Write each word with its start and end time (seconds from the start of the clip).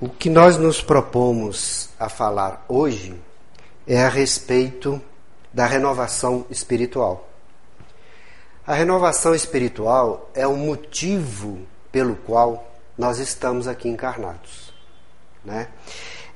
O 0.00 0.08
que 0.08 0.30
nós 0.30 0.56
nos 0.56 0.80
propomos 0.80 1.88
a 1.98 2.08
falar 2.08 2.64
hoje 2.68 3.20
é 3.84 4.00
a 4.00 4.08
respeito 4.08 5.02
da 5.52 5.66
renovação 5.66 6.46
espiritual. 6.48 7.28
A 8.64 8.74
renovação 8.74 9.34
espiritual 9.34 10.30
é 10.34 10.46
o 10.46 10.54
motivo 10.54 11.58
pelo 11.90 12.14
qual 12.14 12.72
nós 12.96 13.18
estamos 13.18 13.66
aqui 13.66 13.88
encarnados. 13.88 14.72
Né? 15.44 15.66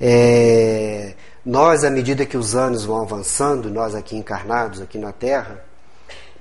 É, 0.00 1.14
nós, 1.46 1.84
à 1.84 1.90
medida 1.90 2.26
que 2.26 2.36
os 2.36 2.56
anos 2.56 2.84
vão 2.84 3.00
avançando, 3.00 3.70
nós 3.70 3.94
aqui 3.94 4.16
encarnados, 4.16 4.80
aqui 4.80 4.98
na 4.98 5.12
Terra, 5.12 5.64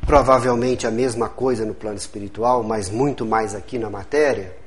provavelmente 0.08 0.88
a 0.88 0.92
mesma 0.92 1.30
coisa 1.30 1.66
no 1.66 1.76
plano 1.76 1.98
espiritual, 1.98 2.64
mas 2.64 2.90
muito 2.90 3.28
mais 3.28 3.54
aqui 3.54 3.78
na 3.78 3.92
matéria, 3.92 4.58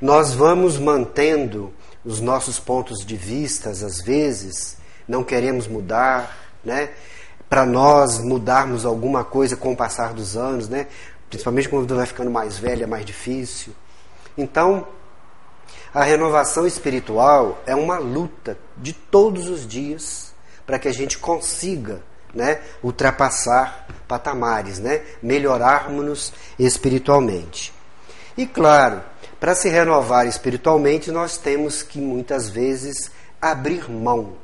nós 0.00 0.32
vamos 0.34 0.78
mantendo 0.78 1.74
os 2.06 2.20
nossos 2.20 2.60
pontos 2.60 3.04
de 3.04 3.16
vista, 3.16 3.70
às 3.70 4.00
vezes, 4.00 4.76
não 5.08 5.24
queremos 5.24 5.66
mudar, 5.66 6.38
né? 6.64 6.90
Para 7.48 7.66
nós 7.66 8.18
mudarmos 8.18 8.86
alguma 8.86 9.24
coisa 9.24 9.56
com 9.56 9.72
o 9.72 9.76
passar 9.76 10.14
dos 10.14 10.36
anos, 10.36 10.68
né? 10.68 10.86
Principalmente 11.28 11.68
quando 11.68 11.96
vai 11.96 12.06
ficando 12.06 12.30
mais 12.30 12.56
velho, 12.56 12.84
é 12.84 12.86
mais 12.86 13.04
difícil. 13.04 13.74
Então, 14.38 14.86
a 15.92 16.04
renovação 16.04 16.64
espiritual 16.64 17.60
é 17.66 17.74
uma 17.74 17.98
luta 17.98 18.56
de 18.76 18.92
todos 18.92 19.48
os 19.48 19.66
dias 19.66 20.32
para 20.64 20.78
que 20.78 20.86
a 20.86 20.92
gente 20.92 21.18
consiga 21.18 22.00
né, 22.32 22.60
ultrapassar 22.82 23.86
patamares, 24.06 24.78
né, 24.78 25.02
melhorarmos-nos 25.20 26.32
espiritualmente. 26.58 27.72
E 28.36 28.46
claro, 28.46 29.02
para 29.38 29.54
se 29.54 29.68
renovar 29.68 30.26
espiritualmente, 30.26 31.10
nós 31.10 31.36
temos 31.36 31.82
que 31.82 32.00
muitas 32.00 32.48
vezes 32.48 33.10
abrir 33.40 33.90
mão 33.90 34.34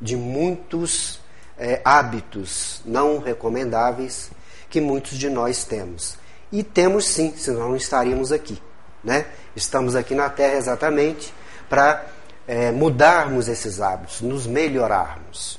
de 0.00 0.16
muitos 0.16 1.20
é, 1.58 1.80
hábitos 1.84 2.80
não 2.84 3.18
recomendáveis 3.18 4.30
que 4.68 4.80
muitos 4.80 5.18
de 5.18 5.28
nós 5.28 5.64
temos. 5.64 6.16
E 6.50 6.62
temos 6.62 7.08
sim, 7.08 7.34
senão 7.36 7.68
não 7.68 7.76
estaríamos 7.76 8.32
aqui. 8.32 8.60
Né? 9.02 9.26
Estamos 9.54 9.94
aqui 9.94 10.14
na 10.14 10.28
Terra 10.28 10.56
exatamente 10.56 11.32
para 11.68 12.04
é, 12.46 12.70
mudarmos 12.70 13.48
esses 13.48 13.80
hábitos, 13.80 14.20
nos 14.20 14.46
melhorarmos. 14.46 15.58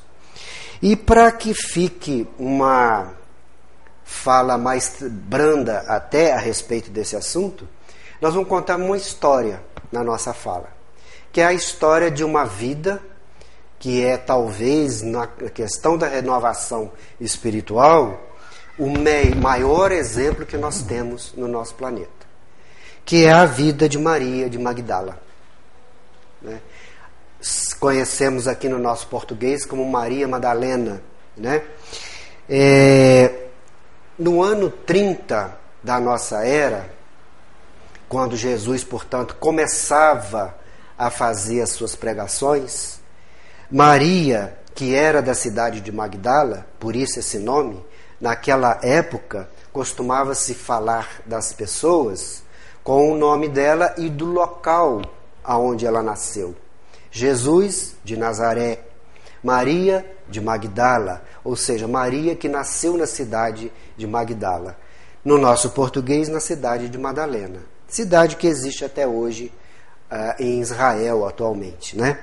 E 0.82 0.96
para 0.96 1.32
que 1.32 1.54
fique 1.54 2.28
uma 2.38 3.14
fala 4.04 4.58
mais 4.58 4.98
branda 5.02 5.80
até 5.88 6.34
a 6.34 6.38
respeito 6.38 6.90
desse 6.90 7.16
assunto, 7.16 7.68
nós 8.22 8.34
vamos 8.34 8.50
contar 8.50 8.78
uma 8.78 8.98
história 8.98 9.62
na 9.92 10.04
nossa 10.04 10.34
fala, 10.34 10.70
que 11.32 11.42
é 11.42 11.46
a 11.46 11.54
história 11.54 12.10
de 12.10 12.24
uma 12.24 12.46
vida 12.46 13.02
que 13.80 14.04
é 14.04 14.18
talvez 14.18 15.02
na 15.02 15.28
questão 15.28 15.98
da 15.98 16.08
renovação 16.08 16.92
espiritual 17.22 18.20
o 18.78 18.88
maior 19.36 19.92
exemplo 19.92 20.46
que 20.46 20.58
nós 20.58 20.82
temos 20.82 21.34
no 21.36 21.48
nosso 21.48 21.76
planeta, 21.76 22.10
que 23.06 23.26
é 23.26 23.32
a 23.32 23.46
vida 23.46 23.90
de 23.90 23.98
Maria 23.98 24.50
de 24.50 24.58
Magdala. 24.58 25.20
Né? 26.42 26.62
Conhecemos 27.80 28.48
aqui 28.48 28.70
no 28.70 28.78
nosso 28.78 29.08
português 29.08 29.66
como 29.66 29.86
Maria 29.86 30.28
Madalena. 30.28 31.02
Né? 31.36 31.64
É, 32.50 33.48
no 34.18 34.42
ano 34.42 34.70
30 34.70 35.58
da 35.84 36.00
nossa 36.00 36.44
era, 36.46 36.97
quando 38.10 38.38
Jesus, 38.38 38.84
portanto, 38.84 39.36
começava 39.40 40.56
a 40.98 41.10
fazer 41.10 41.62
as 41.62 41.70
suas 41.70 41.96
pregações, 41.96 43.00
Maria, 43.70 44.58
que 44.74 44.96
era 44.96 45.22
da 45.22 45.34
cidade 45.34 45.82
de 45.82 45.92
Magdala, 45.92 46.66
por 46.80 46.96
isso 46.96 47.20
esse 47.20 47.38
nome, 47.38 47.84
naquela 48.20 48.80
época 48.82 49.50
costumava-se 49.74 50.54
falar 50.54 51.22
das 51.26 51.54
pessoas 51.54 52.44
com 52.84 53.12
o 53.12 53.18
nome 53.18 53.50
dela 53.50 53.94
e 53.98 54.10
do 54.10 54.26
local 54.26 55.02
aonde 55.44 55.86
ela 55.86 56.02
nasceu. 56.02 56.56
Jesus 57.12 57.96
de 58.04 58.16
Nazaré, 58.16 58.86
Maria 59.44 60.06
de 60.30 60.40
Magdala, 60.40 61.22
ou 61.44 61.56
seja, 61.56 61.88
Maria 61.88 62.36
que 62.36 62.48
nasceu 62.48 62.98
na 62.98 63.06
cidade 63.06 63.72
de 63.98 64.08
Magdala. 64.08 64.78
No 65.24 65.38
nosso 65.38 65.72
português, 65.72 66.30
na 66.30 66.40
cidade 66.40 66.88
de 66.88 66.98
Madalena 66.98 67.77
cidade 67.88 68.36
que 68.36 68.48
existe 68.48 68.84
até 68.84 69.08
hoje 69.08 69.52
uh, 70.12 70.42
em 70.42 70.60
Israel 70.60 71.26
atualmente. 71.26 71.98
Né? 71.98 72.18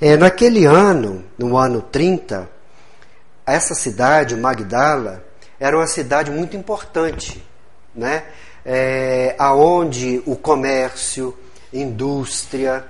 É, 0.00 0.16
naquele 0.16 0.64
ano, 0.66 1.24
no 1.38 1.56
ano 1.56 1.80
30, 1.80 2.48
essa 3.46 3.74
cidade, 3.74 4.36
Magdala, 4.36 5.24
era 5.58 5.76
uma 5.76 5.86
cidade 5.86 6.30
muito 6.30 6.56
importante, 6.56 7.42
né? 7.94 8.24
É, 8.68 9.34
aonde 9.38 10.22
o 10.26 10.34
comércio, 10.34 11.32
indústria, 11.72 12.84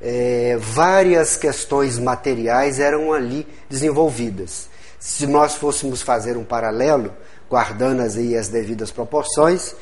é, 0.00 0.56
várias 0.60 1.36
questões 1.36 1.98
materiais 1.98 2.78
eram 2.78 3.12
ali 3.12 3.46
desenvolvidas. 3.68 4.68
Se 5.00 5.26
nós 5.26 5.54
fôssemos 5.54 6.02
fazer 6.02 6.36
um 6.36 6.44
paralelo, 6.44 7.12
guardando 7.48 8.00
as, 8.00 8.16
as 8.16 8.48
devidas 8.48 8.90
proporções, 8.90 9.74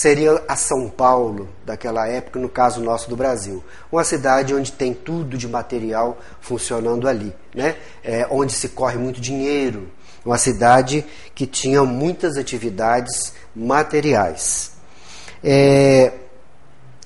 seria 0.00 0.42
a 0.48 0.56
São 0.56 0.88
Paulo 0.88 1.50
daquela 1.62 2.08
época, 2.08 2.40
no 2.40 2.48
caso 2.48 2.80
nosso 2.80 3.10
do 3.10 3.14
Brasil. 3.14 3.62
Uma 3.92 4.02
cidade 4.02 4.54
onde 4.54 4.72
tem 4.72 4.94
tudo 4.94 5.36
de 5.36 5.46
material 5.46 6.18
funcionando 6.40 7.06
ali, 7.06 7.36
né? 7.54 7.76
É, 8.02 8.26
onde 8.30 8.50
se 8.50 8.70
corre 8.70 8.96
muito 8.96 9.20
dinheiro. 9.20 9.90
Uma 10.24 10.38
cidade 10.38 11.04
que 11.34 11.46
tinha 11.46 11.84
muitas 11.84 12.38
atividades 12.38 13.34
materiais. 13.54 14.72
É, 15.44 16.12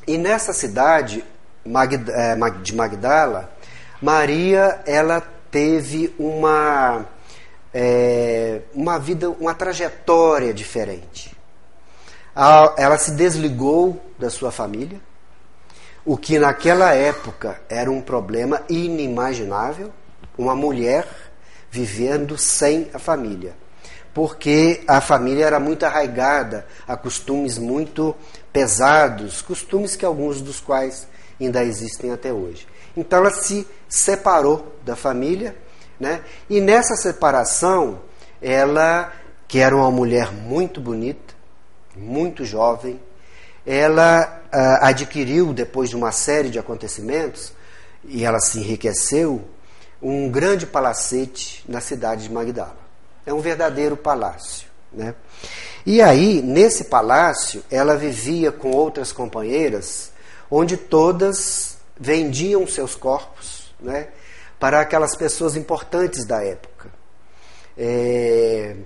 e 0.07 0.17
nessa 0.17 0.53
cidade 0.53 1.25
é, 1.67 2.37
de 2.63 2.77
Magdala, 2.77 3.53
Maria 4.01 4.81
ela 4.87 5.21
teve 5.51 6.15
uma, 6.17 7.05
é, 7.75 8.61
uma 8.73 9.01
vida, 9.01 9.31
uma 9.31 9.53
trajetória 9.53 10.55
diferente 10.55 11.34
ela 12.35 12.99
se 12.99 13.13
desligou 13.13 14.01
da 14.19 14.29
sua 14.29 14.51
família, 14.51 15.01
o 16.05 16.17
que 16.17 16.39
naquela 16.39 16.93
época 16.93 17.61
era 17.69 17.91
um 17.91 18.01
problema 18.01 18.63
inimaginável, 18.69 19.91
uma 20.37 20.55
mulher 20.55 21.07
vivendo 21.71 22.37
sem 22.37 22.91
a 22.93 22.99
família, 22.99 23.57
porque 24.13 24.83
a 24.87 25.01
família 25.01 25.47
era 25.47 25.59
muito 25.59 25.85
arraigada 25.87 26.67
a 26.87 26.97
costumes 26.97 27.57
muito 27.59 28.15
pesados, 28.53 29.41
costumes 29.41 29.97
que 29.97 30.05
alguns 30.05 30.41
dos 30.41 30.61
quais 30.61 31.09
ainda 31.41 31.65
existem 31.65 32.13
até 32.13 32.33
hoje. 32.33 32.67
Então 32.97 33.21
ela 33.21 33.31
se 33.31 33.67
separou 33.89 34.77
da 34.85 34.95
família, 34.95 35.57
né? 35.99 36.21
E 36.51 36.61
nessa 36.61 36.97
separação, 36.97 38.03
ela, 38.43 39.13
que 39.49 39.59
era 39.59 39.75
uma 39.75 39.91
mulher 39.91 40.33
muito 40.33 40.81
bonita, 40.81 41.24
muito 41.97 42.45
jovem, 42.45 43.01
ela 43.67 44.43
ah, 44.53 44.89
adquiriu, 44.89 45.53
depois 45.53 45.91
de 45.91 45.97
uma 45.97 46.13
série 46.13 46.51
de 46.51 46.59
acontecimentos, 46.59 47.53
e 48.05 48.25
ela 48.25 48.39
se 48.41 48.59
enriqueceu, 48.59 49.43
um 50.03 50.29
grande 50.31 50.67
palacete 50.67 51.65
na 51.69 51.81
cidade 51.81 52.25
de 52.25 52.33
Magdala. 52.33 52.77
É 53.25 53.33
um 53.33 53.41
verdadeiro 53.41 53.97
palácio. 53.97 54.69
Né? 54.93 55.15
E 55.87 56.01
aí, 56.03 56.43
nesse 56.43 56.85
palácio, 56.85 57.65
ela 57.71 57.97
vivia 57.97 58.53
com 58.53 58.71
outras 58.71 59.13
companheiras, 59.13 60.13
onde 60.51 60.77
todas 60.77 61.79
vendiam 61.99 62.67
seus 62.67 62.95
corpos 62.95 63.75
né, 63.81 64.09
para 64.59 64.81
aquelas 64.81 65.17
pessoas 65.17 65.57
importantes 65.57 66.25
da 66.27 66.43
época. 66.45 66.91
É, 67.77 68.77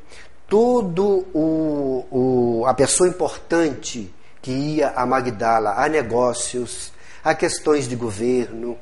todo 0.49 1.27
o, 1.35 2.06
o, 2.11 2.67
a 2.67 2.73
pessoa 2.73 3.09
importante 3.09 4.12
que 4.41 4.50
ia 4.50 4.89
a 4.91 5.05
Magdala 5.05 5.75
a 5.77 5.89
negócios, 5.89 6.93
a 7.23 7.35
questões 7.35 7.87
de 7.87 7.95
governo. 7.95 8.77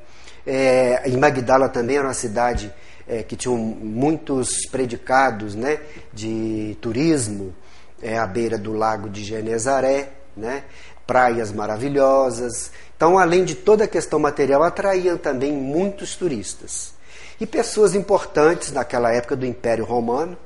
É, 0.47 1.03
em 1.09 1.17
Magdala 1.17 1.69
também 1.69 1.97
era 1.97 2.07
uma 2.07 2.15
cidade 2.15 2.73
é, 3.07 3.23
que 3.23 3.35
tinha 3.35 3.55
muitos 3.55 4.67
predicados 4.71 5.57
né, 5.57 5.81
de 6.13 6.77
turismo, 6.81 7.53
é, 8.01 8.17
à 8.17 8.27
beira 8.27 8.57
do 8.57 8.73
lago 8.73 9.09
de 9.09 9.25
Genezaré, 9.25 10.11
né, 10.37 10.63
praias 11.05 11.51
maravilhosas. 11.51 12.71
Então, 12.97 13.19
além 13.19 13.45
de 13.45 13.57
toda 13.57 13.85
a 13.85 13.89
questão 13.89 14.21
material, 14.21 14.63
atraíam 14.63 15.17
também 15.17 15.53
muitos 15.53 16.15
turistas. 16.15 16.95
E 17.41 17.47
pessoas 17.47 17.95
importantes 17.95 18.73
naquela 18.73 19.13
época 19.13 19.35
do 19.35 19.45
Império 19.45 19.85
Romano, 19.85 20.39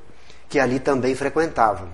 que 0.51 0.59
ali 0.59 0.81
também 0.81 1.15
frequentavam. 1.15 1.87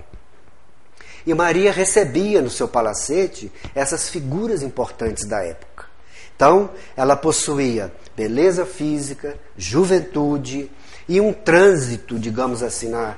E 1.25 1.33
Maria 1.33 1.71
recebia 1.71 2.42
no 2.42 2.50
seu 2.50 2.68
palacete 2.68 3.51
essas 3.75 4.09
figuras 4.09 4.63
importantes 4.63 5.27
da 5.27 5.44
época. 5.44 5.86
Então, 6.36 6.71
ela 6.95 7.15
possuía 7.15 7.94
beleza 8.15 8.65
física, 8.65 9.38
juventude 9.56 10.71
e 11.07 11.21
um 11.21 11.31
trânsito, 11.31 12.18
digamos 12.18 12.63
assim, 12.63 12.89
na, 12.89 13.15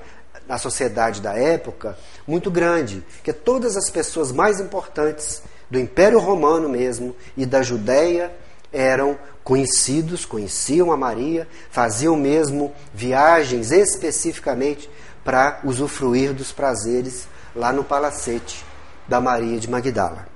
na 0.47 0.57
sociedade 0.57 1.21
da 1.21 1.33
época 1.33 1.97
muito 2.27 2.51
grande, 2.51 3.03
que 3.23 3.31
todas 3.31 3.77
as 3.77 3.89
pessoas 3.89 4.31
mais 4.33 4.59
importantes 4.59 5.41
do 5.69 5.79
Império 5.79 6.19
Romano 6.19 6.67
mesmo 6.67 7.15
e 7.37 7.45
da 7.45 7.61
Judéia 7.61 8.31
eram 8.73 9.17
conhecidos, 9.43 10.25
conheciam 10.25 10.91
a 10.91 10.97
Maria, 10.97 11.47
faziam 11.71 12.15
mesmo 12.15 12.73
viagens 12.93 13.71
especificamente 13.71 14.89
para 15.23 15.59
usufruir 15.63 16.33
dos 16.33 16.51
prazeres 16.51 17.27
lá 17.55 17.71
no 17.73 17.83
palacete 17.83 18.63
da 19.07 19.19
Maria 19.19 19.59
de 19.59 19.69
Magdala. 19.69 20.27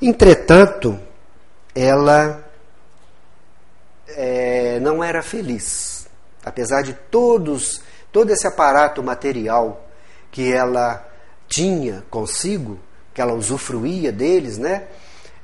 Entretanto, 0.00 0.98
ela 1.74 2.44
é, 4.08 4.78
não 4.80 5.02
era 5.02 5.22
feliz, 5.22 6.06
apesar 6.44 6.82
de 6.82 6.92
todos 6.92 7.80
todo 8.14 8.30
esse 8.30 8.46
aparato 8.46 9.02
material 9.02 9.88
que 10.30 10.52
ela 10.52 11.04
tinha 11.48 12.04
consigo, 12.08 12.78
que 13.12 13.20
ela 13.20 13.34
usufruía 13.34 14.12
deles, 14.12 14.56
né? 14.56 14.84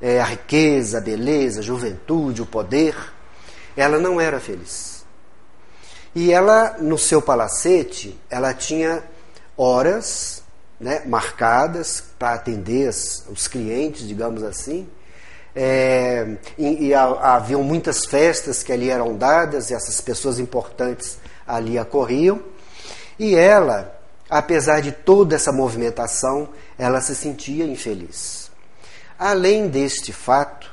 É, 0.01 0.21
a 0.21 0.23
riqueza, 0.23 0.97
a 0.97 1.01
beleza, 1.01 1.59
a 1.59 1.63
juventude, 1.63 2.41
o 2.41 2.45
poder, 2.45 2.95
ela 3.75 3.99
não 3.99 4.21
era 4.21 4.39
feliz. 4.39 4.90
E 6.13 6.31
ela, 6.31 6.77
no 6.79 6.97
seu 6.97 7.21
palacete, 7.21 8.19
ela 8.29 8.53
tinha 8.53 9.01
horas 9.57 10.43
né, 10.79 11.03
marcadas 11.05 12.03
para 12.17 12.33
atender 12.33 12.89
os 12.89 13.47
clientes, 13.47 14.07
digamos 14.07 14.43
assim. 14.43 14.87
É, 15.55 16.37
e, 16.57 16.87
e 16.87 16.93
haviam 16.93 17.61
muitas 17.63 18.05
festas 18.05 18.63
que 18.63 18.71
ali 18.71 18.89
eram 18.89 19.15
dadas, 19.15 19.69
e 19.69 19.73
essas 19.73 20.01
pessoas 20.01 20.39
importantes 20.39 21.17
ali 21.47 21.77
acorriam. 21.77 22.41
E 23.17 23.35
ela, 23.35 23.97
apesar 24.29 24.81
de 24.81 24.91
toda 24.91 25.35
essa 25.35 25.51
movimentação, 25.51 26.49
ela 26.77 26.99
se 26.99 27.15
sentia 27.15 27.65
infeliz. 27.65 28.49
Além 29.19 29.67
deste 29.67 30.11
fato, 30.11 30.71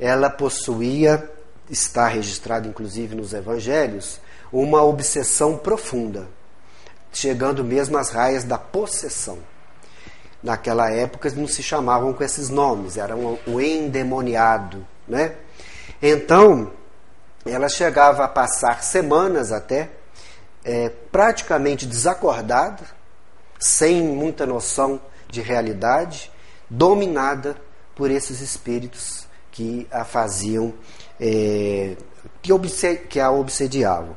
ela 0.00 0.30
possuía, 0.30 1.30
está 1.68 2.08
registrado 2.08 2.66
inclusive 2.66 3.14
nos 3.14 3.34
evangelhos, 3.34 4.18
uma 4.52 4.82
obsessão 4.82 5.56
profunda, 5.56 6.28
chegando 7.12 7.64
mesmo 7.64 7.96
às 7.96 8.10
raias 8.10 8.44
da 8.44 8.58
possessão. 8.58 9.38
Naquela 10.42 10.90
época 10.90 11.30
não 11.30 11.46
se 11.46 11.62
chamavam 11.62 12.12
com 12.12 12.22
esses 12.22 12.48
nomes, 12.48 12.96
era 12.96 13.16
o 13.16 13.60
endemoniado, 13.60 14.86
né? 15.06 15.36
Então, 16.02 16.72
ela 17.46 17.68
chegava 17.68 18.24
a 18.24 18.28
passar 18.28 18.82
semanas 18.82 19.52
até 19.52 19.88
é, 20.64 20.88
praticamente 21.10 21.86
desacordada, 21.86 22.82
sem 23.58 24.02
muita 24.02 24.44
noção 24.44 25.00
de 25.28 25.40
realidade, 25.40 26.30
dominada 26.68 27.56
por 27.94 28.10
esses 28.10 28.40
espíritos 28.40 29.26
que 29.50 29.86
a 29.90 30.04
faziam, 30.04 30.74
é, 31.20 31.96
que, 32.40 32.52
obsed, 32.52 33.06
que 33.06 33.20
a 33.20 33.30
obsediavam. 33.30 34.16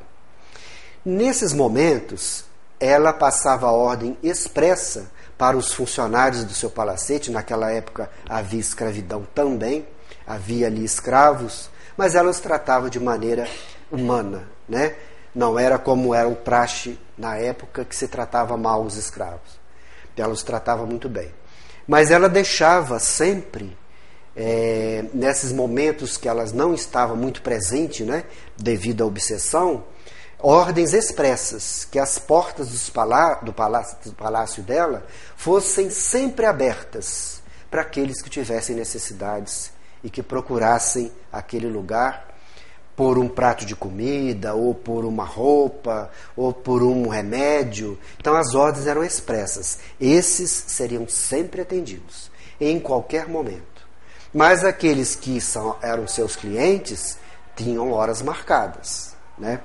Nesses 1.05 1.53
momentos, 1.53 2.45
ela 2.79 3.13
passava 3.13 3.69
ordem 3.69 4.17
expressa 4.23 5.11
para 5.37 5.55
os 5.55 5.71
funcionários 5.71 6.43
do 6.43 6.53
seu 6.53 6.67
palacete, 6.67 7.29
naquela 7.29 7.69
época 7.69 8.09
havia 8.27 8.59
escravidão 8.59 9.27
também, 9.35 9.85
havia 10.25 10.65
ali 10.65 10.83
escravos, 10.83 11.69
mas 11.95 12.15
ela 12.15 12.31
os 12.31 12.39
tratava 12.39 12.89
de 12.89 12.99
maneira 12.99 13.47
humana, 13.91 14.49
né? 14.67 14.95
Não 15.35 15.59
era 15.59 15.77
como 15.77 16.11
era 16.11 16.27
o 16.27 16.35
praxe 16.35 16.97
na 17.15 17.37
época 17.37 17.85
que 17.85 17.95
se 17.95 18.07
tratava 18.07 18.57
mal 18.57 18.81
os 18.81 18.97
escravos. 18.97 19.59
Ela 20.17 20.33
os 20.33 20.41
tratava 20.41 20.87
muito 20.87 21.07
bem. 21.07 21.31
Mas 21.87 22.09
ela 22.09 22.27
deixava 22.27 22.97
sempre, 22.97 23.77
é, 24.35 25.05
nesses 25.13 25.51
momentos 25.51 26.17
que 26.17 26.27
elas 26.27 26.51
não 26.51 26.73
estavam 26.73 27.15
muito 27.15 27.43
presentes, 27.43 28.07
né, 28.07 28.23
devido 28.57 29.03
à 29.03 29.05
obsessão, 29.05 29.83
ordens 30.47 30.93
expressas 30.93 31.85
que 31.85 31.97
as 31.97 32.19
portas 32.19 32.87
palá 32.91 33.35
do, 33.35 33.51
palácio, 33.51 33.97
do 34.05 34.13
palácio 34.13 34.61
dela 34.61 35.03
fossem 35.35 35.89
sempre 35.89 36.45
abertas 36.45 37.41
para 37.71 37.81
aqueles 37.81 38.21
que 38.21 38.29
tivessem 38.29 38.75
necessidades 38.75 39.71
e 40.03 40.09
que 40.09 40.21
procurassem 40.21 41.11
aquele 41.31 41.67
lugar 41.67 42.27
por 42.95 43.17
um 43.17 43.27
prato 43.27 43.65
de 43.65 43.75
comida, 43.75 44.53
ou 44.53 44.75
por 44.75 45.03
uma 45.03 45.25
roupa, 45.25 46.11
ou 46.37 46.53
por 46.53 46.83
um 46.83 47.09
remédio. 47.09 47.97
Então 48.19 48.35
as 48.35 48.53
ordens 48.53 48.85
eram 48.85 49.03
expressas. 49.03 49.79
Esses 49.99 50.51
seriam 50.51 51.07
sempre 51.07 51.61
atendidos, 51.61 52.31
em 52.61 52.79
qualquer 52.79 53.27
momento. 53.27 53.85
Mas 54.31 54.63
aqueles 54.63 55.15
que 55.15 55.41
são, 55.41 55.75
eram 55.81 56.07
seus 56.07 56.35
clientes 56.35 57.17
tinham 57.55 57.91
horas 57.91 58.21
marcadas. 58.21 59.15
Né? 59.37 59.59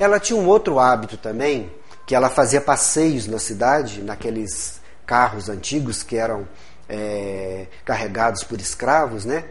Ela 0.00 0.18
tinha 0.18 0.38
um 0.38 0.46
outro 0.46 0.78
hábito 0.78 1.18
também, 1.18 1.70
que 2.06 2.14
ela 2.14 2.30
fazia 2.30 2.58
passeios 2.58 3.26
na 3.26 3.38
cidade, 3.38 4.00
naqueles 4.00 4.80
carros 5.04 5.50
antigos 5.50 6.02
que 6.02 6.16
eram 6.16 6.48
é, 6.88 7.66
carregados 7.84 8.42
por 8.42 8.58
escravos, 8.58 9.26
né? 9.26 9.44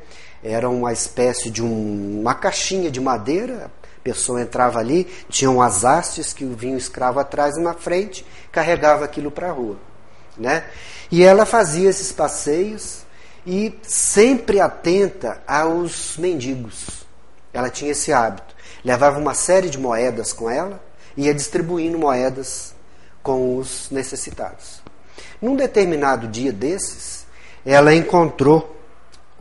Era 0.43 0.67
uma 0.67 0.91
espécie 0.91 1.51
de 1.51 1.63
um, 1.63 2.21
uma 2.21 2.33
caixinha 2.33 2.89
de 2.89 2.99
madeira, 2.99 3.69
a 3.95 4.01
pessoa 4.03 4.41
entrava 4.41 4.79
ali, 4.79 5.05
tinham 5.29 5.61
as 5.61 5.85
hastes 5.85 6.33
que 6.33 6.43
vinha 6.45 6.73
o 6.73 6.79
escravo 6.79 7.19
atrás 7.19 7.55
e 7.55 7.61
na 7.61 7.75
frente, 7.75 8.25
carregava 8.51 9.05
aquilo 9.05 9.29
para 9.29 9.49
a 9.49 9.51
rua. 9.51 9.77
Né? 10.35 10.63
E 11.11 11.23
ela 11.23 11.45
fazia 11.45 11.87
esses 11.87 12.11
passeios 12.11 13.03
e 13.45 13.77
sempre 13.83 14.59
atenta 14.59 15.43
aos 15.45 16.17
mendigos. 16.17 17.05
Ela 17.53 17.69
tinha 17.69 17.91
esse 17.91 18.11
hábito. 18.11 18.57
Levava 18.83 19.19
uma 19.19 19.33
série 19.33 19.69
de 19.69 19.77
moedas 19.77 20.31
com 20.33 20.49
ela 20.49 20.81
e 21.15 21.25
ia 21.25 21.33
distribuindo 21.33 21.97
moedas 21.97 22.73
com 23.21 23.57
os 23.57 23.89
necessitados. 23.91 24.81
Num 25.41 25.55
determinado 25.55 26.27
dia 26.27 26.51
desses, 26.51 27.25
ela 27.65 27.93
encontrou 27.93 28.77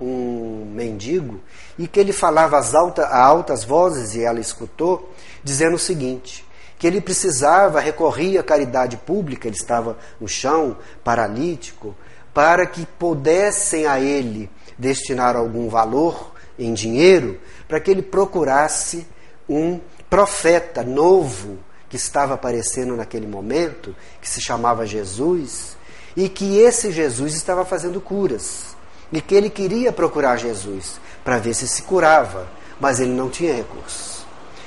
um 0.00 0.70
mendigo 0.72 1.40
e 1.78 1.86
que 1.86 1.98
ele 1.98 2.12
falava 2.12 2.60
alta, 2.76 3.04
a 3.06 3.22
altas 3.22 3.64
vozes 3.64 4.14
e 4.14 4.22
ela 4.22 4.40
escutou, 4.40 5.12
dizendo 5.42 5.74
o 5.74 5.78
seguinte: 5.78 6.44
que 6.78 6.86
ele 6.86 7.00
precisava 7.00 7.80
recorrer 7.80 8.38
à 8.38 8.42
caridade 8.42 8.96
pública, 8.96 9.48
ele 9.48 9.56
estava 9.56 9.96
no 10.20 10.28
chão, 10.28 10.76
paralítico, 11.02 11.94
para 12.32 12.66
que 12.66 12.86
pudessem 12.86 13.86
a 13.86 14.00
ele 14.00 14.48
destinar 14.78 15.34
algum 15.34 15.68
valor 15.68 16.32
em 16.58 16.72
dinheiro, 16.72 17.40
para 17.66 17.80
que 17.80 17.90
ele 17.90 18.02
procurasse 18.02 19.06
um 19.48 19.80
profeta 20.08 20.82
novo 20.82 21.58
que 21.88 21.96
estava 21.96 22.34
aparecendo 22.34 22.96
naquele 22.96 23.26
momento, 23.26 23.94
que 24.20 24.28
se 24.28 24.40
chamava 24.40 24.86
Jesus, 24.86 25.76
e 26.16 26.28
que 26.28 26.58
esse 26.58 26.90
Jesus 26.90 27.34
estava 27.34 27.64
fazendo 27.64 28.00
curas 28.00 28.76
e 29.12 29.20
que 29.20 29.34
ele 29.34 29.48
queria 29.48 29.92
procurar 29.92 30.36
Jesus 30.36 31.00
para 31.24 31.38
ver 31.38 31.54
se 31.54 31.66
se 31.66 31.82
curava, 31.82 32.46
mas 32.80 33.00
ele 33.00 33.12
não 33.12 33.30
tinha 33.30 33.54
recursos. 33.54 34.26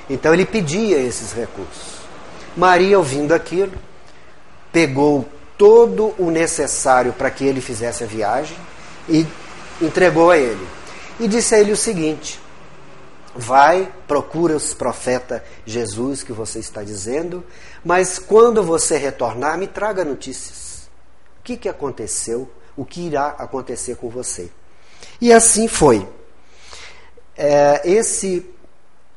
Então 0.09 0.33
ele 0.33 0.45
pedia 0.45 0.97
esses 0.97 1.31
recursos. 1.31 2.01
Maria, 2.55 2.97
ouvindo 2.97 3.33
aquilo, 3.33 3.73
pegou 4.71 5.25
todo 5.57 6.13
o 6.17 6.29
necessário 6.31 7.13
para 7.13 7.29
que 7.29 7.45
ele 7.45 7.61
fizesse 7.61 8.03
a 8.03 8.07
viagem 8.07 8.57
e 9.07 9.25
entregou 9.81 10.31
a 10.31 10.37
ele. 10.37 10.67
E 11.19 11.27
disse 11.27 11.55
a 11.55 11.59
ele 11.59 11.71
o 11.71 11.77
seguinte: 11.77 12.40
Vai, 13.35 13.91
procura 14.07 14.55
os 14.55 14.73
profeta 14.73 15.43
Jesus 15.65 16.21
que 16.21 16.33
você 16.33 16.59
está 16.59 16.83
dizendo, 16.83 17.43
mas 17.83 18.19
quando 18.19 18.61
você 18.61 18.97
retornar, 18.97 19.57
me 19.57 19.67
traga 19.67 20.03
notícias. 20.03 20.89
O 21.39 21.43
que, 21.43 21.55
que 21.55 21.69
aconteceu 21.69 22.51
o 22.75 22.85
que 22.85 23.01
irá 23.01 23.27
acontecer 23.37 23.95
com 23.95 24.09
você. 24.09 24.49
E 25.19 25.31
assim 25.31 25.67
foi. 25.67 26.07
É, 27.37 27.81
esse 27.89 28.49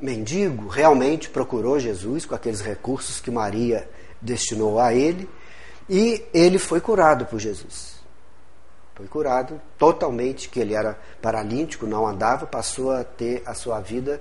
mendigo 0.00 0.68
realmente 0.68 1.30
procurou 1.30 1.78
Jesus 1.78 2.26
com 2.26 2.34
aqueles 2.34 2.60
recursos 2.60 3.20
que 3.20 3.30
Maria 3.30 3.88
destinou 4.20 4.80
a 4.80 4.94
ele 4.94 5.28
e 5.88 6.24
ele 6.32 6.58
foi 6.58 6.80
curado 6.80 7.26
por 7.26 7.38
Jesus. 7.38 7.93
Foi 8.94 9.06
curado 9.08 9.60
totalmente, 9.76 10.48
que 10.48 10.60
ele 10.60 10.72
era 10.72 10.98
paralítico, 11.20 11.86
não 11.86 12.06
andava, 12.06 12.46
passou 12.46 12.92
a 12.92 13.02
ter 13.02 13.42
a 13.44 13.52
sua 13.52 13.80
vida 13.80 14.20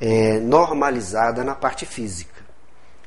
é, 0.00 0.38
normalizada 0.40 1.44
na 1.44 1.54
parte 1.54 1.84
física. 1.84 2.42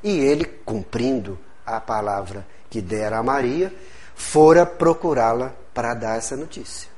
E 0.03 0.19
ele, 0.19 0.45
cumprindo 0.45 1.37
a 1.65 1.79
palavra 1.79 2.45
que 2.69 2.79
dera 2.79 3.17
a 3.17 3.23
Maria, 3.23 3.73
fora 4.15 4.65
procurá-la 4.65 5.53
para 5.73 5.95
dar 5.95 6.17
essa 6.17 6.35
notícia. 6.35 6.89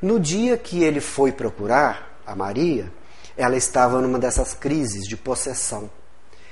No 0.00 0.18
dia 0.18 0.56
que 0.56 0.82
ele 0.82 1.00
foi 1.00 1.30
procurar 1.30 2.18
a 2.26 2.34
Maria, 2.34 2.90
ela 3.36 3.56
estava 3.56 4.00
numa 4.00 4.18
dessas 4.18 4.54
crises 4.54 5.06
de 5.06 5.16
possessão. 5.16 5.90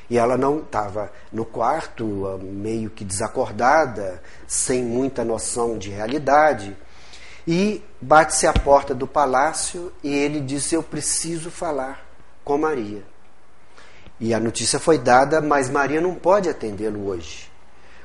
E 0.09 0.17
ela 0.17 0.37
não 0.37 0.61
estava 0.61 1.11
no 1.33 1.45
quarto, 1.45 2.27
ah, 2.27 2.39
meio 2.39 2.91
que 2.91 3.05
desacordada, 3.05 4.23
sem 4.47 4.83
muita 4.83 5.25
noção 5.25 5.77
de 5.77 5.91
realidade. 5.91 6.77
E 7.47 7.83
bate-se 8.01 8.47
à 8.47 8.53
porta 8.53 8.95
do 8.95 9.07
palácio 9.07 9.93
e 10.03 10.15
ele 10.15 10.41
disse: 10.41 10.75
Eu 10.75 10.83
preciso 10.83 11.51
falar 11.51 12.07
com 12.45 12.57
Maria. 12.59 13.03
E 14.19 14.33
a 14.33 14.41
notícia 14.41 14.79
foi 14.79 14.99
dada, 14.99 15.41
mas 15.41 15.69
Maria 15.69 16.01
não 16.01 16.15
pode 16.15 16.49
atendê-lo 16.49 17.07
hoje, 17.07 17.51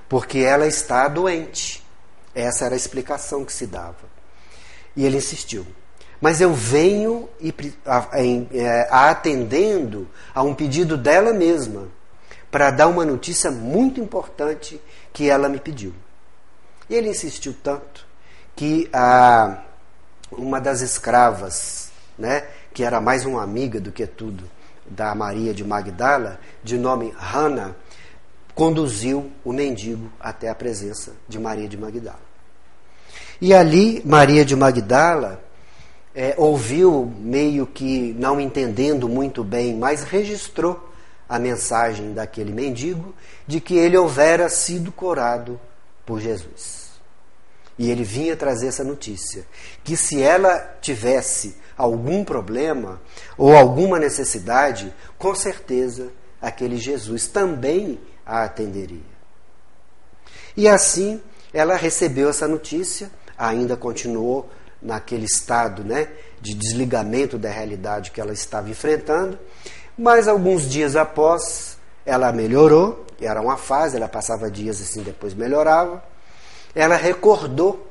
porque 0.10 0.39
ela 0.39 0.67
está 0.67 1.08
doente. 1.08 1.81
Essa 2.34 2.65
era 2.65 2.75
a 2.75 2.77
explicação 2.77 3.46
que 3.46 3.53
se 3.53 3.67
dava. 3.67 4.10
E 4.96 5.05
ele 5.05 5.17
insistiu. 5.17 5.65
Mas 6.21 6.39
eu 6.39 6.53
venho 6.53 7.27
e, 7.41 7.51
é, 8.53 8.87
a 8.91 9.09
atendendo 9.09 10.07
a 10.35 10.43
um 10.43 10.53
pedido 10.53 10.95
dela 10.95 11.33
mesma 11.33 11.87
para 12.51 12.69
dar 12.69 12.87
uma 12.87 13.03
notícia 13.03 13.49
muito 13.49 13.99
importante 13.99 14.79
que 15.11 15.27
ela 15.27 15.49
me 15.49 15.59
pediu. 15.59 15.93
E 16.87 16.93
ele 16.93 17.09
insistiu 17.09 17.55
tanto 17.63 18.05
que 18.55 18.87
a, 18.93 19.63
uma 20.31 20.61
das 20.61 20.81
escravas, 20.81 21.91
né, 22.19 22.45
que 22.71 22.83
era 22.83 23.01
mais 23.01 23.25
uma 23.25 23.41
amiga 23.41 23.79
do 23.79 23.91
que 23.91 24.05
tudo, 24.05 24.43
da 24.85 25.15
Maria 25.15 25.53
de 25.53 25.63
Magdala, 25.63 26.39
de 26.63 26.77
nome 26.77 27.13
Hana, 27.17 27.75
conduziu 28.53 29.31
o 29.43 29.51
mendigo 29.51 30.11
até 30.19 30.49
a 30.49 30.55
presença 30.55 31.13
de 31.27 31.39
Maria 31.39 31.67
de 31.67 31.77
Magdala. 31.77 32.19
E 33.39 33.53
ali, 33.53 34.03
Maria 34.05 34.45
de 34.45 34.55
Magdala 34.55 35.41
é, 36.13 36.35
ouviu, 36.37 37.11
meio 37.19 37.65
que 37.65 38.13
não 38.13 38.39
entendendo 38.39 39.07
muito 39.07 39.43
bem, 39.43 39.75
mas 39.75 40.03
registrou 40.03 40.89
a 41.27 41.39
mensagem 41.39 42.13
daquele 42.13 42.51
mendigo 42.51 43.15
de 43.47 43.61
que 43.61 43.77
ele 43.77 43.97
houvera 43.97 44.49
sido 44.49 44.91
curado 44.91 45.59
por 46.05 46.19
Jesus. 46.19 46.91
E 47.77 47.89
ele 47.89 48.03
vinha 48.03 48.35
trazer 48.35 48.67
essa 48.67 48.83
notícia: 48.83 49.45
que 49.83 49.95
se 49.95 50.21
ela 50.21 50.75
tivesse 50.81 51.55
algum 51.77 52.23
problema 52.23 53.01
ou 53.37 53.55
alguma 53.55 53.97
necessidade, 53.97 54.93
com 55.17 55.33
certeza 55.33 56.11
aquele 56.41 56.77
Jesus 56.77 57.27
também 57.27 57.99
a 58.25 58.43
atenderia. 58.43 58.99
E 60.55 60.67
assim 60.67 61.21
ela 61.53 61.75
recebeu 61.75 62.29
essa 62.29 62.47
notícia, 62.47 63.11
ainda 63.37 63.75
continuou 63.75 64.49
naquele 64.81 65.25
estado 65.25 65.83
né, 65.83 66.07
de 66.39 66.53
desligamento 66.53 67.38
da 67.38 67.50
realidade 67.50 68.11
que 68.11 68.19
ela 68.19 68.33
estava 68.33 68.69
enfrentando, 68.69 69.38
mas 69.97 70.27
alguns 70.27 70.69
dias 70.69 70.95
após 70.95 71.77
ela 72.05 72.31
melhorou, 72.31 73.05
era 73.21 73.39
uma 73.41 73.57
fase, 73.57 73.97
ela 73.97 74.07
passava 74.07 74.50
dias 74.50 74.81
assim, 74.81 75.03
depois 75.03 75.33
melhorava 75.33 76.03
ela 76.75 76.95
recordou 76.95 77.88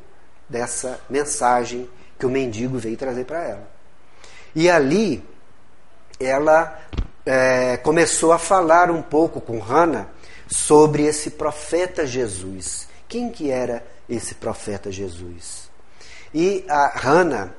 dessa 0.48 1.00
mensagem 1.08 1.88
que 2.18 2.26
o 2.26 2.30
mendigo 2.30 2.78
veio 2.78 2.96
trazer 2.96 3.24
para 3.24 3.42
ela. 3.42 3.70
E 4.54 4.68
ali 4.68 5.24
ela 6.18 6.78
é, 7.24 7.76
começou 7.78 8.32
a 8.32 8.38
falar 8.38 8.90
um 8.90 9.02
pouco 9.02 9.40
com 9.40 9.58
Hannah 9.58 10.08
sobre 10.48 11.04
esse 11.04 11.30
profeta 11.30 12.06
Jesus. 12.06 12.88
Quem 13.08 13.30
que 13.30 13.50
era 13.50 13.84
esse 14.08 14.34
profeta 14.34 14.90
Jesus? 14.90 15.69
E 16.32 16.64
a 16.68 16.92
Hannah 16.94 17.50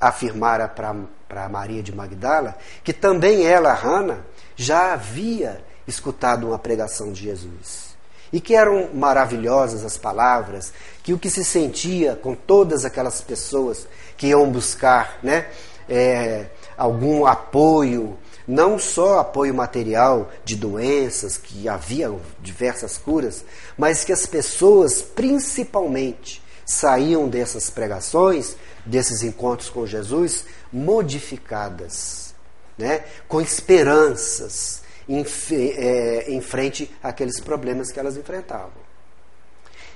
afirmara 0.00 0.68
para 0.68 1.48
Maria 1.48 1.82
de 1.82 1.94
Magdala 1.94 2.56
que 2.82 2.92
também 2.92 3.44
ela, 3.44 3.72
Hannah, 3.72 4.20
já 4.56 4.92
havia 4.92 5.64
escutado 5.86 6.48
uma 6.48 6.58
pregação 6.58 7.12
de 7.12 7.22
Jesus. 7.22 7.94
E 8.32 8.40
que 8.40 8.54
eram 8.54 8.90
maravilhosas 8.92 9.84
as 9.84 9.96
palavras, 9.96 10.72
que 11.02 11.12
o 11.12 11.18
que 11.18 11.30
se 11.30 11.44
sentia 11.44 12.16
com 12.16 12.34
todas 12.34 12.84
aquelas 12.84 13.20
pessoas 13.20 13.86
que 14.16 14.28
iam 14.28 14.50
buscar 14.50 15.18
né, 15.22 15.46
é, 15.88 16.46
algum 16.76 17.26
apoio, 17.26 18.18
não 18.46 18.78
só 18.78 19.20
apoio 19.20 19.54
material 19.54 20.30
de 20.44 20.56
doenças, 20.56 21.38
que 21.38 21.68
havia 21.68 22.12
diversas 22.40 22.98
curas, 22.98 23.44
mas 23.78 24.04
que 24.04 24.12
as 24.12 24.26
pessoas 24.26 25.00
principalmente 25.00 26.43
saíam 26.64 27.28
dessas 27.28 27.70
pregações, 27.70 28.56
desses 28.84 29.22
encontros 29.22 29.70
com 29.70 29.86
Jesus, 29.86 30.44
modificadas, 30.72 32.34
né, 32.76 33.04
com 33.28 33.40
esperanças, 33.40 34.82
em, 35.08 35.24
é, 35.50 36.30
em 36.30 36.40
frente 36.40 36.90
àqueles 37.02 37.40
problemas 37.40 37.90
que 37.90 38.00
elas 38.00 38.16
enfrentavam. 38.16 38.84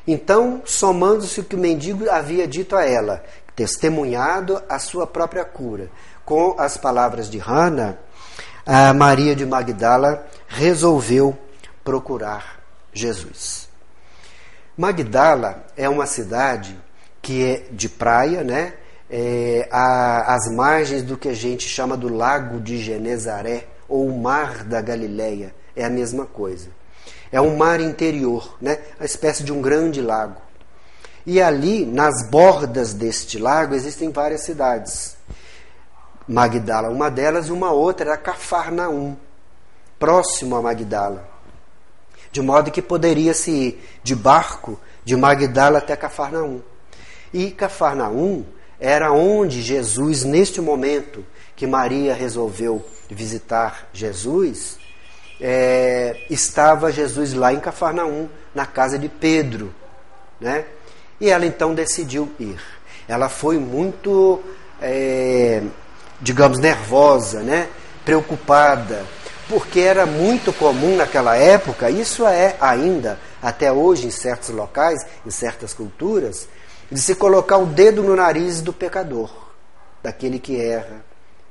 Então, 0.06 0.62
somando-se 0.64 1.40
o 1.40 1.44
que 1.44 1.54
o 1.54 1.58
mendigo 1.58 2.08
havia 2.10 2.46
dito 2.46 2.74
a 2.76 2.84
ela, 2.84 3.22
testemunhado 3.54 4.62
a 4.68 4.78
sua 4.78 5.06
própria 5.06 5.44
cura, 5.44 5.90
com 6.24 6.54
as 6.58 6.76
palavras 6.76 7.28
de 7.28 7.38
Hana, 7.38 7.98
a 8.64 8.92
Maria 8.92 9.34
de 9.34 9.44
Magdala 9.44 10.26
resolveu 10.46 11.36
procurar 11.82 12.60
Jesus. 12.92 13.67
Magdala 14.78 15.64
é 15.76 15.88
uma 15.88 16.06
cidade 16.06 16.78
que 17.20 17.44
é 17.44 17.64
de 17.72 17.88
praia, 17.88 18.44
né? 18.44 18.74
É, 19.10 19.68
às 19.72 20.48
margens 20.54 21.02
do 21.02 21.16
que 21.16 21.28
a 21.28 21.34
gente 21.34 21.68
chama 21.68 21.96
do 21.96 22.08
Lago 22.08 22.60
de 22.60 22.78
Genezaré, 22.78 23.66
ou 23.88 24.08
mar 24.16 24.62
da 24.62 24.80
Galileia, 24.80 25.52
é 25.74 25.84
a 25.84 25.90
mesma 25.90 26.26
coisa. 26.26 26.68
É 27.32 27.40
um 27.40 27.56
mar 27.56 27.80
interior, 27.80 28.56
né? 28.60 28.78
uma 29.00 29.04
espécie 29.04 29.42
de 29.42 29.52
um 29.52 29.60
grande 29.60 30.00
lago. 30.00 30.40
E 31.26 31.42
ali, 31.42 31.84
nas 31.84 32.28
bordas 32.30 32.94
deste 32.94 33.36
lago, 33.36 33.74
existem 33.74 34.12
várias 34.12 34.42
cidades. 34.42 35.16
Magdala, 36.28 36.88
uma 36.88 37.10
delas, 37.10 37.48
e 37.48 37.52
uma 37.52 37.72
outra 37.72 38.10
era 38.10 38.16
Cafarnaum, 38.16 39.16
próximo 39.98 40.54
a 40.54 40.62
Magdala. 40.62 41.37
De 42.30 42.40
modo 42.40 42.70
que 42.70 42.82
poderia-se 42.82 43.50
ir 43.50 43.84
de 44.02 44.14
barco 44.14 44.78
de 45.04 45.16
Magdala 45.16 45.78
até 45.78 45.96
Cafarnaum. 45.96 46.60
E 47.32 47.50
Cafarnaum 47.50 48.44
era 48.78 49.12
onde 49.12 49.62
Jesus, 49.62 50.24
neste 50.24 50.60
momento 50.60 51.24
que 51.56 51.66
Maria 51.66 52.14
resolveu 52.14 52.84
visitar 53.10 53.88
Jesus, 53.92 54.78
é, 55.40 56.16
estava 56.30 56.92
Jesus 56.92 57.32
lá 57.34 57.52
em 57.52 57.60
Cafarnaum, 57.60 58.28
na 58.54 58.66
casa 58.66 58.98
de 58.98 59.08
Pedro. 59.08 59.74
Né? 60.40 60.64
E 61.20 61.30
ela 61.30 61.46
então 61.46 61.74
decidiu 61.74 62.30
ir. 62.38 62.60
Ela 63.08 63.28
foi 63.28 63.58
muito, 63.58 64.40
é, 64.80 65.62
digamos, 66.20 66.58
nervosa, 66.58 67.40
né? 67.40 67.68
preocupada, 68.04 69.04
porque 69.48 69.80
era 69.80 70.04
muito 70.04 70.52
comum 70.52 70.96
naquela 70.96 71.36
época, 71.36 71.90
isso 71.90 72.26
é 72.26 72.56
ainda 72.60 73.18
até 73.42 73.72
hoje 73.72 74.06
em 74.06 74.10
certos 74.10 74.50
locais, 74.50 75.04
em 75.24 75.30
certas 75.30 75.72
culturas, 75.72 76.48
de 76.90 77.00
se 77.00 77.14
colocar 77.14 77.58
o 77.58 77.66
dedo 77.66 78.02
no 78.02 78.14
nariz 78.14 78.60
do 78.60 78.72
pecador, 78.72 79.30
daquele 80.02 80.38
que 80.38 80.60
erra, 80.60 81.04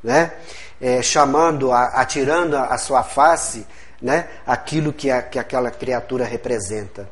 né? 0.04 0.34
é, 0.80 1.02
chamando, 1.02 1.72
atirando 1.72 2.56
a 2.56 2.78
sua 2.78 3.04
face 3.04 3.66
né, 4.02 4.28
aquilo 4.46 4.94
que, 4.94 5.10
a, 5.10 5.22
que 5.22 5.40
aquela 5.40 5.72
criatura 5.72 6.24
representa. 6.24 7.10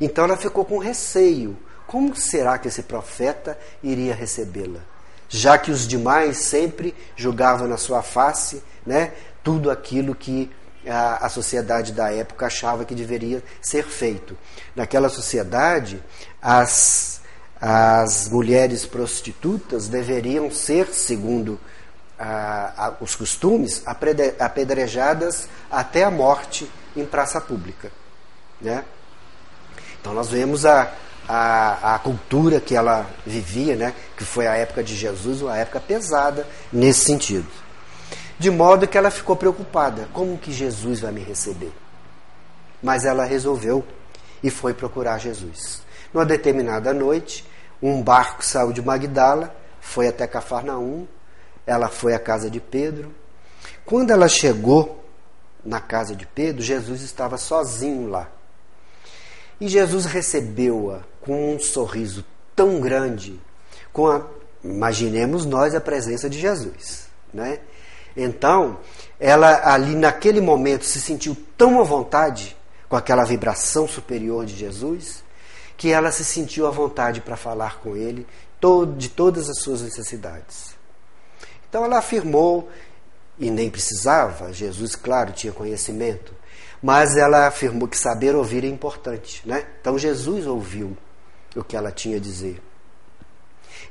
Então 0.00 0.24
ela 0.24 0.36
ficou 0.36 0.64
com 0.64 0.78
receio. 0.78 1.56
Como 1.86 2.14
será 2.14 2.58
que 2.58 2.68
esse 2.68 2.82
profeta 2.82 3.58
iria 3.82 4.14
recebê-la? 4.14 4.80
Já 5.28 5.56
que 5.58 5.70
os 5.70 5.86
demais 5.86 6.38
sempre 6.38 6.94
julgavam 7.16 7.66
na 7.66 7.76
sua 7.76 8.02
face 8.02 8.62
né, 8.84 9.12
tudo 9.42 9.70
aquilo 9.70 10.14
que 10.14 10.50
a, 10.86 11.26
a 11.26 11.28
sociedade 11.28 11.92
da 11.92 12.12
época 12.12 12.46
achava 12.46 12.84
que 12.84 12.94
deveria 12.94 13.42
ser 13.60 13.84
feito. 13.84 14.36
Naquela 14.74 15.08
sociedade, 15.08 16.02
as, 16.40 17.20
as 17.60 18.28
mulheres 18.28 18.86
prostitutas 18.86 19.88
deveriam 19.88 20.50
ser, 20.50 20.86
segundo 20.86 21.60
a, 22.18 22.72
a, 22.86 22.94
os 23.00 23.14
costumes 23.14 23.82
apedrejadas 24.38 25.48
até 25.70 26.04
a 26.04 26.10
morte 26.10 26.70
em 26.96 27.04
praça 27.04 27.40
pública. 27.40 27.90
Né? 28.60 28.84
Então 30.00 30.12
nós 30.12 30.28
vemos 30.28 30.66
a, 30.66 30.92
a, 31.28 31.94
a, 31.94 31.98
cultura 31.98 32.60
que 32.60 32.74
ela 32.74 33.06
vivia, 33.26 33.76
né? 33.76 33.94
que 34.16 34.24
foi 34.24 34.46
a 34.46 34.54
época 34.54 34.82
de 34.82 34.94
Jesus, 34.94 35.40
uma 35.42 35.56
época 35.56 35.80
pesada 35.80 36.46
nesse 36.72 37.04
sentido. 37.04 37.46
De 38.40 38.50
modo 38.50 38.88
que 38.88 38.98
ela 38.98 39.10
ficou 39.10 39.36
preocupada: 39.36 40.08
como 40.12 40.38
que 40.38 40.50
Jesus 40.50 41.00
vai 41.00 41.12
me 41.12 41.20
receber? 41.20 41.72
Mas 42.82 43.04
ela 43.04 43.24
resolveu 43.24 43.84
e 44.42 44.50
foi 44.50 44.74
procurar 44.74 45.18
Jesus. 45.18 45.82
Numa 46.12 46.24
determinada 46.24 46.92
noite, 46.92 47.46
um 47.82 48.02
barco 48.02 48.42
saiu 48.42 48.72
de 48.72 48.82
Magdala 48.82 49.54
foi 49.80 50.08
até 50.08 50.26
Cafarnaum, 50.26 51.06
ela 51.66 51.88
foi 51.88 52.14
à 52.14 52.18
casa 52.18 52.50
de 52.50 52.60
Pedro. 52.60 53.12
Quando 53.84 54.10
ela 54.10 54.28
chegou 54.28 55.04
na 55.64 55.80
casa 55.80 56.16
de 56.16 56.26
Pedro, 56.26 56.62
Jesus 56.62 57.02
estava 57.02 57.36
sozinho 57.36 58.08
lá. 58.08 58.30
E 59.60 59.68
Jesus 59.68 60.06
recebeu-a 60.06 61.00
com 61.20 61.54
um 61.54 61.58
sorriso 61.58 62.24
tão 62.56 62.80
grande, 62.80 63.38
com 63.92 64.06
a, 64.06 64.24
imaginemos 64.64 65.44
nós 65.44 65.74
a 65.74 65.80
presença 65.80 66.30
de 66.30 66.38
Jesus, 66.38 67.08
né? 67.34 67.60
Então, 68.16 68.78
ela 69.18 69.72
ali 69.72 69.94
naquele 69.94 70.40
momento 70.40 70.84
se 70.84 71.00
sentiu 71.00 71.36
tão 71.56 71.80
à 71.80 71.84
vontade 71.84 72.56
com 72.88 72.96
aquela 72.96 73.24
vibração 73.24 73.86
superior 73.86 74.44
de 74.44 74.56
Jesus, 74.56 75.22
que 75.76 75.92
ela 75.92 76.10
se 76.10 76.24
sentiu 76.24 76.66
à 76.66 76.70
vontade 76.70 77.20
para 77.20 77.36
falar 77.36 77.78
com 77.80 77.96
ele 77.96 78.26
de 78.96 79.08
todas 79.08 79.48
as 79.48 79.60
suas 79.60 79.80
necessidades. 79.80 80.76
Então 81.68 81.84
ela 81.84 81.98
afirmou, 81.98 82.68
e 83.38 83.50
nem 83.50 83.70
precisava, 83.70 84.52
Jesus, 84.52 84.94
claro, 84.94 85.32
tinha 85.32 85.52
conhecimento, 85.52 86.34
mas 86.82 87.16
ela 87.16 87.46
afirmou 87.46 87.88
que 87.88 87.96
saber 87.96 88.34
ouvir 88.34 88.64
é 88.64 88.68
importante. 88.68 89.40
Né? 89.46 89.64
Então 89.80 89.98
Jesus 89.98 90.46
ouviu 90.46 90.96
o 91.56 91.64
que 91.64 91.76
ela 91.76 91.90
tinha 91.90 92.16
a 92.16 92.20
dizer. 92.20 92.60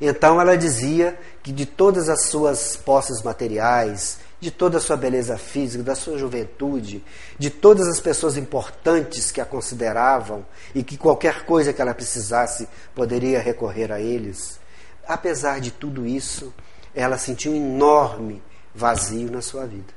Então 0.02 0.40
ela 0.40 0.58
dizia 0.58 1.20
que 1.44 1.52
de 1.52 1.66
todas 1.66 2.08
as 2.08 2.26
suas 2.26 2.78
posses 2.78 3.22
materiais, 3.22 4.20
de 4.40 4.50
toda 4.50 4.78
a 4.78 4.82
sua 4.82 4.96
beleza 4.96 5.38
física, 5.38 5.84
da 5.84 5.96
sua 5.96 6.18
juventude, 6.18 7.04
de 7.38 7.50
todas 7.50 7.88
as 7.88 8.00
pessoas 8.00 8.38
importantes 8.38 9.32
que 9.32 9.42
a 9.42 9.46
consideravam 9.46 10.46
e 10.74 10.84
que 10.84 10.98
qualquer 10.98 11.44
coisa 11.44 11.74
que 11.74 11.82
ela 11.82 11.94
precisasse 11.94 12.68
poderia 12.96 13.40
recorrer 13.40 13.92
a 13.92 14.00
eles. 14.00 14.60
Apesar 15.06 15.60
de 15.60 15.72
tudo 15.72 16.06
isso, 16.06 16.54
ela 16.96 17.18
sentiu 17.18 17.52
um 17.52 17.56
enorme 17.56 18.42
vazio 18.74 19.30
na 19.30 19.42
sua 19.42 19.66
vida. 19.66 19.94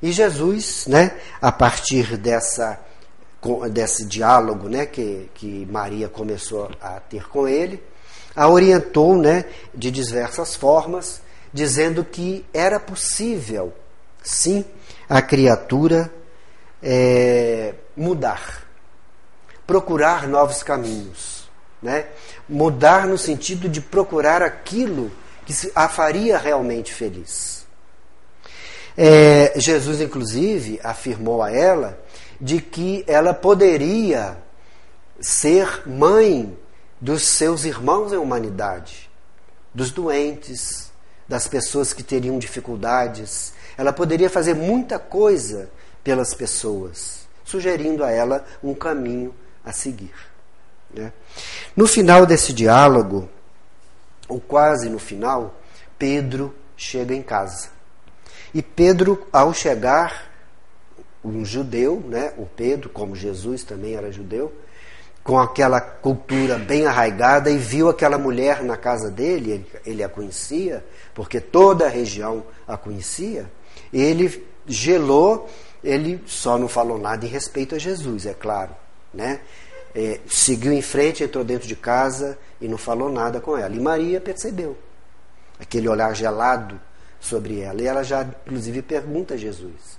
E 0.00 0.12
Jesus, 0.12 0.86
né, 0.86 1.18
a 1.40 1.52
partir 1.52 2.16
dessa 2.16 2.80
desse 3.70 4.06
diálogo, 4.06 4.70
né, 4.70 4.86
que, 4.86 5.28
que 5.34 5.66
Maria 5.70 6.08
começou 6.08 6.70
a 6.80 6.98
ter 6.98 7.28
com 7.28 7.46
ele, 7.46 7.82
a 8.34 8.48
orientou, 8.48 9.16
né, 9.16 9.44
de 9.74 9.90
diversas 9.90 10.54
formas, 10.54 11.22
dizendo 11.52 12.04
que 12.04 12.44
era 12.52 12.80
possível, 12.80 13.72
sim, 14.22 14.64
a 15.08 15.22
criatura 15.22 16.12
é, 16.82 17.74
mudar, 17.96 18.64
procurar 19.66 20.26
novos 20.26 20.62
caminhos, 20.62 21.48
né? 21.80 22.06
Mudar 22.48 23.06
no 23.06 23.16
sentido 23.16 23.68
de 23.68 23.80
procurar 23.80 24.42
aquilo 24.42 25.10
que 25.46 25.54
a 25.74 25.88
faria 25.88 26.38
realmente 26.38 26.92
feliz. 26.92 27.64
É, 28.96 29.52
Jesus, 29.56 30.00
inclusive, 30.00 30.80
afirmou 30.82 31.42
a 31.42 31.50
ela 31.50 31.98
de 32.40 32.60
que 32.60 33.04
ela 33.06 33.34
poderia 33.34 34.36
ser 35.20 35.82
mãe 35.86 36.56
dos 37.04 37.22
seus 37.22 37.66
irmãos 37.66 38.14
em 38.14 38.16
humanidade, 38.16 39.10
dos 39.74 39.90
doentes, 39.90 40.90
das 41.28 41.46
pessoas 41.46 41.92
que 41.92 42.02
teriam 42.02 42.38
dificuldades. 42.38 43.52
Ela 43.76 43.92
poderia 43.92 44.30
fazer 44.30 44.54
muita 44.54 44.98
coisa 44.98 45.68
pelas 46.02 46.32
pessoas, 46.32 47.28
sugerindo 47.44 48.02
a 48.02 48.10
ela 48.10 48.42
um 48.62 48.72
caminho 48.72 49.34
a 49.62 49.70
seguir. 49.70 50.14
Né? 50.94 51.12
No 51.76 51.86
final 51.86 52.24
desse 52.24 52.54
diálogo, 52.54 53.28
ou 54.26 54.40
quase 54.40 54.88
no 54.88 54.98
final, 54.98 55.60
Pedro 55.98 56.54
chega 56.74 57.14
em 57.14 57.22
casa. 57.22 57.68
E 58.54 58.62
Pedro, 58.62 59.26
ao 59.30 59.52
chegar, 59.52 60.32
um 61.22 61.44
judeu, 61.44 62.02
né, 62.08 62.32
o 62.38 62.46
Pedro, 62.46 62.88
como 62.88 63.14
Jesus 63.14 63.62
também 63.62 63.94
era 63.94 64.10
judeu, 64.10 64.50
com 65.24 65.38
aquela 65.38 65.80
cultura 65.80 66.58
bem 66.58 66.86
arraigada 66.86 67.50
e 67.50 67.56
viu 67.56 67.88
aquela 67.88 68.18
mulher 68.18 68.62
na 68.62 68.76
casa 68.76 69.10
dele, 69.10 69.66
ele, 69.86 70.04
a 70.04 70.08
conhecia, 70.08 70.84
porque 71.14 71.40
toda 71.40 71.86
a 71.86 71.88
região 71.88 72.44
a 72.68 72.76
conhecia, 72.76 73.50
ele 73.90 74.46
gelou, 74.66 75.48
ele 75.82 76.22
só 76.26 76.58
não 76.58 76.68
falou 76.68 76.98
nada 76.98 77.24
em 77.24 77.28
respeito 77.28 77.74
a 77.74 77.78
Jesus, 77.78 78.26
é 78.26 78.34
claro, 78.34 78.76
né? 79.14 79.40
É, 79.94 80.20
seguiu 80.26 80.72
em 80.72 80.82
frente, 80.82 81.24
entrou 81.24 81.44
dentro 81.44 81.66
de 81.66 81.76
casa 81.76 82.36
e 82.60 82.68
não 82.68 82.76
falou 82.76 83.08
nada 83.08 83.40
com 83.40 83.56
ela. 83.56 83.74
E 83.74 83.80
Maria 83.80 84.20
percebeu 84.20 84.76
aquele 85.58 85.88
olhar 85.88 86.14
gelado 86.14 86.80
sobre 87.20 87.60
ela. 87.60 87.80
E 87.80 87.86
ela 87.86 88.02
já, 88.02 88.22
inclusive, 88.44 88.82
pergunta 88.82 89.34
a 89.34 89.36
Jesus: 89.36 89.98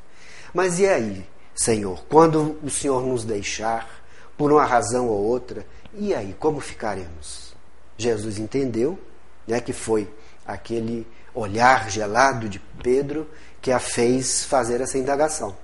Mas 0.54 0.80
e 0.80 0.86
aí, 0.86 1.26
Senhor, 1.56 2.04
quando 2.10 2.60
o 2.62 2.70
Senhor 2.70 3.02
nos 3.08 3.24
deixar, 3.24 4.05
por 4.38 4.52
uma 4.52 4.66
razão 4.66 5.08
ou 5.08 5.24
outra, 5.24 5.66
e 5.94 6.14
aí, 6.14 6.36
como 6.40 6.60
ficaremos? 6.60 7.54
Jesus 7.98 8.38
entendeu 8.38 9.00
né, 9.48 9.60
que 9.62 9.72
foi 9.74 10.10
aquele 10.46 11.08
olhar 11.34 11.90
gelado 11.90 12.50
de 12.50 12.60
Pedro 12.82 13.28
que 13.62 13.72
a 13.72 13.80
fez 13.80 14.44
fazer 14.44 14.82
essa 14.82 14.98
indagação. 14.98 15.56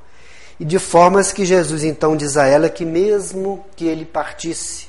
E 0.59 0.65
de 0.65 0.79
formas 0.79 1.31
que 1.31 1.45
Jesus 1.45 1.83
então 1.83 2.15
diz 2.15 2.37
a 2.37 2.45
ela 2.45 2.69
que, 2.69 2.85
mesmo 2.85 3.65
que 3.75 3.87
ele 3.87 4.05
partisse, 4.05 4.87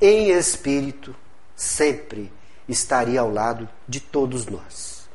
em 0.00 0.30
espírito, 0.30 1.14
sempre 1.54 2.32
estaria 2.68 3.20
ao 3.20 3.30
lado 3.30 3.68
de 3.88 4.00
todos 4.00 4.46
nós. 4.46 5.08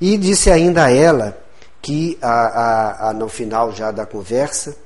E 0.00 0.18
disse 0.18 0.50
ainda 0.50 0.84
a 0.84 0.90
ela 0.90 1.38
que, 1.80 2.18
a, 2.20 2.30
a, 2.30 3.08
a, 3.10 3.12
no 3.12 3.28
final 3.28 3.72
já 3.72 3.90
da 3.90 4.04
conversa, 4.04 4.76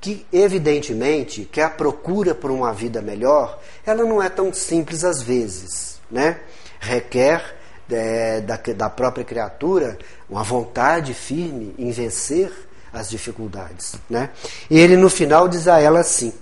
que 0.00 0.26
evidentemente 0.32 1.44
que 1.44 1.60
a 1.60 1.68
procura 1.68 2.34
por 2.34 2.50
uma 2.50 2.72
vida 2.72 3.02
melhor, 3.02 3.60
ela 3.84 4.04
não 4.04 4.22
é 4.22 4.28
tão 4.28 4.52
simples 4.52 5.04
às 5.04 5.22
vezes, 5.22 6.00
né? 6.10 6.40
Requer 6.80 7.56
é, 7.90 8.40
da, 8.40 8.56
da 8.56 8.90
própria 8.90 9.24
criatura 9.24 9.98
uma 10.28 10.42
vontade 10.42 11.14
firme 11.14 11.74
em 11.78 11.90
vencer 11.90 12.52
as 12.92 13.10
dificuldades, 13.10 13.94
né? 14.08 14.30
E 14.70 14.78
ele 14.78 14.96
no 14.96 15.10
final 15.10 15.48
diz 15.48 15.66
a 15.66 15.80
ela 15.80 16.00
assim: 16.00 16.32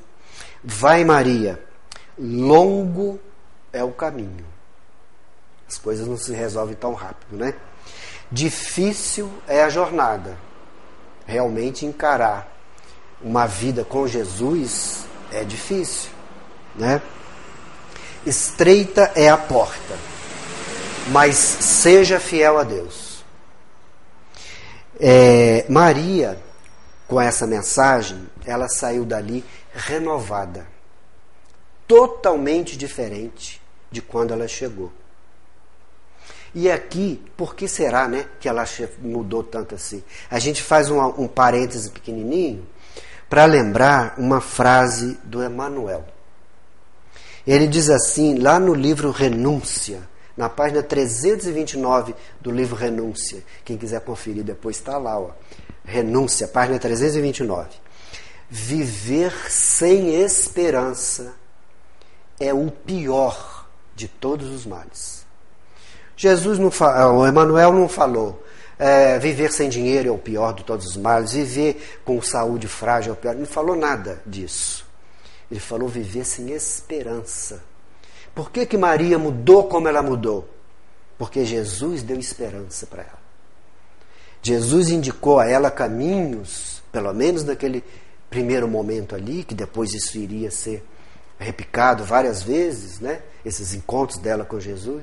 Vai 0.62 1.04
Maria, 1.04 1.58
longo 2.18 3.18
é 3.72 3.82
o 3.82 3.92
caminho. 3.92 4.44
As 5.68 5.78
coisas 5.78 6.06
não 6.06 6.16
se 6.16 6.32
resolvem 6.32 6.76
tão 6.76 6.92
rápido, 6.94 7.36
né? 7.36 7.54
Difícil 8.30 9.30
é 9.46 9.62
a 9.62 9.68
jornada. 9.68 10.36
Realmente 11.26 11.84
encarar 11.84 12.55
uma 13.26 13.44
vida 13.44 13.84
com 13.84 14.06
Jesus 14.06 15.04
é 15.32 15.42
difícil, 15.42 16.10
né? 16.76 17.02
Estreita 18.24 19.10
é 19.16 19.28
a 19.28 19.36
porta, 19.36 19.98
mas 21.08 21.34
seja 21.36 22.20
fiel 22.20 22.56
a 22.56 22.62
Deus. 22.62 23.24
É, 25.00 25.66
Maria, 25.68 26.40
com 27.08 27.20
essa 27.20 27.48
mensagem, 27.48 28.28
ela 28.44 28.68
saiu 28.68 29.04
dali 29.04 29.44
renovada, 29.74 30.64
totalmente 31.86 32.76
diferente 32.76 33.60
de 33.90 34.00
quando 34.00 34.32
ela 34.32 34.46
chegou. 34.46 34.92
E 36.54 36.70
aqui, 36.70 37.20
por 37.36 37.56
que 37.56 37.66
será 37.66 38.06
né, 38.06 38.26
que 38.38 38.48
ela 38.48 38.64
mudou 39.02 39.42
tanto 39.42 39.74
assim? 39.74 40.02
A 40.30 40.38
gente 40.38 40.62
faz 40.62 40.90
um, 40.90 41.00
um 41.20 41.26
parêntese 41.26 41.90
pequenininho 41.90 42.64
para 43.28 43.44
lembrar 43.44 44.14
uma 44.18 44.40
frase 44.40 45.18
do 45.24 45.42
Emmanuel. 45.42 46.04
Ele 47.46 47.66
diz 47.66 47.88
assim, 47.90 48.38
lá 48.38 48.58
no 48.58 48.74
livro 48.74 49.10
Renúncia, 49.10 50.00
na 50.36 50.48
página 50.48 50.82
329 50.82 52.14
do 52.40 52.50
livro 52.50 52.76
Renúncia. 52.76 53.42
Quem 53.64 53.76
quiser 53.76 54.00
conferir 54.00 54.44
depois 54.44 54.76
está 54.76 54.98
lá, 54.98 55.18
ó. 55.18 55.30
Renúncia, 55.84 56.48
página 56.48 56.78
329. 56.78 57.68
Viver 58.50 59.32
sem 59.48 60.22
esperança 60.22 61.34
é 62.38 62.52
o 62.52 62.70
pior 62.70 63.66
de 63.94 64.08
todos 64.08 64.50
os 64.50 64.66
males. 64.66 65.24
Jesus 66.16 66.58
não 66.58 66.70
o 67.14 67.26
Emmanuel 67.26 67.72
não 67.72 67.88
falou 67.88 68.42
é, 68.78 69.18
viver 69.18 69.52
sem 69.52 69.68
dinheiro 69.68 70.08
é 70.08 70.12
o 70.12 70.18
pior 70.18 70.52
de 70.52 70.64
todos 70.64 70.86
os 70.86 70.96
males, 70.96 71.32
viver 71.32 71.98
com 72.04 72.20
saúde 72.20 72.68
frágil 72.68 73.10
é 73.10 73.12
o 73.14 73.16
pior. 73.16 73.32
Ele 73.32 73.40
não 73.40 73.46
falou 73.46 73.74
nada 73.74 74.20
disso. 74.26 74.86
Ele 75.50 75.60
falou 75.60 75.88
viver 75.88 76.24
sem 76.24 76.52
esperança. 76.52 77.62
Por 78.34 78.50
que, 78.50 78.66
que 78.66 78.76
Maria 78.76 79.18
mudou 79.18 79.64
como 79.64 79.88
ela 79.88 80.02
mudou? 80.02 80.48
Porque 81.16 81.44
Jesus 81.44 82.02
deu 82.02 82.18
esperança 82.18 82.86
para 82.86 83.02
ela. 83.02 83.26
Jesus 84.42 84.90
indicou 84.90 85.40
a 85.40 85.48
ela 85.48 85.70
caminhos, 85.70 86.82
pelo 86.92 87.12
menos 87.14 87.42
naquele 87.42 87.82
primeiro 88.28 88.68
momento 88.68 89.14
ali, 89.14 89.42
que 89.42 89.54
depois 89.54 89.94
isso 89.94 90.18
iria 90.18 90.50
ser 90.50 90.84
repicado 91.38 92.04
várias 92.04 92.42
vezes, 92.42 93.00
né? 93.00 93.22
Esses 93.44 93.72
encontros 93.72 94.18
dela 94.18 94.44
com 94.44 94.60
Jesus. 94.60 95.02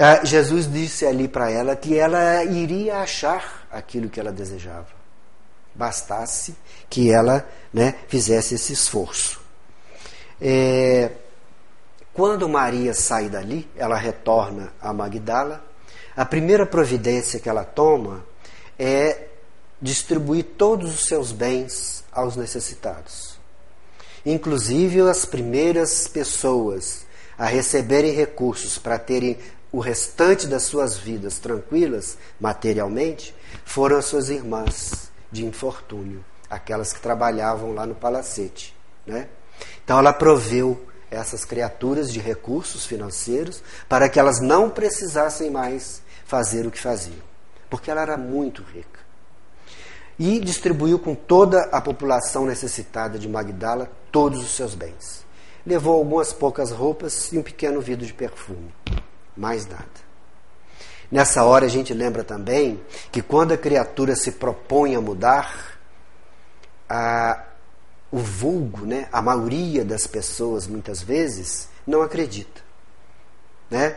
É, 0.00 0.24
Jesus 0.24 0.70
disse 0.70 1.04
ali 1.04 1.26
para 1.26 1.50
ela 1.50 1.74
que 1.74 1.98
ela 1.98 2.44
iria 2.44 2.98
achar 2.98 3.66
aquilo 3.68 4.08
que 4.08 4.20
ela 4.20 4.30
desejava. 4.30 4.86
Bastasse 5.74 6.54
que 6.88 7.10
ela 7.10 7.44
né, 7.74 7.96
fizesse 8.06 8.54
esse 8.54 8.72
esforço. 8.72 9.40
É, 10.40 11.10
quando 12.14 12.48
Maria 12.48 12.94
sai 12.94 13.28
dali, 13.28 13.68
ela 13.74 13.96
retorna 13.96 14.72
a 14.80 14.92
Magdala. 14.92 15.64
A 16.16 16.24
primeira 16.24 16.64
providência 16.64 17.40
que 17.40 17.48
ela 17.48 17.64
toma 17.64 18.24
é 18.78 19.26
distribuir 19.82 20.44
todos 20.56 20.94
os 20.94 21.06
seus 21.06 21.32
bens 21.32 22.04
aos 22.12 22.36
necessitados. 22.36 23.36
Inclusive 24.24 25.00
as 25.00 25.24
primeiras 25.24 26.06
pessoas 26.06 27.04
a 27.36 27.46
receberem 27.46 28.12
recursos 28.12 28.78
para 28.78 28.96
terem 28.96 29.38
o 29.70 29.80
restante 29.80 30.46
das 30.46 30.62
suas 30.62 30.96
vidas 30.96 31.38
tranquilas, 31.38 32.16
materialmente, 32.40 33.34
foram 33.64 33.98
as 33.98 34.06
suas 34.06 34.30
irmãs 34.30 35.10
de 35.30 35.44
infortúnio, 35.44 36.24
aquelas 36.48 36.92
que 36.92 37.00
trabalhavam 37.00 37.74
lá 37.74 37.84
no 37.84 37.94
palacete. 37.94 38.74
Né? 39.06 39.28
Então 39.84 39.98
ela 39.98 40.12
proveu 40.12 40.86
essas 41.10 41.44
criaturas 41.44 42.12
de 42.12 42.18
recursos 42.18 42.86
financeiros 42.86 43.62
para 43.88 44.08
que 44.08 44.18
elas 44.18 44.40
não 44.40 44.70
precisassem 44.70 45.50
mais 45.50 46.02
fazer 46.24 46.66
o 46.66 46.70
que 46.70 46.80
faziam, 46.80 47.22
porque 47.68 47.90
ela 47.90 48.02
era 48.02 48.16
muito 48.16 48.62
rica. 48.62 48.98
E 50.18 50.40
distribuiu 50.40 50.98
com 50.98 51.14
toda 51.14 51.60
a 51.70 51.80
população 51.80 52.44
necessitada 52.44 53.18
de 53.18 53.28
Magdala 53.28 53.90
todos 54.10 54.40
os 54.40 54.50
seus 54.50 54.74
bens. 54.74 55.24
Levou 55.64 55.94
algumas 55.94 56.32
poucas 56.32 56.70
roupas 56.70 57.32
e 57.32 57.38
um 57.38 57.42
pequeno 57.42 57.80
vidro 57.80 58.04
de 58.04 58.12
perfume 58.12 58.72
mais 59.38 59.66
nada. 59.66 59.86
Nessa 61.10 61.44
hora 61.44 61.64
a 61.64 61.68
gente 61.68 61.94
lembra 61.94 62.22
também 62.22 62.80
que 63.10 63.22
quando 63.22 63.52
a 63.52 63.56
criatura 63.56 64.14
se 64.14 64.32
propõe 64.32 64.94
a 64.94 65.00
mudar, 65.00 65.78
a, 66.88 67.44
o 68.10 68.18
vulgo, 68.18 68.84
né, 68.84 69.08
a 69.10 69.22
maioria 69.22 69.84
das 69.84 70.06
pessoas 70.06 70.66
muitas 70.66 71.00
vezes 71.00 71.68
não 71.86 72.02
acredita, 72.02 72.60
né, 73.70 73.96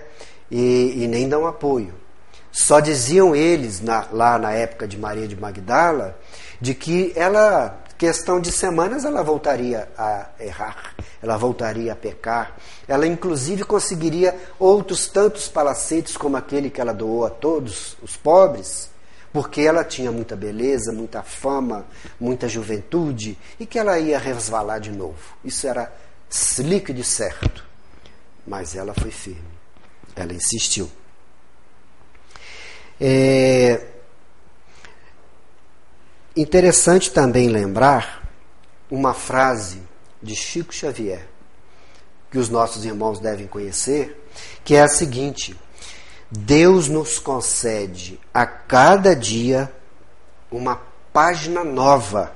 e, 0.50 1.04
e 1.04 1.08
nem 1.08 1.28
dão 1.28 1.46
apoio. 1.46 1.94
Só 2.52 2.80
diziam 2.80 3.36
eles 3.36 3.82
na, 3.82 4.08
lá 4.12 4.38
na 4.38 4.52
época 4.52 4.88
de 4.88 4.98
Maria 4.98 5.28
de 5.28 5.36
Magdala 5.36 6.18
de 6.60 6.74
que 6.74 7.12
ela 7.16 7.81
questão 8.02 8.42
de 8.42 8.52
semanas 8.52 9.06
ela 9.06 9.22
voltaria 9.22 9.88
a 9.96 10.30
errar, 10.40 10.96
ela 11.22 11.38
voltaria 11.38 11.94
a 11.94 11.96
pecar, 11.96 12.58
ela 12.88 13.06
inclusive 13.06 13.64
conseguiria 13.64 14.36
outros 14.58 15.08
tantos 15.08 15.48
palacetes 15.48 16.18
como 16.18 16.36
aquele 16.36 16.72
que 16.72 16.82
ela 16.82 16.96
doou 16.96 17.24
a 17.28 17.30
todos 17.30 17.96
os 18.02 18.18
pobres, 18.18 18.90
porque 19.32 19.62
ela 19.62 19.84
tinha 19.84 20.12
muita 20.12 20.36
beleza, 20.36 20.92
muita 20.92 21.22
fama, 21.22 21.86
muita 22.20 22.50
juventude 22.50 23.38
e 23.60 23.68
que 23.68 23.78
ela 23.78 24.00
ia 24.00 24.18
resvalar 24.18 24.80
de 24.80 24.90
novo. 24.90 25.38
Isso 25.46 25.68
era 25.68 25.94
líquido 26.58 27.00
e 27.00 27.04
certo. 27.04 27.64
Mas 28.48 28.76
ela 28.76 28.96
foi 28.96 29.12
firme, 29.12 29.46
ela 30.16 30.34
insistiu. 30.34 30.90
É, 33.00 33.80
Interessante 36.36 37.12
também 37.12 37.50
lembrar 37.50 38.26
uma 38.90 39.14
frase 39.14 39.82
de 40.24 40.34
Chico 40.34 40.74
Xavier, 40.74 41.28
que 42.30 42.38
os 42.38 42.48
nossos 42.48 42.86
irmãos 42.86 43.20
devem 43.20 43.48
conhecer, 43.48 44.26
que 44.64 44.76
é 44.76 44.82
a 44.82 44.88
seguinte: 44.88 45.60
Deus 46.30 46.88
nos 46.88 47.20
concede 47.20 48.18
a 48.34 48.46
cada 48.46 49.14
dia 49.14 49.70
uma 50.50 50.82
página 51.12 51.66
nova 51.66 52.34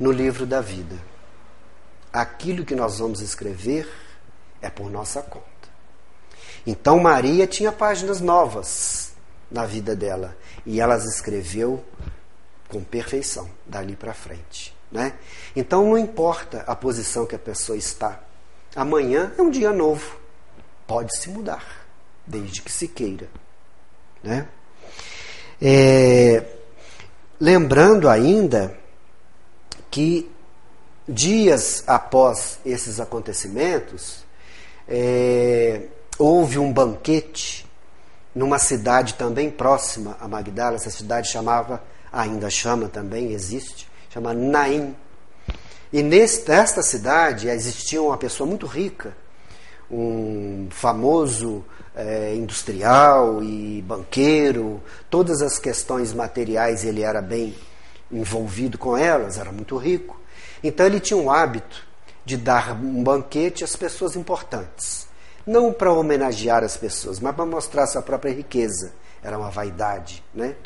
no 0.00 0.10
livro 0.10 0.46
da 0.46 0.62
vida. 0.62 0.96
Aquilo 2.10 2.64
que 2.64 2.74
nós 2.74 2.98
vamos 2.98 3.20
escrever 3.20 3.86
é 4.62 4.70
por 4.70 4.90
nossa 4.90 5.20
conta. 5.20 5.46
Então 6.66 6.98
Maria 6.98 7.46
tinha 7.46 7.70
páginas 7.70 8.22
novas 8.22 9.12
na 9.50 9.66
vida 9.66 9.94
dela 9.94 10.34
e 10.64 10.80
elas 10.80 11.04
escreveu 11.04 11.84
com 12.68 12.82
perfeição 12.82 13.48
dali 13.64 13.96
para 13.96 14.14
frente. 14.14 14.74
Né? 14.90 15.14
Então 15.54 15.84
não 15.84 15.98
importa 15.98 16.64
a 16.66 16.74
posição 16.74 17.26
que 17.26 17.34
a 17.34 17.38
pessoa 17.38 17.76
está. 17.76 18.20
Amanhã 18.74 19.32
é 19.36 19.42
um 19.42 19.50
dia 19.50 19.72
novo. 19.72 20.18
Pode 20.86 21.16
se 21.18 21.28
mudar, 21.28 21.86
desde 22.26 22.62
que 22.62 22.70
se 22.70 22.86
queira. 22.86 23.28
Né? 24.22 24.48
É, 25.60 26.44
lembrando 27.40 28.08
ainda 28.08 28.76
que 29.90 30.30
dias 31.08 31.84
após 31.86 32.58
esses 32.64 33.00
acontecimentos, 33.00 34.24
é, 34.88 35.86
houve 36.18 36.58
um 36.58 36.72
banquete 36.72 37.66
numa 38.34 38.58
cidade 38.58 39.14
também 39.14 39.50
próxima 39.50 40.16
a 40.20 40.28
Magdala, 40.28 40.76
essa 40.76 40.90
cidade 40.90 41.30
chamava 41.30 41.82
ainda 42.16 42.48
chama 42.48 42.88
também, 42.88 43.32
existe, 43.32 43.86
chama 44.08 44.32
Naim. 44.32 44.96
E 45.92 46.02
nesta 46.02 46.82
cidade 46.82 47.48
existia 47.48 48.00
uma 48.02 48.16
pessoa 48.16 48.48
muito 48.48 48.66
rica, 48.66 49.16
um 49.90 50.68
famoso 50.70 51.64
é, 51.94 52.34
industrial 52.34 53.42
e 53.42 53.82
banqueiro, 53.82 54.82
todas 55.10 55.42
as 55.42 55.58
questões 55.58 56.12
materiais 56.12 56.84
ele 56.84 57.02
era 57.02 57.20
bem 57.20 57.54
envolvido 58.10 58.78
com 58.78 58.96
elas, 58.96 59.38
era 59.38 59.52
muito 59.52 59.76
rico. 59.76 60.18
Então 60.64 60.86
ele 60.86 61.00
tinha 61.00 61.18
um 61.18 61.30
hábito 61.30 61.86
de 62.24 62.36
dar 62.36 62.72
um 62.72 63.04
banquete 63.04 63.62
às 63.62 63.76
pessoas 63.76 64.16
importantes. 64.16 65.06
Não 65.46 65.72
para 65.72 65.92
homenagear 65.92 66.64
as 66.64 66.76
pessoas, 66.76 67.20
mas 67.20 67.34
para 67.36 67.46
mostrar 67.46 67.86
sua 67.86 68.02
própria 68.02 68.32
riqueza. 68.32 68.92
Era 69.22 69.38
uma 69.38 69.50
vaidade, 69.50 70.24
né? 70.34 70.56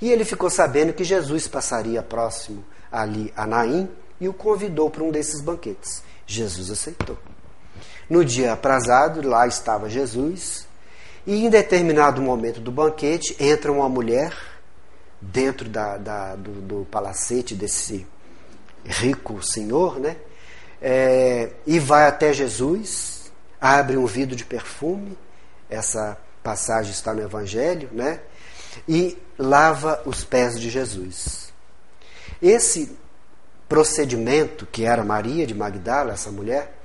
E 0.00 0.10
ele 0.10 0.24
ficou 0.24 0.50
sabendo 0.50 0.92
que 0.92 1.04
Jesus 1.04 1.48
passaria 1.48 2.02
próximo 2.02 2.64
ali 2.90 3.32
a 3.36 3.46
Naim 3.46 3.88
e 4.20 4.28
o 4.28 4.32
convidou 4.32 4.90
para 4.90 5.02
um 5.02 5.10
desses 5.10 5.40
banquetes. 5.40 6.02
Jesus 6.26 6.70
aceitou. 6.70 7.18
No 8.08 8.24
dia 8.24 8.52
aprazado, 8.52 9.26
lá 9.26 9.46
estava 9.46 9.88
Jesus, 9.88 10.66
e 11.26 11.44
em 11.44 11.50
determinado 11.50 12.20
momento 12.20 12.60
do 12.60 12.70
banquete 12.70 13.34
entra 13.40 13.72
uma 13.72 13.88
mulher 13.88 14.36
dentro 15.20 15.68
da, 15.68 15.96
da, 15.96 16.36
do, 16.36 16.52
do, 16.60 16.86
palacete 16.90 17.54
desse 17.54 18.06
rico 18.84 19.42
senhor, 19.42 19.98
né? 19.98 20.16
É, 20.82 21.50
e 21.66 21.78
vai 21.78 22.06
até 22.06 22.32
Jesus, 22.32 23.32
abre 23.58 23.96
um 23.96 24.04
vidro 24.04 24.36
de 24.36 24.44
perfume, 24.44 25.16
essa 25.70 26.18
passagem 26.42 26.92
está 26.92 27.14
no 27.14 27.22
Evangelho, 27.22 27.88
né? 27.90 28.20
E 28.88 29.18
lava 29.38 30.02
os 30.04 30.24
pés 30.24 30.58
de 30.60 30.70
Jesus. 30.70 31.52
Esse 32.40 32.96
procedimento, 33.68 34.66
que 34.66 34.84
era 34.84 35.04
Maria 35.04 35.46
de 35.46 35.54
Magdala, 35.54 36.12
essa 36.12 36.30
mulher, 36.30 36.78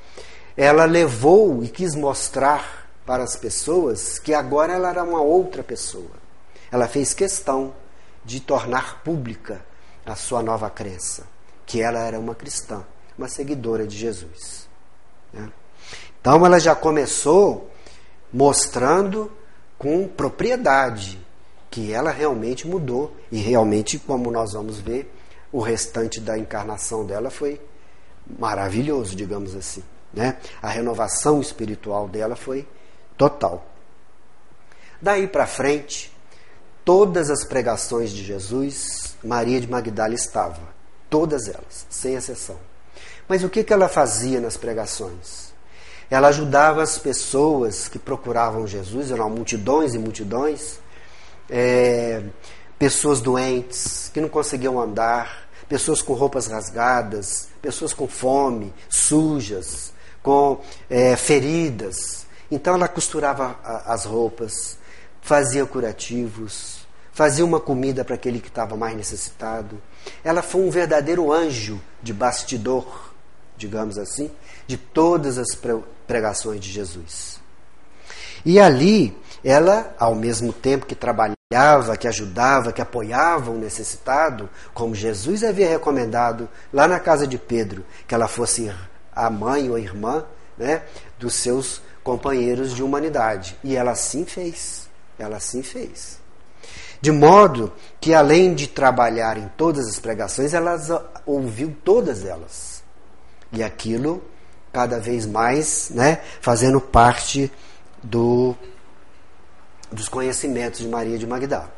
ela 0.56 0.86
levou 0.86 1.64
e 1.64 1.70
quis 1.70 1.96
mostrar 1.96 2.90
para 3.06 3.24
as 3.24 3.36
pessoas 3.36 4.20
que 4.20 4.34
agora 4.34 4.74
ela 4.74 4.90
era 4.90 5.04
uma 5.04 5.22
outra 5.22 5.64
pessoa. 5.64 6.12
Ela 6.72 6.88
fez 6.88 7.14
questão 7.14 7.74
de 8.24 8.40
tornar 8.40 9.04
pública 9.04 9.66
a 10.06 10.16
sua 10.16 10.42
nova 10.42 10.70
crença, 10.70 11.28
que 11.66 11.82
ela 11.82 12.00
era 12.00 12.20
uma 12.20 12.36
cristã, 12.36 12.84
uma 13.18 13.28
seguidora 13.28 13.86
de 13.86 13.98
Jesus. 13.98 14.68
Né? 15.32 15.52
Então 16.20 16.46
ela 16.46 16.60
já 16.60 16.76
começou 16.76 17.70
mostrando 18.32 19.32
com 19.78 20.08
propriedade 20.08 21.20
que 21.70 21.94
ela 21.94 22.12
realmente 22.12 22.68
mudou 22.68 23.16
e 23.32 23.38
realmente, 23.38 24.00
como 24.00 24.32
nós 24.32 24.54
vamos 24.54 24.80
ver, 24.80 25.12
o 25.52 25.60
restante 25.60 26.20
da 26.20 26.38
encarnação 26.38 27.06
dela 27.06 27.30
foi 27.30 27.62
maravilhoso, 28.40 29.16
digamos 29.16 29.56
assim. 29.56 29.84
Né? 30.14 30.38
A 30.62 30.70
renovação 30.70 31.40
espiritual 31.40 32.08
dela 32.08 32.36
foi 32.36 32.68
total. 33.18 33.66
Daí 35.02 35.28
para 35.28 35.46
frente, 35.46 36.12
todas 36.84 37.30
as 37.30 37.44
pregações 37.46 38.12
de 38.12 38.24
Jesus, 38.24 39.16
Maria 39.24 39.62
de 39.62 39.70
Magdala 39.70 40.14
estava, 40.14 40.62
todas 41.10 41.48
elas, 41.48 41.86
sem 41.90 42.16
exceção. 42.16 42.58
Mas 43.28 43.44
o 43.44 43.50
que, 43.50 43.64
que 43.64 43.72
ela 43.72 43.88
fazia 43.88 44.42
nas 44.42 44.58
pregações? 44.58 45.54
Ela 46.10 46.30
ajudava 46.30 46.82
as 46.82 46.98
pessoas 46.98 47.88
que 47.88 48.00
procuravam 48.00 48.66
Jesus, 48.66 49.12
eram 49.12 49.30
multidões 49.30 49.94
e 49.94 50.00
multidões, 50.00 50.80
é, 51.50 52.24
pessoas 52.78 53.22
doentes 53.22 54.10
que 54.14 54.22
não 54.22 54.30
conseguiam 54.30 54.80
andar, 54.80 55.50
pessoas 55.68 56.02
com 56.02 56.14
roupas 56.14 56.48
rasgadas, 56.48 57.50
pessoas 57.62 57.94
com 57.94 58.08
fome, 58.08 58.74
sujas, 58.90 59.94
com 60.22 60.62
é, 60.90 61.16
feridas. 61.16 62.26
Então 62.52 62.74
ela 62.74 62.88
costurava 62.88 63.60
as 63.86 64.06
roupas, 64.06 64.78
fazia 65.22 65.66
curativos, 65.66 66.88
fazia 67.12 67.46
uma 67.46 67.60
comida 67.60 68.04
para 68.04 68.16
aquele 68.16 68.40
que 68.40 68.48
estava 68.48 68.76
mais 68.76 68.96
necessitado. 68.96 69.80
Ela 70.24 70.42
foi 70.42 70.62
um 70.62 70.70
verdadeiro 70.70 71.32
anjo 71.32 71.80
de 72.02 72.14
bastidor, 72.14 73.14
digamos 73.58 73.98
assim, 73.98 74.32
de 74.66 74.78
todas 74.78 75.38
as 75.38 75.50
pregações 76.08 76.60
de 76.62 76.72
Jesus. 76.72 77.40
E 78.46 78.60
ali, 78.60 79.16
ela, 79.44 79.94
ao 80.00 80.16
mesmo 80.16 80.54
tempo 80.54 80.86
que 80.86 80.96
trabalhava, 80.96 81.39
que 82.00 82.08
ajudava, 82.08 82.72
que 82.72 82.80
apoiava 82.80 83.50
o 83.50 83.58
necessitado, 83.58 84.48
como 84.72 84.94
Jesus 84.94 85.44
havia 85.44 85.68
recomendado 85.68 86.48
lá 86.72 86.88
na 86.88 87.00
casa 87.00 87.26
de 87.26 87.40
Pedro, 87.40 87.84
que 88.08 88.14
ela 88.14 88.28
fosse 88.28 88.72
a 89.12 89.32
mãe 89.32 89.68
ou 89.68 89.76
a 89.76 89.80
irmã 89.80 90.26
né, 90.56 90.84
dos 91.18 91.34
seus 91.34 91.82
companheiros 92.04 92.76
de 92.76 92.84
humanidade. 92.84 93.58
E 93.64 93.76
ela 93.76 93.94
assim 93.94 94.26
fez. 94.26 94.88
Ela 95.18 95.38
assim 95.38 95.64
fez. 95.64 96.20
De 97.02 97.12
modo 97.12 97.74
que, 98.00 98.14
além 98.14 98.54
de 98.54 98.68
trabalhar 98.68 99.36
em 99.36 99.48
todas 99.58 99.88
as 99.88 99.98
pregações, 99.98 100.54
ela 100.54 100.78
ouviu 101.26 101.76
todas 101.84 102.26
elas. 102.26 102.84
E 103.52 103.64
aquilo, 103.64 104.24
cada 104.72 105.00
vez 105.00 105.26
mais, 105.26 105.90
né, 105.90 106.22
fazendo 106.42 106.80
parte 106.80 107.52
do, 108.04 108.56
dos 109.92 110.08
conhecimentos 110.08 110.80
de 110.80 110.88
Maria 110.88 111.18
de 111.18 111.28
Magdala. 111.28 111.74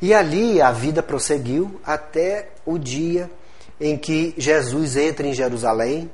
E 0.00 0.12
ali 0.12 0.60
a 0.60 0.70
vida 0.70 1.02
prosseguiu 1.02 1.80
até 1.84 2.50
o 2.66 2.78
dia 2.78 3.30
em 3.80 3.96
que 3.96 4.34
Jesus 4.36 4.96
entra 4.96 5.26
em 5.26 5.32
Jerusalém, 5.32 6.10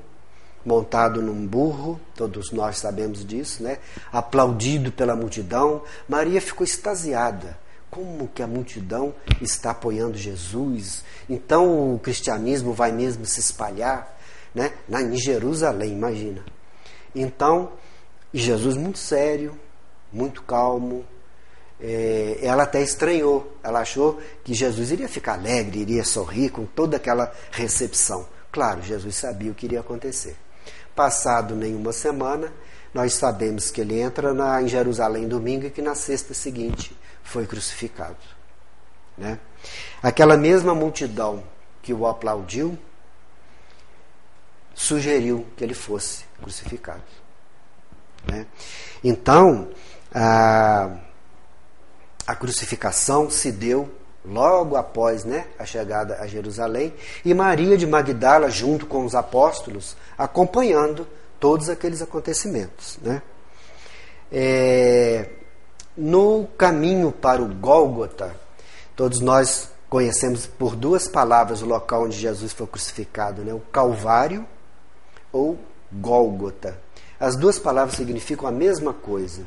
montado 0.65 1.23
num 1.23 1.47
burro, 1.47 2.01
todos 2.15 2.53
nós 2.53 2.79
sabemos 2.79 3.25
disso, 3.25 3.63
né? 3.63 3.79
aplaudido 4.13 4.93
pela 4.93 5.17
multidão. 5.17 5.83
Maria 6.09 6.41
ficou 6.41 6.65
extasiada 6.65 7.59
como 7.91 8.29
que 8.29 8.43
a 8.43 8.47
multidão 8.47 9.13
está 9.41 9.73
apoiando 9.73 10.17
Jesus? 10.17 11.05
Então 11.29 11.95
o 11.95 11.99
cristianismo 11.99 12.73
vai 12.73 12.93
mesmo 12.93 13.27
se 13.27 13.41
espalhar, 13.41 14.17
né? 14.55 14.73
Na, 14.89 15.03
em 15.03 15.17
Jerusalém, 15.17 15.93
imagina. 15.93 16.45
Então, 17.15 17.73
Jesus 18.33 18.77
muito 18.77 18.99
sério, 18.99 19.59
muito 20.13 20.43
calmo. 20.43 21.05
É, 21.81 22.39
ela 22.43 22.65
até 22.65 22.83
estranhou. 22.83 23.57
Ela 23.63 23.81
achou 23.81 24.21
que 24.45 24.55
Jesus 24.55 24.91
iria 24.91 25.09
ficar 25.09 25.35
alegre, 25.35 25.81
iria 25.81 26.05
sorrir 26.05 26.51
com 26.51 26.65
toda 26.65 26.97
aquela 26.97 27.33
recepção. 27.51 28.27
Claro, 28.53 28.83
Jesus 28.83 29.17
sabia 29.17 29.51
o 29.51 29.55
que 29.55 29.67
iria 29.67 29.81
acontecer. 29.81 30.37
Passado 30.95 31.55
nenhuma 31.55 31.93
semana, 31.93 32.53
nós 32.93 33.15
sabemos 33.15 33.71
que 33.71 33.81
ele 33.81 34.01
entra 34.01 34.35
na, 34.35 34.61
em 34.61 34.69
Jerusalém 34.69 35.29
domingo 35.29 35.67
e 35.67 35.71
que 35.71 35.81
na 35.81 35.95
sexta 35.95 36.35
seguinte 36.35 36.97
foi 37.23 37.47
crucificado. 37.47 38.19
Né? 39.17 39.39
Aquela 40.03 40.37
mesma 40.37 40.75
multidão 40.75 41.45
que 41.83 41.95
o 41.95 42.07
aplaudiu 42.07 42.77
sugeriu 44.75 45.47
que 45.57 45.63
ele 45.63 45.75
fosse 45.75 46.25
crucificado. 46.41 47.03
Né? 48.27 48.47
Então, 49.05 49.69
a, 50.15 50.91
a 52.27 52.35
crucificação 52.35 53.31
se 53.31 53.51
deu 53.53 53.89
logo 54.25 54.77
após 54.77 55.25
né, 55.25 55.47
a 55.59 55.65
chegada 55.65 56.19
a 56.21 56.27
Jerusalém, 56.27 56.93
e 57.25 57.33
Maria 57.33 57.77
de 57.77 57.87
Magdala, 57.87 58.51
junto 58.51 58.87
com 58.87 59.05
os 59.05 59.15
apóstolos, 59.15 59.97
acompanhando 60.17 61.07
todos 61.39 61.71
aqueles 61.71 62.03
acontecimentos. 62.03 62.99
Né? 63.03 63.23
É, 64.31 65.31
no 65.97 66.47
caminho 66.59 67.11
para 67.11 67.43
o 67.43 67.49
Gólgota, 67.49 68.35
todos 68.95 69.21
nós 69.21 69.71
conhecemos 69.89 70.47
por 70.47 70.77
duas 70.77 71.09
palavras 71.09 71.63
o 71.63 71.67
local 71.67 72.05
onde 72.05 72.17
Jesus 72.17 72.53
foi 72.53 72.67
crucificado, 72.67 73.43
né? 73.43 73.53
o 73.53 73.61
Calvário 73.61 74.47
ou 75.33 75.59
Gólgota. 75.91 76.79
As 77.19 77.37
duas 77.37 77.59
palavras 77.59 77.97
significam 77.97 78.49
a 78.49 78.53
mesma 78.53 78.95
coisa. 78.95 79.43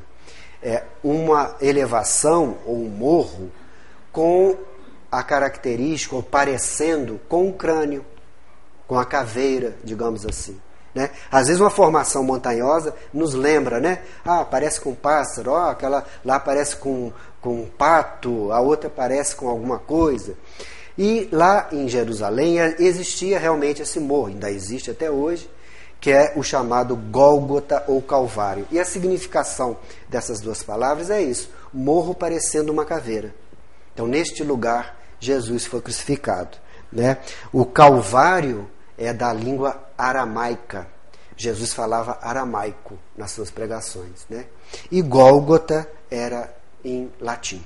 É 0.63 0.83
uma 1.03 1.55
elevação 1.61 2.57
ou 2.65 2.77
um 2.77 2.89
morro 2.89 3.51
com 4.11 4.57
a 5.11 5.21
característica, 5.21 6.15
ou 6.15 6.23
parecendo 6.23 7.19
com 7.27 7.49
o 7.49 7.53
crânio, 7.53 8.05
com 8.87 8.97
a 8.97 9.05
caveira, 9.05 9.75
digamos 9.83 10.25
assim. 10.25 10.59
Né? 10.93 11.09
Às 11.31 11.47
vezes 11.47 11.59
uma 11.59 11.69
formação 11.69 12.23
montanhosa 12.23 12.95
nos 13.13 13.33
lembra, 13.33 13.79
né? 13.79 14.03
Ah, 14.23 14.45
parece 14.45 14.79
com 14.79 14.91
um 14.91 14.95
pássaro, 14.95 15.51
ó, 15.51 15.71
aquela 15.71 16.05
lá 16.23 16.39
parece 16.39 16.75
com, 16.75 17.11
com 17.41 17.61
um 17.61 17.65
pato, 17.65 18.51
a 18.51 18.59
outra 18.59 18.89
parece 18.89 19.35
com 19.35 19.47
alguma 19.47 19.79
coisa. 19.79 20.35
E 20.97 21.27
lá 21.31 21.67
em 21.71 21.87
Jerusalém 21.87 22.59
existia 22.79 23.39
realmente 23.39 23.81
esse 23.81 23.99
morro, 23.99 24.27
ainda 24.27 24.51
existe 24.51 24.91
até 24.91 25.09
hoje, 25.09 25.49
que 26.03 26.11
é 26.11 26.33
o 26.35 26.43
chamado 26.43 26.97
Gólgota 26.97 27.81
ou 27.87 28.01
Calvário. 28.01 28.67
E 28.69 28.77
a 28.77 28.83
significação 28.83 29.77
dessas 30.09 30.41
duas 30.41 30.61
palavras 30.61 31.09
é 31.09 31.21
isso: 31.21 31.49
morro 31.73 32.13
parecendo 32.13 32.73
uma 32.73 32.83
caveira. 32.83 33.33
Então, 33.93 34.05
neste 34.05 34.43
lugar, 34.43 34.99
Jesus 35.17 35.65
foi 35.65 35.79
crucificado. 35.79 36.57
Né? 36.91 37.19
O 37.53 37.65
Calvário 37.65 38.69
é 38.97 39.13
da 39.13 39.31
língua 39.31 39.81
aramaica. 39.97 40.89
Jesus 41.37 41.73
falava 41.73 42.19
aramaico 42.21 42.99
nas 43.15 43.31
suas 43.31 43.49
pregações. 43.49 44.25
Né? 44.29 44.47
E 44.91 45.01
Gólgota 45.01 45.89
era 46.11 46.53
em 46.83 47.09
latim. 47.21 47.63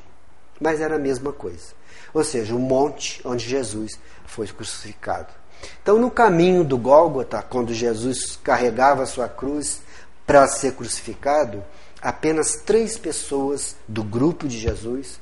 Mas 0.61 0.79
era 0.79 0.97
a 0.97 0.99
mesma 0.99 1.33
coisa. 1.33 1.75
Ou 2.13 2.23
seja, 2.23 2.53
o 2.53 2.59
monte 2.59 3.19
onde 3.25 3.49
Jesus 3.49 3.99
foi 4.27 4.47
crucificado. 4.47 5.33
Então, 5.81 5.97
no 5.97 6.11
caminho 6.11 6.63
do 6.63 6.77
Gólgota, 6.77 7.41
quando 7.41 7.73
Jesus 7.73 8.37
carregava 8.43 9.07
sua 9.07 9.27
cruz 9.27 9.81
para 10.25 10.47
ser 10.47 10.73
crucificado, 10.73 11.63
apenas 12.01 12.57
três 12.65 12.97
pessoas 12.97 13.75
do 13.87 14.03
grupo 14.03 14.47
de 14.47 14.59
Jesus 14.59 15.19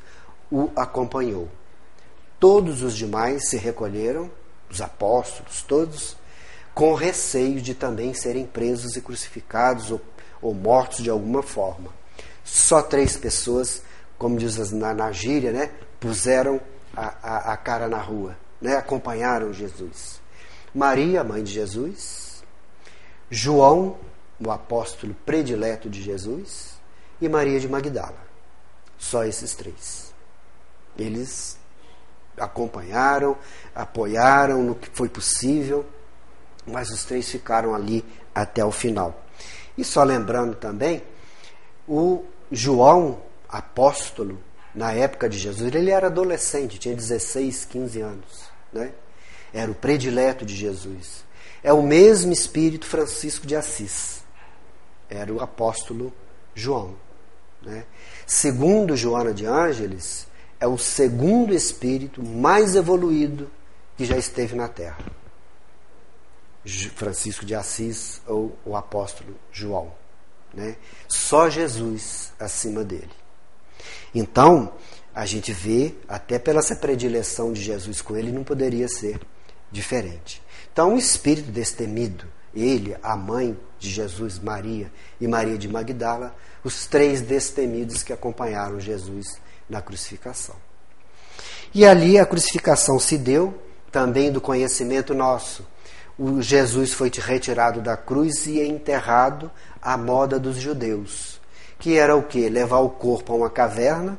o 0.52 0.70
acompanhou. 0.76 1.48
Todos 2.39 2.82
os 2.82 2.96
demais 2.96 3.50
se 3.50 3.58
recolheram, 3.58 4.30
os 4.70 4.82
apóstolos, 4.82 5.62
todos, 5.62 6.18
com 6.74 6.94
receio 6.94 7.62
de 7.62 7.74
também 7.74 8.13
serem 8.13 8.46
presos 8.46 8.98
e 8.98 9.02
crucificados 9.02 9.91
ou, 9.91 10.02
ou 10.41 10.54
mortos 10.54 11.04
de 11.04 11.10
alguma 11.10 11.41
forma. 11.41 11.89
Só 12.44 12.82
três 12.82 13.15
pessoas, 13.15 13.82
como 14.18 14.38
diz 14.38 14.72
na, 14.72 14.94
na 14.94 15.12
gíria, 15.12 15.52
né, 15.52 15.72
puseram 16.00 16.60
a, 16.96 17.13
a, 17.24 17.54
a 17.54 17.58
cara 17.58 17.88
na 17.88 17.98
rua, 17.98 18.38
né, 18.65 18.75
acompanharam 18.78 19.54
Jesus. 19.54 20.19
Maria, 20.73 21.23
mãe 21.23 21.43
de 21.43 21.54
Jesus, 21.54 22.43
João, 23.30 23.97
o 24.43 24.51
apóstolo 24.51 25.15
predileto 25.25 25.89
de 25.89 26.01
Jesus, 26.01 26.73
e 27.21 27.30
Maria 27.30 27.60
de 27.60 27.69
Magdala. 27.69 28.17
Só 28.97 29.23
esses 29.23 29.54
três. 29.56 30.13
Eles 30.97 31.58
acompanharam, 32.38 33.38
apoiaram 33.73 34.63
no 34.63 34.75
que 34.75 34.89
foi 34.89 35.08
possível, 35.08 35.86
mas 36.65 36.89
os 36.89 37.06
três 37.06 37.30
ficaram 37.30 37.75
ali 37.75 38.04
até 38.34 38.65
o 38.65 38.71
final. 38.71 39.23
E 39.78 39.84
só 39.84 40.04
lembrando 40.04 40.56
também, 40.56 41.04
o 41.88 42.25
João, 42.51 43.21
apóstolo, 43.47 44.39
na 44.73 44.91
época 44.91 45.30
de 45.30 45.38
Jesus, 45.38 45.73
ele 45.73 45.91
era 45.91 46.08
adolescente, 46.08 46.80
tinha 46.80 46.95
16, 46.95 47.65
15 47.65 48.01
anos. 48.01 48.44
Né? 48.76 48.92
Era 49.54 49.72
o 49.72 49.76
predileto 49.76 50.46
de 50.46 50.54
Jesus. 50.54 51.24
É 51.64 51.72
o 51.72 51.82
mesmo 51.82 52.34
espírito 52.34 52.86
Francisco 52.86 53.48
de 53.48 53.56
Assis. 53.56 54.24
Era 55.10 55.34
o 55.34 55.42
apóstolo 55.42 56.14
João. 56.54 56.96
Né? 57.62 57.86
Segundo 58.28 58.98
Joana 58.98 59.34
de 59.34 59.46
Ângeles, 59.46 60.28
é 60.60 60.68
o 60.68 60.78
segundo 60.78 61.54
espírito 61.54 62.22
mais 62.22 62.76
evoluído 62.76 63.50
que 63.98 64.04
já 64.04 64.18
esteve 64.18 64.56
na 64.56 64.68
Terra. 64.68 65.00
Francisco 66.96 67.46
de 67.46 67.56
Assis 67.56 68.22
ou 68.28 68.58
o 68.66 68.76
apóstolo 68.76 69.36
João. 69.52 69.94
Né? 70.54 70.76
Só 71.08 71.50
Jesus 71.50 72.34
acima 72.38 72.84
dele. 72.84 73.12
Então, 74.14 74.74
a 75.15 75.25
gente 75.25 75.54
vê, 75.54 75.95
até 76.08 76.38
pela 76.38 76.60
essa 76.60 76.75
predileção 76.75 77.54
de 77.54 77.63
Jesus 77.63 78.01
com 78.01 78.17
ele, 78.17 78.32
não 78.32 78.43
poderia 78.43 78.88
ser 78.88 79.19
diferente. 79.71 80.41
Então, 80.71 80.93
o 80.93 80.97
espírito 80.97 81.49
destemido, 81.49 82.25
ele, 82.54 82.95
a 83.01 83.15
mãe 83.15 83.58
de 83.80 83.89
Jesus, 83.89 84.38
Maria 84.38 84.91
e 85.19 85.28
Maria 85.28 85.58
de 85.58 85.69
Magdala, 85.69 86.36
os 86.63 86.86
três 86.86 87.21
destemidos 87.21 88.04
que 88.04 88.12
acompanharam 88.12 88.80
Jesus 88.80 89.39
na 89.69 89.82
crucificação. 89.82 90.56
E 91.73 91.86
ali 91.86 92.19
a 92.19 92.25
crucificação 92.25 92.99
se 92.99 93.17
deu 93.17 93.58
também 93.91 94.32
do 94.32 94.41
conhecimento 94.41 95.13
nosso 95.13 95.65
o 96.17 96.41
Jesus 96.41 96.93
foi 96.93 97.12
retirado 97.13 97.82
da 97.82 97.97
cruz 97.97 98.45
e 98.47 98.62
enterrado 98.62 99.51
à 99.82 99.97
moda 99.97 100.39
dos 100.39 100.56
judeus, 100.56 101.41
que 101.78 101.97
era 101.97 102.15
o 102.15 102.23
que? 102.23 102.47
Levar 102.47 102.80
o 102.80 102.89
corpo 102.89 103.34
a 103.34 103.36
uma 103.36 103.49
caverna. 103.49 104.17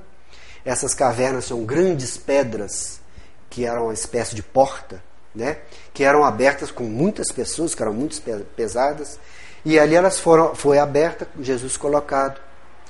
Essas 0.66 0.92
cavernas 0.92 1.44
são 1.44 1.64
grandes 1.64 2.16
pedras 2.16 3.00
que 3.48 3.64
eram 3.64 3.85
uma 3.85 3.94
espécie 3.94 4.35
de 4.35 4.42
porta, 4.42 5.00
né? 5.33 5.59
que 5.94 6.02
eram 6.02 6.24
abertas 6.24 6.72
com 6.72 6.83
muitas 6.83 7.31
pessoas, 7.31 7.72
que 7.72 7.81
eram 7.81 7.94
muito 7.94 8.20
pesadas, 8.57 9.16
e 9.64 9.79
ali 9.79 9.94
elas 9.94 10.18
foram, 10.18 10.57
foi 10.57 10.79
aberta, 10.79 11.29
Jesus 11.40 11.76
colocado 11.76 12.40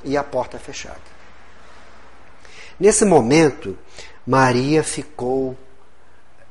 e 0.03 0.17
a 0.17 0.25
porta 0.25 0.59
fechada. 0.59 1.01
Nesse 2.81 3.05
momento, 3.05 3.79
Maria 4.27 4.83
ficou 4.83 5.55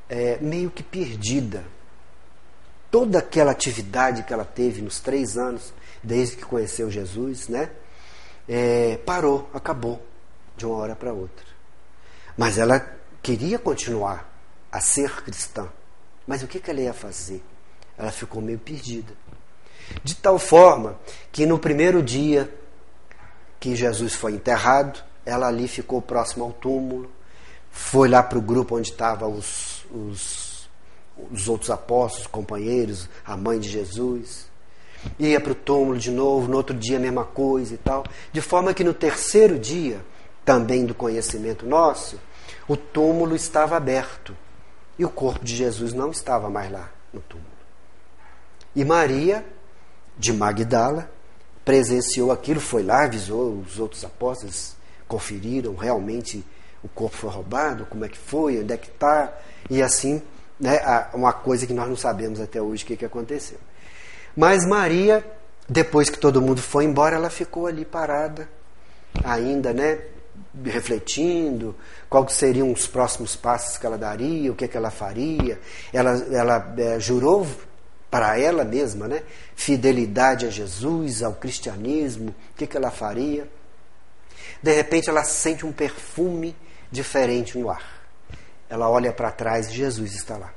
é, 0.08 0.38
meio 0.40 0.70
que 0.70 0.84
perdida. 0.84 1.64
Toda 2.92 3.18
aquela 3.18 3.52
atividade 3.52 4.24
que 4.24 4.34
ela 4.34 4.46
teve 4.46 4.80
nos 4.80 5.00
três 5.00 5.38
anos, 5.38 5.74
desde 6.04 6.38
que 6.38 6.46
conheceu 6.46 6.90
Jesus, 6.90 7.48
né? 7.48 7.70
É, 8.48 9.00
parou, 9.06 9.50
acabou, 9.54 10.02
de 10.58 10.66
uma 10.66 10.76
hora 10.78 10.96
para 10.96 11.14
outra. 11.14 11.46
Mas 12.38 12.58
ela 12.58 12.80
queria 13.22 13.58
continuar 13.58 14.30
a 14.72 14.80
ser 14.80 15.24
cristã. 15.24 15.68
Mas 16.28 16.44
o 16.44 16.48
que, 16.48 16.60
que 16.60 16.70
ela 16.70 16.82
ia 16.82 16.94
fazer? 16.94 17.44
Ela 17.98 18.12
ficou 18.12 18.42
meio 18.42 18.60
perdida. 18.60 19.14
De 20.04 20.16
tal 20.16 20.40
forma 20.40 21.00
que 21.32 21.46
no 21.46 21.60
primeiro 21.60 22.02
dia 22.02 22.54
que 23.60 23.76
Jesus 23.76 24.14
foi 24.14 24.34
enterrado, 24.34 25.04
ela 25.26 25.48
ali 25.48 25.68
ficou 25.68 26.02
próximo 26.02 26.46
ao 26.46 26.52
túmulo, 26.52 27.10
foi 27.72 28.08
lá 28.08 28.22
para 28.22 28.38
o 28.38 28.42
grupo 28.42 28.78
onde 28.78 28.90
estavam 28.90 29.34
os, 29.34 29.86
os, 29.92 30.70
os 31.32 31.48
outros 31.50 31.70
apóstolos, 31.70 32.28
companheiros, 32.28 33.10
a 33.26 33.36
mãe 33.36 33.60
de 33.60 33.70
Jesus. 33.70 34.48
Ia 35.20 35.40
para 35.40 35.52
o 35.52 35.56
túmulo 35.56 35.98
de 35.98 36.12
novo, 36.12 36.48
no 36.48 36.58
outro 36.58 36.76
dia 36.76 36.98
a 36.98 37.00
mesma 37.00 37.26
coisa 37.26 37.74
e 37.74 37.78
tal. 37.78 38.04
De 38.32 38.42
forma 38.42 38.74
que 38.74 38.84
no 38.84 38.94
terceiro 38.94 39.60
dia, 39.60 40.04
também 40.46 40.86
do 40.86 40.94
conhecimento 40.94 41.66
nosso, 41.66 42.20
o 42.68 42.78
túmulo 42.78 43.36
estava 43.36 43.76
aberto 43.76 44.38
e 44.98 45.04
o 45.04 45.10
corpo 45.10 45.44
de 45.44 45.56
Jesus 45.56 45.92
não 45.92 46.12
estava 46.12 46.50
mais 46.50 46.72
lá 46.72 46.90
no 47.12 47.20
túmulo. 47.20 47.50
E 48.76 48.86
Maria, 48.86 49.44
de 50.18 50.32
Magdala, 50.32 51.10
presenciou 51.66 52.32
aquilo, 52.32 52.62
foi 52.62 52.84
lá, 52.84 53.04
avisou 53.04 53.60
os 53.60 53.80
outros 53.80 54.06
apóstolos, 54.06 54.76
conferiram 55.08 55.76
realmente 55.76 56.46
o 56.84 56.88
corpo 56.88 57.18
foi 57.18 57.30
roubado, 57.32 57.88
como 57.88 58.06
é 58.06 58.10
que 58.10 58.18
foi, 58.18 58.62
onde 58.62 58.72
é 58.72 58.78
que 58.78 58.90
está, 58.90 59.34
e 59.70 59.82
assim, 59.82 60.22
né, 60.60 60.80
uma 61.14 61.34
coisa 61.34 61.66
que 61.66 61.74
nós 61.74 61.90
não 61.90 61.96
sabemos 61.96 62.40
até 62.40 62.62
hoje 62.62 62.84
o 62.84 62.88
que, 62.88 62.96
que 62.96 63.06
aconteceu. 63.06 63.58
Mas 64.38 64.68
Maria, 64.68 65.26
depois 65.68 66.10
que 66.10 66.20
todo 66.20 66.42
mundo 66.42 66.62
foi 66.62 66.86
embora, 66.86 67.16
ela 67.16 67.32
ficou 67.32 67.66
ali 67.66 67.84
parada, 67.84 68.48
ainda, 69.24 69.74
né, 69.74 70.00
refletindo 70.64 71.76
quais 72.10 72.34
seriam 72.34 72.72
os 72.72 72.88
próximos 72.88 73.36
passos 73.36 73.78
que 73.78 73.86
ela 73.86 73.98
daria, 73.98 74.52
o 74.52 74.56
que, 74.56 74.68
que 74.68 74.78
ela 74.78 74.92
faria. 74.92 75.60
Ela, 75.92 76.12
ela 76.32 76.74
é, 76.78 77.00
jurou 77.00 77.46
para 78.10 78.40
ela 78.40 78.64
mesma, 78.64 79.08
né? 79.08 79.24
Fidelidade 79.56 80.46
a 80.46 80.50
Jesus, 80.50 81.22
ao 81.22 81.34
cristianismo, 81.34 82.30
o 82.30 82.56
que, 82.56 82.66
que 82.66 82.78
ela 82.78 82.92
faria. 82.92 83.50
De 84.62 84.74
repente 84.74 85.10
ela 85.10 85.24
sente 85.24 85.66
um 85.66 85.72
perfume 85.72 86.56
diferente 86.92 87.58
no 87.58 87.70
ar. 87.70 88.04
Ela 88.70 88.90
olha 88.90 89.12
para 89.12 89.32
trás 89.32 89.70
e 89.70 89.74
Jesus 89.74 90.16
está 90.16 90.38
lá. 90.38 90.54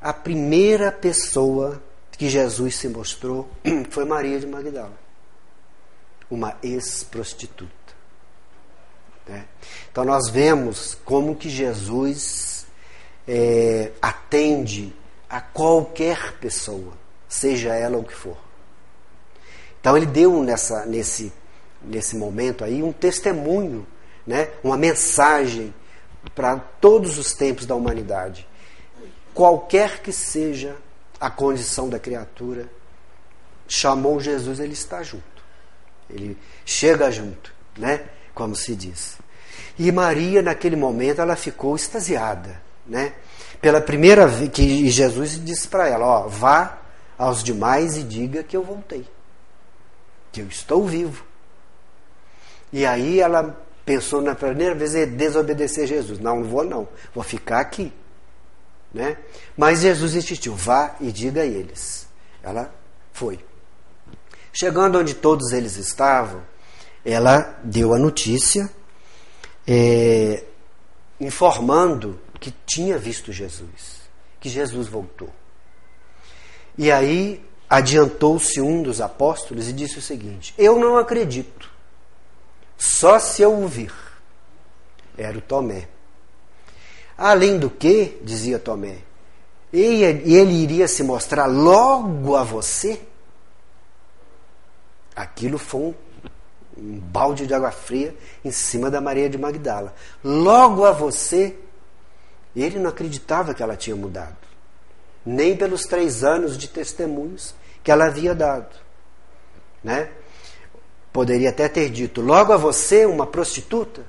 A 0.00 0.12
primeira 0.12 0.90
pessoa 0.90 1.82
que 2.12 2.28
Jesus 2.28 2.76
se 2.76 2.88
mostrou 2.88 3.50
foi 3.90 4.04
Maria 4.04 4.38
de 4.38 4.46
Magdala, 4.46 4.96
uma 6.32 6.56
ex-prostituta. 6.62 7.70
Né? 9.28 9.44
Então 9.90 10.02
nós 10.02 10.30
vemos 10.30 10.96
como 11.04 11.36
que 11.36 11.50
Jesus 11.50 12.66
é, 13.28 13.92
atende 14.00 14.94
a 15.28 15.42
qualquer 15.42 16.38
pessoa, 16.38 16.94
seja 17.28 17.74
ela 17.74 17.98
o 17.98 18.04
que 18.04 18.14
for. 18.14 18.38
Então 19.78 19.94
ele 19.94 20.06
deu 20.06 20.42
nessa, 20.42 20.86
nesse, 20.86 21.30
nesse 21.82 22.16
momento 22.16 22.64
aí 22.64 22.82
um 22.82 22.92
testemunho, 22.92 23.86
né? 24.26 24.48
uma 24.64 24.78
mensagem 24.78 25.74
para 26.34 26.58
todos 26.80 27.18
os 27.18 27.34
tempos 27.34 27.66
da 27.66 27.74
humanidade. 27.74 28.48
Qualquer 29.34 30.00
que 30.00 30.12
seja 30.12 30.76
a 31.20 31.28
condição 31.28 31.90
da 31.90 31.98
criatura, 31.98 32.70
chamou 33.68 34.18
Jesus, 34.20 34.60
ele 34.60 34.72
está 34.72 35.02
junto. 35.02 35.31
Ele 36.12 36.36
chega 36.64 37.10
junto, 37.10 37.52
né? 37.76 38.02
Como 38.34 38.54
se 38.54 38.74
diz. 38.74 39.18
E 39.78 39.90
Maria, 39.90 40.42
naquele 40.42 40.76
momento, 40.76 41.20
ela 41.20 41.36
ficou 41.36 41.74
extasiada, 41.74 42.60
né? 42.86 43.14
pela 43.62 43.80
primeira 43.80 44.26
vez 44.26 44.50
que 44.50 44.90
Jesus 44.90 45.42
disse 45.42 45.68
para 45.68 45.88
ela: 45.88 46.04
ó, 46.04 46.26
vá 46.26 46.80
aos 47.16 47.42
demais 47.44 47.96
e 47.96 48.02
diga 48.02 48.42
que 48.42 48.56
eu 48.56 48.64
voltei, 48.64 49.06
que 50.32 50.42
eu 50.42 50.48
estou 50.48 50.84
vivo. 50.84 51.24
E 52.72 52.84
aí 52.84 53.20
ela 53.20 53.56
pensou 53.84 54.20
na 54.20 54.34
primeira 54.34 54.74
vez 54.74 54.94
em 54.96 55.06
desobedecer 55.06 55.86
Jesus. 55.86 56.18
Não, 56.18 56.40
não 56.40 56.44
vou 56.44 56.64
não, 56.64 56.88
vou 57.14 57.22
ficar 57.22 57.60
aqui. 57.60 57.92
Né? 58.92 59.16
Mas 59.56 59.80
Jesus 59.80 60.16
insistiu: 60.16 60.56
vá 60.56 60.96
e 61.00 61.12
diga 61.12 61.42
a 61.42 61.46
eles. 61.46 62.08
Ela 62.42 62.74
foi. 63.12 63.38
Chegando 64.52 64.98
onde 64.98 65.14
todos 65.14 65.52
eles 65.52 65.76
estavam, 65.76 66.42
ela 67.04 67.58
deu 67.64 67.94
a 67.94 67.98
notícia, 67.98 68.70
é, 69.66 70.44
informando 71.18 72.20
que 72.38 72.52
tinha 72.66 72.98
visto 72.98 73.32
Jesus, 73.32 74.02
que 74.40 74.48
Jesus 74.48 74.88
voltou. 74.88 75.30
E 76.76 76.90
aí 76.90 77.44
adiantou-se 77.68 78.60
um 78.60 78.82
dos 78.82 79.00
apóstolos 79.00 79.68
e 79.68 79.72
disse 79.72 79.98
o 79.98 80.02
seguinte: 80.02 80.54
Eu 80.58 80.78
não 80.78 80.98
acredito, 80.98 81.70
só 82.76 83.18
se 83.18 83.42
eu 83.42 83.58
o 83.58 83.66
vir. 83.66 83.94
Era 85.16 85.38
o 85.38 85.40
Tomé. 85.40 85.88
Além 87.16 87.58
do 87.58 87.70
que, 87.70 88.18
dizia 88.22 88.58
Tomé, 88.58 88.98
ele 89.72 90.62
iria 90.62 90.88
se 90.88 91.02
mostrar 91.02 91.46
logo 91.46 92.34
a 92.36 92.42
você. 92.42 93.00
Aquilo 95.14 95.58
foi 95.58 95.80
um, 95.80 95.94
um 96.76 96.98
balde 96.98 97.46
de 97.46 97.54
água 97.54 97.70
fria 97.70 98.16
em 98.44 98.50
cima 98.50 98.90
da 98.90 99.00
Maria 99.00 99.28
de 99.28 99.38
Magdala. 99.38 99.94
Logo 100.24 100.84
a 100.84 100.92
você 100.92 101.56
ele 102.54 102.78
não 102.78 102.90
acreditava 102.90 103.54
que 103.54 103.62
ela 103.62 103.76
tinha 103.76 103.96
mudado, 103.96 104.36
nem 105.24 105.56
pelos 105.56 105.84
três 105.84 106.22
anos 106.22 106.58
de 106.58 106.68
testemunhos 106.68 107.54
que 107.82 107.90
ela 107.90 108.06
havia 108.06 108.34
dado. 108.34 108.76
Né? 109.82 110.10
Poderia 111.12 111.50
até 111.50 111.68
ter 111.68 111.90
dito: 111.90 112.20
logo 112.20 112.52
a 112.52 112.56
você, 112.56 113.06
uma 113.06 113.26
prostituta. 113.26 114.04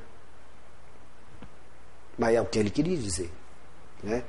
Mas 2.18 2.36
é 2.36 2.42
o 2.42 2.46
que 2.46 2.60
ele 2.60 2.70
queria 2.70 2.98
dizer. 2.98 3.32
Né? 4.04 4.24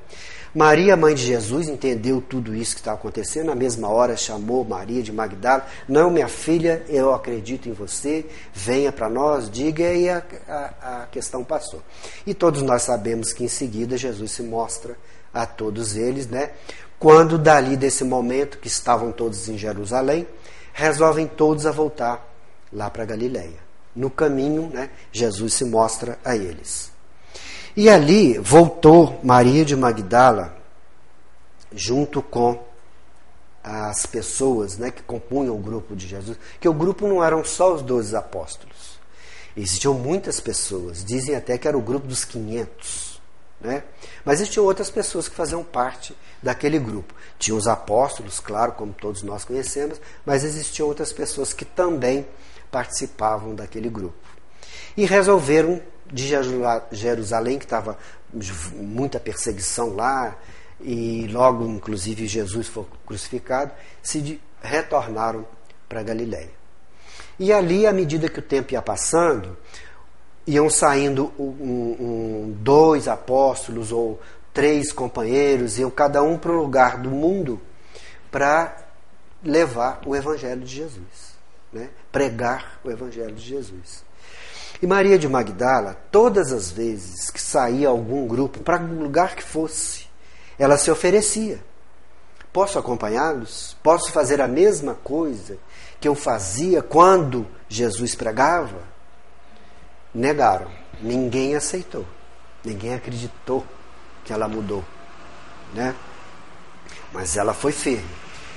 Maria, 0.55 0.95
mãe 0.95 1.13
de 1.13 1.21
Jesus, 1.21 1.67
entendeu 1.67 2.21
tudo 2.21 2.55
isso 2.55 2.75
que 2.75 2.79
estava 2.79 2.97
acontecendo. 2.97 3.47
Na 3.47 3.55
mesma 3.55 3.89
hora, 3.89 4.15
chamou 4.15 4.63
Maria 4.63 5.03
de 5.03 5.11
Magdala: 5.11 5.67
Não, 5.85 6.09
minha 6.09 6.29
filha, 6.29 6.81
eu 6.87 7.13
acredito 7.13 7.67
em 7.67 7.73
você, 7.73 8.25
venha 8.53 8.89
para 8.89 9.09
nós, 9.09 9.49
diga, 9.51 9.83
e 9.93 10.09
a, 10.09 10.23
a, 10.47 11.01
a 11.01 11.05
questão 11.07 11.43
passou. 11.43 11.81
E 12.25 12.33
todos 12.33 12.61
nós 12.61 12.83
sabemos 12.83 13.33
que 13.33 13.43
em 13.43 13.49
seguida 13.49 13.97
Jesus 13.97 14.31
se 14.31 14.43
mostra 14.43 14.97
a 15.33 15.45
todos 15.45 15.97
eles, 15.97 16.25
né? 16.27 16.51
Quando 16.97 17.37
dali 17.37 17.75
desse 17.75 18.05
momento, 18.05 18.57
que 18.57 18.69
estavam 18.69 19.11
todos 19.11 19.49
em 19.49 19.57
Jerusalém, 19.57 20.25
resolvem 20.71 21.27
todos 21.27 21.65
a 21.65 21.71
voltar 21.71 22.25
lá 22.71 22.89
para 22.89 23.03
Galiléia. 23.03 23.59
No 23.93 24.09
caminho, 24.09 24.69
né, 24.73 24.89
Jesus 25.11 25.53
se 25.53 25.65
mostra 25.65 26.17
a 26.23 26.33
eles. 26.33 26.94
E 27.75 27.89
ali 27.89 28.37
voltou 28.37 29.19
Maria 29.21 29.65
de 29.65 29.75
Magdala, 29.75 30.55
junto 31.73 32.21
com 32.21 32.63
as 33.61 34.05
pessoas 34.05 34.77
né, 34.77 34.91
que 34.91 35.03
compunham 35.03 35.55
o 35.55 35.59
grupo 35.59 35.95
de 35.95 36.07
Jesus, 36.07 36.37
que 36.59 36.69
o 36.69 36.73
grupo 36.73 37.07
não 37.07 37.23
eram 37.23 37.43
só 37.43 37.73
os 37.73 37.81
doze 37.81 38.15
apóstolos. 38.15 38.99
Existiam 39.57 39.93
muitas 39.93 40.39
pessoas, 40.39 41.03
dizem 41.03 41.35
até 41.35 41.57
que 41.57 41.67
era 41.67 41.77
o 41.77 41.81
grupo 41.81 42.07
dos 42.07 42.23
500. 42.23 43.19
Né? 43.59 43.83
Mas 44.23 44.39
existiam 44.39 44.65
outras 44.65 44.89
pessoas 44.89 45.27
que 45.27 45.35
faziam 45.35 45.63
parte 45.63 46.15
daquele 46.43 46.77
grupo. 46.77 47.13
Tinha 47.39 47.55
os 47.55 47.67
apóstolos, 47.67 48.39
claro, 48.39 48.73
como 48.73 48.93
todos 48.93 49.23
nós 49.23 49.43
conhecemos, 49.43 49.99
mas 50.25 50.43
existiam 50.43 50.87
outras 50.87 51.11
pessoas 51.11 51.51
que 51.51 51.65
também 51.65 52.25
participavam 52.71 53.55
daquele 53.55 53.89
grupo. 53.89 54.15
E 54.95 55.05
resolveram 55.05 55.81
de 56.11 56.27
Jerusalém, 56.91 57.57
que 57.57 57.65
estava 57.65 57.97
muita 58.73 59.19
perseguição 59.19 59.95
lá, 59.95 60.35
e 60.79 61.27
logo, 61.31 61.65
inclusive, 61.65 62.27
Jesus 62.27 62.67
foi 62.67 62.85
crucificado, 63.05 63.71
se 64.01 64.39
retornaram 64.61 65.45
para 65.87 66.03
Galiléia. 66.03 66.51
E 67.39 67.51
ali, 67.51 67.85
à 67.85 67.91
medida 67.91 68.29
que 68.29 68.39
o 68.39 68.41
tempo 68.41 68.73
ia 68.73 68.81
passando, 68.81 69.57
iam 70.47 70.69
saindo 70.69 71.33
um, 71.39 71.43
um, 71.45 72.57
dois 72.59 73.07
apóstolos 73.07 73.91
ou 73.91 74.19
três 74.53 74.91
companheiros, 74.91 75.77
iam 75.77 75.89
cada 75.89 76.23
um 76.23 76.37
para 76.37 76.51
um 76.51 76.57
lugar 76.57 76.97
do 76.97 77.09
mundo 77.09 77.59
para 78.31 78.77
levar 79.43 80.01
o 80.05 80.15
Evangelho 80.15 80.61
de 80.61 80.75
Jesus, 80.75 81.35
né? 81.73 81.89
pregar 82.11 82.79
o 82.83 82.91
Evangelho 82.91 83.33
de 83.33 83.43
Jesus. 83.43 84.04
E 84.85 84.87
Maria 84.87 85.17
de 85.17 85.27
Magdala, 85.27 85.97
todas 86.11 86.53
as 86.53 86.69
vezes 86.69 87.31
que 87.31 87.41
saía 87.41 87.87
algum 87.87 88.27
grupo, 88.27 88.59
para 88.59 88.79
um 88.79 89.01
lugar 89.01 89.35
que 89.35 89.41
fosse, 89.41 90.05
ela 90.59 90.77
se 90.77 90.91
oferecia. 90.91 91.59
Posso 92.53 92.77
acompanhá-los? 92.77 93.75
Posso 93.81 94.11
fazer 94.11 94.39
a 94.39 94.47
mesma 94.47 94.93
coisa 94.93 95.57
que 95.99 96.07
eu 96.07 96.13
fazia 96.13 96.83
quando 96.83 97.47
Jesus 97.67 98.13
pregava? 98.13 98.77
Negaram. 100.13 100.69
Ninguém 101.01 101.55
aceitou. 101.55 102.05
Ninguém 102.63 102.93
acreditou 102.93 103.65
que 104.23 104.31
ela 104.31 104.47
mudou. 104.47 104.85
Né? 105.73 105.95
Mas 107.11 107.35
ela 107.37 107.55
foi 107.55 107.71
firme. 107.71 108.05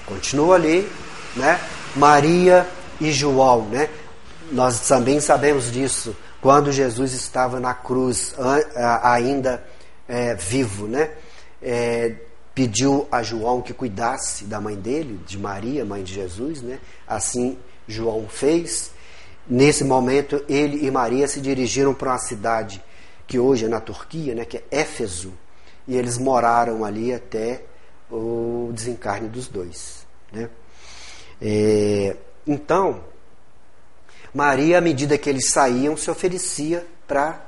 Continua 0.04 0.56
ali, 0.56 0.86
né? 1.34 1.58
Maria 1.96 2.68
e 3.00 3.10
João, 3.12 3.62
né? 3.70 3.88
Nós 4.50 4.86
também 4.88 5.20
sabemos 5.20 5.70
disso 5.70 6.16
quando 6.40 6.72
Jesus 6.72 7.12
estava 7.12 7.60
na 7.60 7.74
cruz, 7.74 8.34
ainda 9.02 9.62
é, 10.08 10.34
vivo, 10.34 10.86
né? 10.86 11.10
É, 11.60 12.14
pediu 12.54 13.06
a 13.10 13.22
João 13.22 13.60
que 13.60 13.74
cuidasse 13.74 14.44
da 14.44 14.60
mãe 14.60 14.74
dele, 14.74 15.20
de 15.26 15.38
Maria, 15.38 15.84
mãe 15.84 16.02
de 16.02 16.14
Jesus, 16.14 16.62
né? 16.62 16.80
Assim 17.06 17.58
João 17.86 18.26
fez. 18.28 18.90
Nesse 19.46 19.84
momento, 19.84 20.44
ele 20.48 20.86
e 20.86 20.90
Maria 20.90 21.26
se 21.28 21.40
dirigiram 21.40 21.94
para 21.94 22.10
uma 22.10 22.18
cidade 22.18 22.82
que 23.26 23.38
hoje 23.38 23.66
é 23.66 23.68
na 23.68 23.80
Turquia, 23.80 24.34
né? 24.34 24.44
Que 24.44 24.58
é 24.58 24.64
Éfeso, 24.70 25.32
e 25.86 25.96
eles 25.96 26.18
moraram 26.18 26.84
ali 26.84 27.12
até 27.12 27.62
o 28.10 28.70
desencarne 28.72 29.28
dos 29.28 29.48
dois, 29.48 30.06
né? 30.32 30.48
É, 31.40 32.16
então 32.46 33.04
Maria, 34.34 34.78
à 34.78 34.80
medida 34.80 35.16
que 35.16 35.28
eles 35.28 35.50
saíam, 35.50 35.96
se 35.96 36.10
oferecia 36.10 36.86
para 37.06 37.46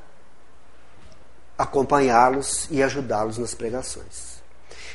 acompanhá-los 1.57 2.67
e 2.71 2.83
ajudá-los 2.83 3.37
nas 3.39 3.55
pregações. 3.55 4.41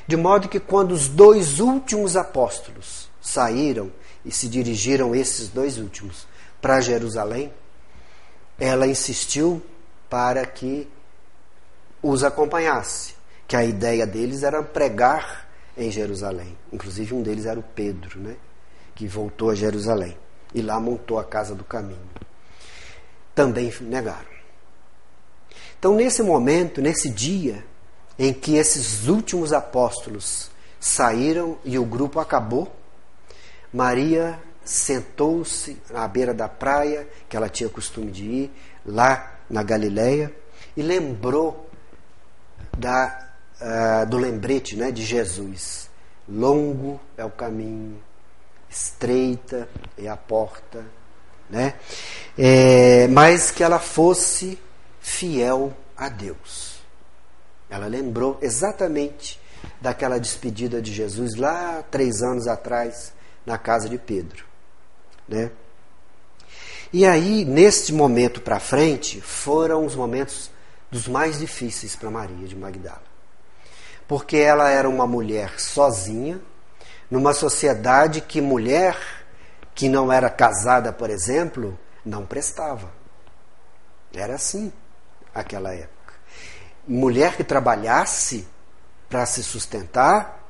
De 0.07 0.17
modo 0.17 0.49
que 0.49 0.59
quando 0.59 0.91
os 0.91 1.07
dois 1.07 1.59
últimos 1.59 2.15
apóstolos 2.15 3.09
saíram 3.21 3.91
e 4.23 4.31
se 4.31 4.47
dirigiram 4.47 5.13
esses 5.13 5.49
dois 5.49 5.77
últimos 5.77 6.27
para 6.61 6.81
Jerusalém, 6.81 7.53
ela 8.59 8.87
insistiu 8.87 9.61
para 10.09 10.45
que 10.45 10.87
os 12.01 12.23
acompanhasse, 12.23 13.15
que 13.47 13.55
a 13.55 13.63
ideia 13.63 14.07
deles 14.07 14.43
era 14.43 14.61
pregar 14.63 15.47
em 15.77 15.91
Jerusalém. 15.91 16.57
Inclusive 16.71 17.13
um 17.13 17.21
deles 17.21 17.45
era 17.45 17.59
o 17.59 17.63
Pedro, 17.63 18.19
né, 18.19 18.35
que 18.95 19.07
voltou 19.07 19.49
a 19.49 19.55
Jerusalém 19.55 20.17
e 20.55 20.61
lá 20.61 20.79
montou 20.79 21.19
a 21.19 21.23
casa 21.23 21.53
do 21.53 21.65
caminho. 21.65 22.09
Também 23.35 23.71
negaram. 23.81 24.33
Então, 25.77 25.93
nesse 25.93 26.23
momento, 26.23 26.81
nesse 26.81 27.09
dia 27.09 27.63
em 28.17 28.33
que 28.33 28.55
esses 28.55 29.07
últimos 29.09 29.51
apóstolos 29.51 30.49
saíram 30.79 31.57
e 31.65 31.77
o 31.77 31.85
grupo 31.85 32.19
acabou, 32.19 32.73
Maria 33.71 34.39
sentou-se 34.63 35.79
à 35.93 36.07
beira 36.07 36.33
da 36.33 36.47
praia, 36.47 37.07
que 37.27 37.35
ela 37.35 37.49
tinha 37.49 37.69
costume 37.69 38.09
de 38.09 38.23
ir, 38.23 38.51
lá 38.85 39.39
na 39.49 39.61
Galileia, 39.61 40.33
e 40.77 40.81
lembrou 40.81 41.69
da, 42.77 43.29
uh, 43.61 44.09
do 44.09 44.17
lembrete 44.17 44.77
né, 44.77 44.89
de 44.91 45.03
Jesus. 45.03 45.89
Longo 46.27 46.99
é 47.17 47.25
o 47.25 47.29
caminho, 47.29 48.01
estreita 48.75 49.69
é 49.97 50.09
a 50.09 50.17
porta, 50.17 50.85
né? 51.49 51.75
É, 52.37 53.07
mas 53.07 53.49
que 53.49 53.63
ela 53.63 53.79
fosse 53.79 54.59
fiel 54.99 55.73
a 55.95 56.09
Deus. 56.09 56.79
Ela 57.69 57.87
lembrou 57.87 58.37
exatamente 58.41 59.39
daquela 59.79 60.19
despedida 60.19 60.81
de 60.81 60.93
Jesus 60.93 61.35
lá 61.35 61.83
três 61.89 62.21
anos 62.21 62.47
atrás 62.47 63.13
na 63.45 63.57
casa 63.57 63.87
de 63.87 63.97
Pedro, 63.97 64.43
né? 65.27 65.51
E 66.91 67.05
aí, 67.05 67.45
neste 67.45 67.93
momento 67.93 68.41
para 68.41 68.59
frente, 68.59 69.21
foram 69.21 69.85
os 69.85 69.95
momentos 69.95 70.51
dos 70.91 71.07
mais 71.07 71.39
difíceis 71.39 71.95
para 71.95 72.11
Maria 72.11 72.47
de 72.47 72.55
Magdala. 72.55 73.03
Porque 74.07 74.37
ela 74.37 74.69
era 74.69 74.87
uma 74.87 75.07
mulher 75.07 75.59
sozinha, 75.59 76.39
numa 77.09 77.33
sociedade 77.33 78.21
que 78.21 78.41
mulher 78.41 78.97
que 79.73 79.89
não 79.89 80.11
era 80.11 80.29
casada, 80.29 80.91
por 80.93 81.09
exemplo, 81.09 81.77
não 82.05 82.25
prestava. 82.25 82.89
Era 84.13 84.35
assim 84.35 84.71
aquela 85.33 85.73
época. 85.73 86.13
Mulher 86.87 87.35
que 87.35 87.43
trabalhasse 87.43 88.47
para 89.09 89.25
se 89.25 89.43
sustentar 89.43 90.43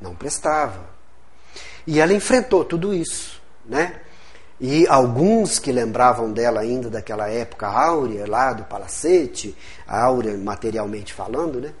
não 0.00 0.14
prestava. 0.14 0.84
E 1.86 2.00
ela 2.00 2.12
enfrentou 2.12 2.64
tudo 2.64 2.92
isso, 2.92 3.40
né? 3.64 4.00
E 4.60 4.86
alguns 4.88 5.58
que 5.58 5.72
lembravam 5.72 6.30
dela 6.32 6.60
ainda 6.60 6.90
daquela 6.90 7.28
época 7.28 7.66
áurea, 7.66 8.28
lá 8.28 8.52
do 8.52 8.64
palacete, 8.64 9.56
áurea 9.86 10.36
materialmente 10.36 11.14
falando, 11.14 11.60
né? 11.60 11.72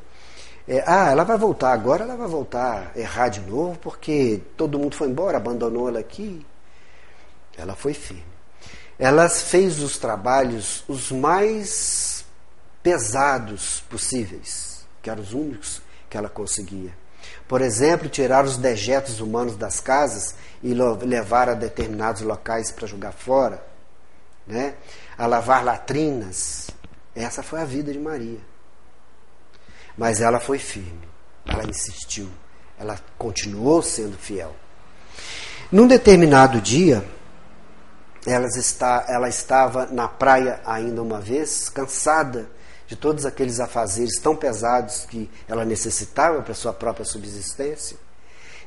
É, 0.68 0.82
ah, 0.86 1.10
ela 1.10 1.24
vai 1.24 1.36
voltar 1.36 1.72
agora, 1.72 2.04
ela 2.04 2.16
vai 2.16 2.28
voltar 2.28 2.92
a 2.94 2.98
errar 2.98 3.28
de 3.28 3.40
novo, 3.40 3.78
porque 3.78 4.40
todo 4.56 4.78
mundo 4.78 4.94
foi 4.94 5.08
embora, 5.08 5.36
abandonou 5.36 5.88
ela 5.88 6.00
aqui. 6.00 6.46
Ela 7.56 7.74
foi 7.74 7.94
firme. 7.94 8.24
Ela 8.98 9.28
fez 9.28 9.80
os 9.80 9.98
trabalhos 9.98 10.84
os 10.86 11.10
mais 11.10 12.24
pesados 12.82 13.82
possíveis, 13.88 14.86
que 15.02 15.10
eram 15.10 15.22
os 15.22 15.32
únicos 15.32 15.82
que 16.08 16.16
ela 16.16 16.28
conseguia. 16.28 16.92
Por 17.48 17.62
exemplo, 17.62 18.08
tirar 18.08 18.44
os 18.44 18.56
dejetos 18.56 19.20
humanos 19.20 19.56
das 19.56 19.80
casas 19.80 20.34
e 20.62 20.74
levar 20.74 21.48
a 21.48 21.54
determinados 21.54 22.22
locais 22.22 22.70
para 22.70 22.86
jogar 22.86 23.12
fora, 23.12 23.62
né? 24.46 24.74
a 25.16 25.26
lavar 25.26 25.64
latrinas. 25.64 26.70
Essa 27.14 27.42
foi 27.42 27.60
a 27.60 27.64
vida 27.64 27.92
de 27.92 27.98
Maria. 27.98 28.49
Mas 30.00 30.22
ela 30.22 30.40
foi 30.40 30.58
firme, 30.58 31.06
ela 31.46 31.62
insistiu, 31.62 32.26
ela 32.78 32.98
continuou 33.18 33.82
sendo 33.82 34.16
fiel. 34.16 34.56
Num 35.70 35.86
determinado 35.86 36.58
dia, 36.58 37.04
ela, 38.26 38.46
está, 38.46 39.04
ela 39.06 39.28
estava 39.28 39.84
na 39.84 40.08
praia 40.08 40.58
ainda 40.64 41.02
uma 41.02 41.20
vez, 41.20 41.68
cansada 41.68 42.48
de 42.86 42.96
todos 42.96 43.26
aqueles 43.26 43.60
afazeres 43.60 44.18
tão 44.22 44.34
pesados 44.34 45.04
que 45.04 45.30
ela 45.46 45.66
necessitava 45.66 46.40
para 46.40 46.54
sua 46.54 46.72
própria 46.72 47.04
subsistência. 47.04 47.98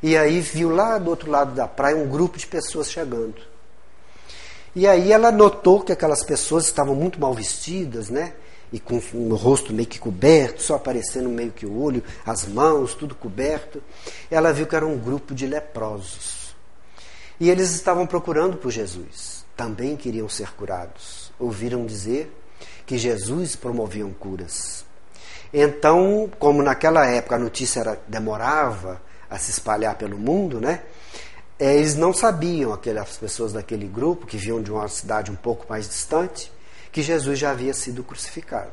E 0.03 0.15
aí 0.15 0.39
viu 0.39 0.69
lá 0.69 0.99
do 0.99 1.09
outro 1.09 1.31
lado 1.31 1.55
da 1.55 1.67
praia 1.67 1.97
um 1.97 2.07
grupo 2.07 2.37
de 2.37 2.45
pessoas 2.45 2.91
chegando. 2.91 3.41
E 4.75 4.87
aí 4.87 5.11
ela 5.11 5.31
notou 5.31 5.81
que 5.81 5.91
aquelas 5.91 6.23
pessoas 6.23 6.65
estavam 6.65 6.93
muito 6.93 7.19
mal 7.19 7.33
vestidas, 7.33 8.11
né? 8.11 8.33
E 8.73 8.79
com 8.79 8.99
o 9.13 9.35
rosto 9.35 9.71
meio 9.71 9.87
que 9.87 9.99
coberto, 9.99 10.63
só 10.63 10.75
aparecendo 10.75 11.29
meio 11.29 11.51
que 11.51 11.63
o 11.63 11.79
olho, 11.79 12.03
as 12.25 12.47
mãos, 12.47 12.95
tudo 12.95 13.13
coberto. 13.13 13.83
Ela 14.31 14.51
viu 14.51 14.65
que 14.65 14.75
era 14.75 14.85
um 14.85 14.97
grupo 14.97 15.35
de 15.35 15.45
leprosos. 15.45 16.55
E 17.39 17.51
eles 17.51 17.71
estavam 17.71 18.07
procurando 18.07 18.57
por 18.57 18.71
Jesus. 18.71 19.45
Também 19.55 19.95
queriam 19.95 20.27
ser 20.27 20.51
curados. 20.53 21.31
Ouviram 21.39 21.85
dizer 21.85 22.35
que 22.83 22.97
Jesus 22.97 23.55
promovia 23.55 24.05
curas. 24.19 24.83
Então, 25.53 26.31
como 26.39 26.63
naquela 26.63 27.05
época 27.05 27.35
a 27.35 27.39
notícia 27.39 27.81
era, 27.81 28.01
demorava 28.07 28.99
a 29.29 29.37
se 29.37 29.51
espalhar 29.51 29.95
pelo 29.99 30.17
mundo, 30.17 30.59
né? 30.59 30.81
Eles 31.59 31.95
não 31.95 32.11
sabiam, 32.11 32.73
aquelas 32.73 33.17
pessoas 33.17 33.53
daquele 33.53 33.87
grupo, 33.87 34.25
que 34.25 34.35
vinham 34.35 34.63
de 34.63 34.71
uma 34.71 34.87
cidade 34.87 35.29
um 35.29 35.35
pouco 35.35 35.67
mais 35.69 35.87
distante, 35.87 36.51
que 36.93 37.01
Jesus 37.01 37.37
já 37.37 37.51
havia 37.51 37.73
sido 37.73 38.03
crucificado. 38.03 38.71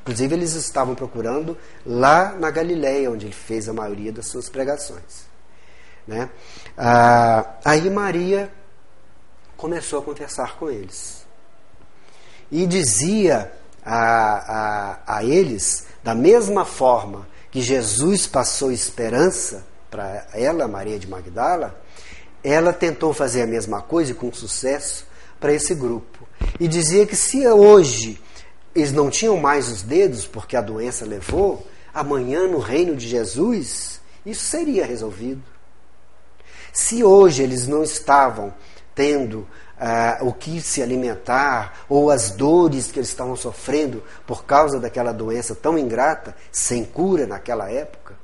Inclusive, 0.00 0.34
eles 0.34 0.54
estavam 0.54 0.94
procurando 0.94 1.58
lá 1.84 2.32
na 2.32 2.50
Galileia, 2.50 3.10
onde 3.10 3.26
ele 3.26 3.34
fez 3.34 3.68
a 3.68 3.74
maioria 3.74 4.10
das 4.12 4.26
suas 4.26 4.48
pregações. 4.48 5.26
Né? 6.06 6.30
Ah, 6.76 7.56
aí 7.64 7.90
Maria 7.90 8.50
começou 9.56 9.98
a 9.98 10.02
conversar 10.02 10.56
com 10.56 10.70
eles. 10.70 11.26
E 12.50 12.64
dizia 12.64 13.52
a, 13.84 15.02
a, 15.04 15.18
a 15.18 15.24
eles, 15.24 15.86
da 16.02 16.14
mesma 16.14 16.64
forma 16.64 17.28
que 17.50 17.60
Jesus 17.60 18.26
passou 18.26 18.70
esperança 18.70 19.66
para 19.90 20.26
ela, 20.32 20.68
Maria 20.68 20.98
de 20.98 21.08
Magdala, 21.08 21.78
ela 22.42 22.72
tentou 22.72 23.12
fazer 23.12 23.42
a 23.42 23.46
mesma 23.46 23.82
coisa 23.82 24.12
e 24.12 24.14
com 24.14 24.32
sucesso 24.32 25.06
para 25.40 25.52
esse 25.52 25.74
grupo. 25.74 26.17
E 26.58 26.66
dizia 26.66 27.06
que 27.06 27.16
se 27.16 27.46
hoje 27.46 28.20
eles 28.74 28.92
não 28.92 29.10
tinham 29.10 29.36
mais 29.36 29.68
os 29.68 29.82
dedos, 29.82 30.26
porque 30.26 30.56
a 30.56 30.60
doença 30.60 31.04
levou, 31.04 31.66
amanhã 31.92 32.46
no 32.46 32.58
reino 32.58 32.94
de 32.94 33.08
Jesus, 33.08 34.00
isso 34.24 34.44
seria 34.44 34.86
resolvido. 34.86 35.42
Se 36.72 37.02
hoje 37.02 37.42
eles 37.42 37.66
não 37.66 37.82
estavam 37.82 38.54
tendo 38.94 39.40
uh, 39.78 40.26
o 40.26 40.32
que 40.32 40.60
se 40.60 40.82
alimentar, 40.82 41.84
ou 41.88 42.10
as 42.10 42.30
dores 42.30 42.90
que 42.90 42.98
eles 42.98 43.08
estavam 43.08 43.36
sofrendo 43.36 44.02
por 44.26 44.44
causa 44.44 44.78
daquela 44.78 45.12
doença 45.12 45.54
tão 45.54 45.78
ingrata, 45.78 46.36
sem 46.52 46.84
cura 46.84 47.26
naquela 47.26 47.70
época, 47.70 48.14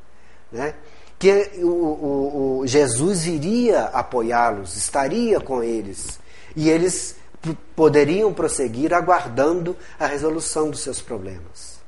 né? 0.52 0.74
que 1.18 1.50
o, 1.62 1.68
o, 1.68 2.58
o 2.60 2.66
Jesus 2.66 3.26
iria 3.26 3.84
apoiá-los, 3.84 4.76
estaria 4.76 5.40
com 5.40 5.62
eles, 5.62 6.18
e 6.54 6.68
eles 6.68 7.16
poderiam 7.52 8.32
prosseguir 8.32 8.94
aguardando 8.94 9.76
a 9.98 10.06
resolução 10.06 10.70
dos 10.70 10.80
seus 10.80 11.00
problemas. 11.00 11.80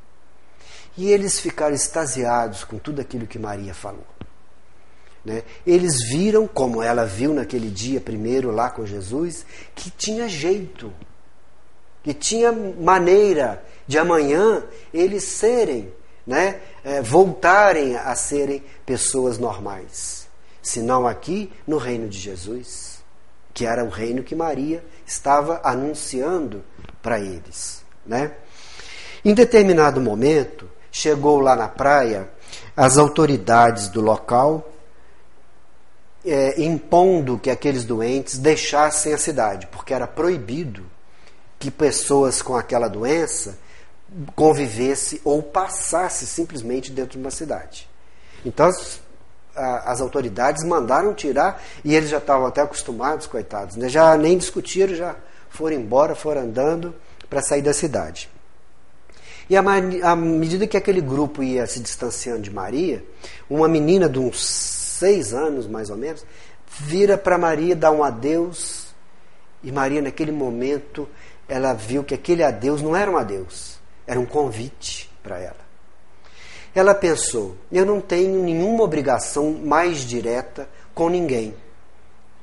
E 0.97 1.11
eles 1.11 1.39
ficaram 1.41 1.75
extasiados 1.75 2.65
com 2.65 2.79
tudo 2.79 3.01
aquilo 3.01 3.27
que 3.27 3.39
Maria 3.39 3.73
falou. 3.73 4.07
Né? 5.25 5.43
Eles 5.67 5.97
viram, 6.09 6.47
como 6.47 6.83
ela 6.83 7.05
viu 7.05 7.35
naquele 7.35 7.71
dia 7.71 8.01
primeiro 8.01 8.51
lá 8.51 8.71
com 8.71 8.87
Jesus, 8.87 9.45
que 9.75 9.91
tinha 9.91 10.29
jeito, 10.29 10.93
que 12.03 12.15
tinha 12.15 12.53
maneira 12.53 13.63
de 13.87 13.99
amanhã 13.99 14.63
eles 14.95 15.25
serem, 15.25 15.93
né, 16.27 16.61
é, 16.85 17.03
voltarem 17.03 17.97
a 17.97 18.15
serem 18.15 18.63
pessoas 18.85 19.39
normais. 19.39 20.29
Se 20.63 20.81
não 20.81 21.07
aqui, 21.07 21.53
no 21.67 21.77
reino 21.77 22.09
de 22.09 22.19
Jesus, 22.19 22.96
que 23.57 23.65
era 23.65 23.83
o 23.83 23.89
reino 23.89 24.23
que 24.23 24.35
Maria 24.35 24.85
estava 25.07 25.63
anunciando 25.65 26.63
para 27.01 27.19
eles. 27.19 27.83
Né? 28.05 28.33
Em 29.25 29.33
determinado 29.33 29.99
momento, 29.99 30.69
chegou 30.93 31.41
lá 31.41 31.57
na 31.57 31.67
praia 31.67 32.29
as 32.77 32.99
autoridades 32.99 33.89
do 33.89 34.03
local 34.03 34.71
é, 36.23 36.61
impondo 36.61 37.39
que 37.39 37.49
aqueles 37.49 37.87
doentes 37.87 38.37
deixassem 38.37 39.15
a 39.15 39.19
cidade, 39.19 39.67
porque 39.69 39.95
era 39.95 40.07
proibido 40.07 40.85
que 41.59 41.71
pessoas 41.71 42.43
com 42.43 42.55
aquela 42.55 42.89
doença 42.89 43.59
convivesse 44.35 45.19
ou 45.25 45.43
passasse 45.43 46.27
simplesmente 46.27 46.93
dentro 46.93 47.13
de 47.13 47.25
uma 47.25 47.31
cidade. 47.31 47.89
Então 48.45 48.67
as, 48.67 49.01
as 49.57 50.01
autoridades 50.01 50.65
mandaram 50.65 51.15
tirar 51.15 51.63
e 51.85 51.95
eles 51.95 52.11
já 52.11 52.19
estavam 52.19 52.47
até 52.47 52.61
acostumados, 52.61 53.27
coitados, 53.27 53.77
né? 53.77 53.89
já 53.89 54.17
nem 54.17 54.37
discutiram, 54.37 54.95
já 54.95 55.17
foram 55.49 55.77
embora, 55.77 56.15
foram 56.15 56.43
andando 56.43 56.95
para 57.29 57.43
sair 57.43 57.63
da 57.63 57.73
cidade. 57.73 58.29
E 59.49 59.57
à 59.57 60.17
medida 60.17 60.67
que 60.67 60.77
aquele 60.77 61.01
grupo 61.01 61.43
ia 61.43 61.67
se 61.67 61.79
distanciando 61.79 62.43
de 62.43 62.51
Maria, 62.51 63.05
uma 63.49 63.69
menina 63.69 64.09
de 64.09 64.19
uns 64.19 64.45
seis 64.45 65.33
anos 65.33 65.67
mais 65.69 65.89
ou 65.89 65.97
menos, 65.97 66.25
vira 66.81 67.17
para 67.17 67.39
Maria 67.39 67.77
dar 67.77 67.93
um 67.93 68.03
adeus. 68.03 68.89
E 69.63 69.71
Maria, 69.71 70.03
naquele 70.03 70.33
momento, 70.33 71.09
ela 71.49 71.73
viu 71.73 72.03
que 72.03 72.15
aquele 72.15 72.43
adeus 72.43 72.83
não 72.83 72.97
era 72.97 73.11
um 73.11 73.17
adeus, 73.17 73.79
era 74.07 74.19
um 74.19 74.27
convite 74.27 75.11
para 75.23 75.39
ela. 75.39 75.66
Ela 76.77 76.95
pensou: 76.95 77.57
eu 77.73 77.87
não 77.87 78.03
tenho 78.03 78.43
nenhuma 78.43 78.85
obrigação 78.85 79.51
mais 79.51 80.01
direta 80.01 80.69
com 80.95 81.09
ninguém. 81.09 81.55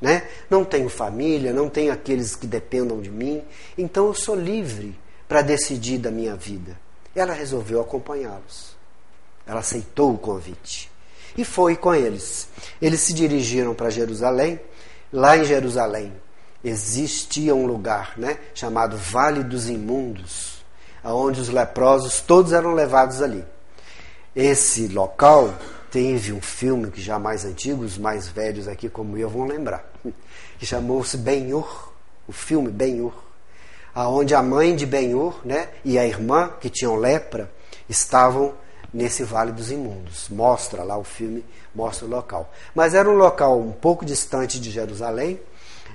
Né? 0.02 0.28
Não 0.50 0.66
tenho 0.66 0.90
família, 0.90 1.54
não 1.54 1.70
tenho 1.70 1.94
aqueles 1.94 2.36
que 2.36 2.48
dependam 2.48 3.00
de 3.00 3.12
mim, 3.12 3.44
então 3.78 4.08
eu 4.08 4.14
sou 4.16 4.36
livre 4.36 5.00
para 5.30 5.44
decidir 5.44 6.00
da 6.00 6.10
minha 6.10 6.36
vida. 6.36 6.78
Ela 7.16 7.32
resolveu 7.32 7.80
acompanhá-los. 7.80 8.76
Ela 9.46 9.60
aceitou 9.60 10.14
o 10.14 10.18
convite 10.18 10.92
e 11.38 11.46
foi 11.46 11.76
com 11.76 11.94
eles. 11.94 12.50
Eles 12.82 13.02
se 13.02 13.14
dirigiram 13.14 13.76
para 13.76 13.92
Jerusalém. 13.92 14.60
Lá 15.12 15.38
em 15.38 15.46
Jerusalém 15.46 16.12
existia 16.64 17.54
um 17.54 17.68
lugar 17.68 18.14
né, 18.18 18.40
chamado 18.56 18.98
Vale 18.98 19.44
dos 19.44 19.70
Imundos, 19.70 20.66
onde 21.04 21.40
os 21.40 21.50
leprosos 21.50 22.20
todos 22.20 22.52
eram 22.52 22.74
levados 22.74 23.22
ali. 23.22 23.46
Esse 24.36 24.88
local 24.88 25.54
teve 25.92 26.34
um 26.34 26.42
filme 26.42 26.90
que 26.90 27.02
já 27.02 27.20
mais 27.20 27.46
antigo, 27.46 27.84
os 27.84 27.98
mais 27.98 28.28
velhos 28.28 28.68
aqui 28.68 28.90
como 28.90 29.16
eu 29.16 29.30
vão 29.30 29.46
lembrar, 29.46 29.86
que 30.58 30.66
chamou-se 30.66 31.16
Ben-Hur, 31.18 31.94
o 32.28 32.32
filme 32.32 32.72
Ben-Hur, 32.72 33.14
aonde 33.94 34.34
a 34.34 34.42
mãe 34.42 34.76
de 34.76 34.88
Ben-Hur 34.88 35.40
né, 35.46 35.70
e 35.86 36.00
a 36.00 36.06
irmã, 36.06 36.52
que 36.60 36.70
tinham 36.70 36.96
lepra, 36.96 37.52
estavam 37.88 38.54
nesse 38.92 39.24
Vale 39.24 39.52
dos 39.52 39.72
Imundos. 39.72 40.30
Mostra 40.30 40.84
lá 40.84 40.98
o 40.98 41.04
filme, 41.04 41.46
mostra 41.74 42.06
o 42.06 42.10
local. 42.10 42.52
Mas 42.74 42.94
era 42.94 43.10
um 43.10 43.16
local 43.16 43.60
um 43.60 43.72
pouco 43.72 44.06
distante 44.06 44.60
de 44.60 44.72
Jerusalém, 44.72 45.40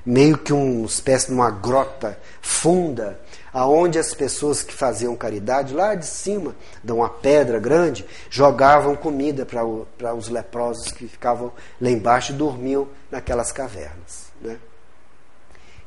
meio 0.04 0.38
que 0.38 0.52
uma 0.52 0.86
espécie 0.86 1.26
de 1.26 1.32
uma 1.32 1.50
grota 1.50 2.18
funda, 2.40 3.20
aonde 3.52 3.98
as 3.98 4.14
pessoas 4.14 4.62
que 4.62 4.72
faziam 4.72 5.16
caridade 5.16 5.74
lá 5.74 5.94
de 5.94 6.06
cima, 6.06 6.54
de 6.82 6.92
uma 6.92 7.08
pedra 7.08 7.58
grande, 7.58 8.06
jogavam 8.30 8.96
comida 8.96 9.46
para 9.46 10.14
os 10.14 10.28
leprosos 10.28 10.92
que 10.92 11.06
ficavam 11.08 11.52
lá 11.80 11.90
embaixo 11.90 12.32
e 12.32 12.36
dormiam 12.36 12.88
naquelas 13.10 13.52
cavernas. 13.52 14.28
Né? 14.40 14.58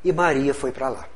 E 0.04 0.12
Maria 0.12 0.52
foi 0.52 0.72
para 0.72 0.88
lá. 0.88 1.06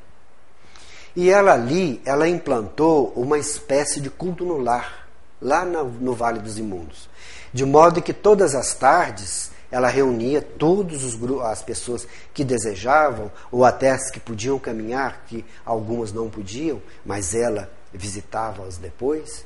E 1.14 1.30
ela 1.30 1.55
ali, 1.55 2.01
ela 2.05 2.28
implantou 2.28 3.12
uma 3.16 3.38
espécie 3.38 4.01
de 4.01 4.11
culto 4.11 4.44
no 4.44 4.59
lar 4.59 5.09
lá 5.40 5.64
no, 5.64 5.84
no 5.84 6.14
Vale 6.14 6.40
dos 6.40 6.59
Imundos. 6.59 7.09
De 7.53 7.64
modo 7.64 8.03
que 8.03 8.12
todas 8.12 8.55
as 8.55 8.74
tardes 8.74 9.51
ela 9.70 9.88
reunia 9.88 10.40
todas 10.40 11.02
as 11.42 11.62
pessoas 11.62 12.06
que 12.32 12.44
desejavam, 12.44 13.30
ou 13.50 13.64
até 13.64 13.90
as 13.90 14.10
que 14.10 14.20
podiam 14.20 14.58
caminhar, 14.58 15.24
que 15.26 15.44
algumas 15.64 16.12
não 16.12 16.30
podiam, 16.30 16.80
mas 17.04 17.34
ela 17.34 17.70
visitava-as 17.92 18.76
depois. 18.76 19.44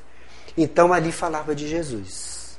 Então 0.56 0.92
ali 0.92 1.12
falava 1.12 1.54
de 1.54 1.68
Jesus. 1.68 2.58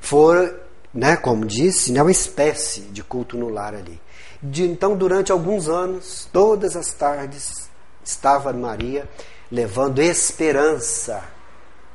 Foi, 0.00 0.58
né, 0.94 1.16
como 1.16 1.44
disse, 1.44 1.92
né, 1.92 2.00
uma 2.00 2.10
espécie 2.10 2.82
de 2.82 3.02
culto 3.02 3.36
no 3.36 3.48
lar 3.48 3.74
ali. 3.74 4.00
De, 4.42 4.64
então, 4.64 4.96
durante 4.96 5.30
alguns 5.30 5.68
anos, 5.68 6.26
todas 6.32 6.74
as 6.74 6.92
tardes, 6.92 7.68
estava 8.02 8.52
Maria 8.54 9.06
levando 9.52 10.00
esperança 10.00 11.22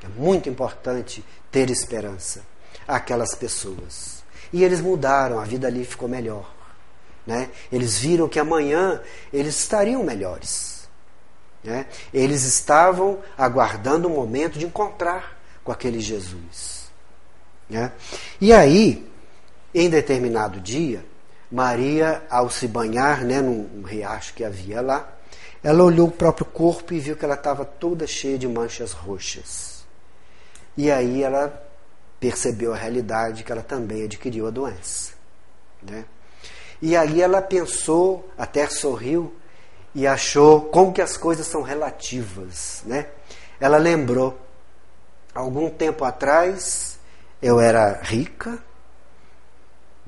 é 0.05 0.07
muito 0.19 0.47
importante 0.47 1.25
ter 1.51 1.71
esperança 1.71 2.41
àquelas 2.87 3.33
pessoas. 3.33 4.14
E 4.55 4.63
eles 4.63 4.79
mudaram, 4.79 5.37
a 5.37 5.43
vida 5.43 5.67
ali 5.67 5.83
ficou 5.83 6.07
melhor. 6.07 6.49
Né? 7.27 7.49
Eles 7.69 7.97
viram 7.97 8.29
que 8.29 8.39
amanhã 8.39 9.01
eles 9.33 9.59
estariam 9.59 10.01
melhores. 10.01 10.87
Né? 11.61 11.87
Eles 12.13 12.43
estavam 12.43 13.19
aguardando 13.37 14.07
o 14.07 14.11
momento 14.11 14.57
de 14.57 14.65
encontrar 14.65 15.37
com 15.61 15.73
aquele 15.73 15.99
Jesus. 15.99 16.89
Né? 17.69 17.91
E 18.39 18.53
aí, 18.53 19.05
em 19.73 19.89
determinado 19.89 20.61
dia, 20.61 21.05
Maria, 21.51 22.23
ao 22.29 22.49
se 22.49 22.65
banhar 22.65 23.25
né, 23.25 23.41
num 23.41 23.83
riacho 23.83 24.33
que 24.33 24.45
havia 24.45 24.79
lá, 24.79 25.17
ela 25.61 25.83
olhou 25.83 26.07
o 26.07 26.11
próprio 26.11 26.45
corpo 26.45 26.93
e 26.93 26.99
viu 27.01 27.17
que 27.17 27.25
ela 27.25 27.35
estava 27.35 27.65
toda 27.65 28.07
cheia 28.07 28.37
de 28.37 28.47
manchas 28.47 28.93
roxas. 28.93 29.85
E 30.77 30.89
aí 30.89 31.23
ela 31.23 31.64
percebeu 32.25 32.73
a 32.73 32.75
realidade 32.75 33.43
que 33.43 33.51
ela 33.51 33.61
também 33.61 34.03
adquiriu 34.03 34.47
a 34.47 34.49
doença. 34.49 35.13
Né? 35.83 36.05
E 36.81 36.97
aí 36.97 37.21
ela 37.21 37.39
pensou, 37.39 38.27
até 38.35 38.67
sorriu 38.67 39.31
e 39.93 40.07
achou 40.07 40.61
como 40.61 40.91
que 40.91 41.03
as 41.03 41.17
coisas 41.17 41.45
são 41.45 41.61
relativas. 41.61 42.81
Né? 42.83 43.09
Ela 43.59 43.77
lembrou, 43.77 44.39
algum 45.35 45.69
tempo 45.69 46.03
atrás 46.03 46.97
eu 47.39 47.59
era 47.59 48.01
rica, 48.01 48.57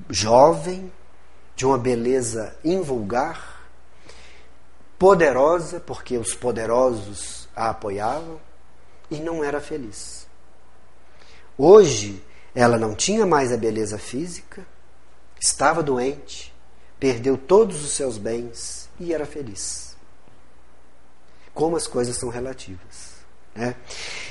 jovem, 0.10 0.92
de 1.56 1.68
uma 1.68 1.78
beleza 1.78 2.58
invulgar, 2.66 3.62
poderosa, 4.98 5.80
porque 5.80 6.18
os 6.18 6.34
poderosos 6.34 7.48
a 7.56 7.70
apoiavam, 7.70 8.42
e 9.12 9.20
não 9.20 9.44
era 9.44 9.62
feliz. 9.62 10.27
Hoje, 11.58 12.22
ela 12.54 12.78
não 12.78 12.94
tinha 12.94 13.26
mais 13.26 13.52
a 13.52 13.58
beleza 13.58 13.98
física, 13.98 14.66
estava 15.40 15.82
doente, 15.82 16.54
perdeu 17.00 17.38
todos 17.38 17.84
os 17.84 17.92
seus 17.92 18.18
bens 18.18 18.90
e 19.00 19.14
era 19.14 19.26
feliz. 19.26 19.96
Como 21.54 21.76
as 21.76 21.88
coisas 21.88 22.16
são 22.16 22.30
relativas. 22.30 23.18
Né? 23.56 23.76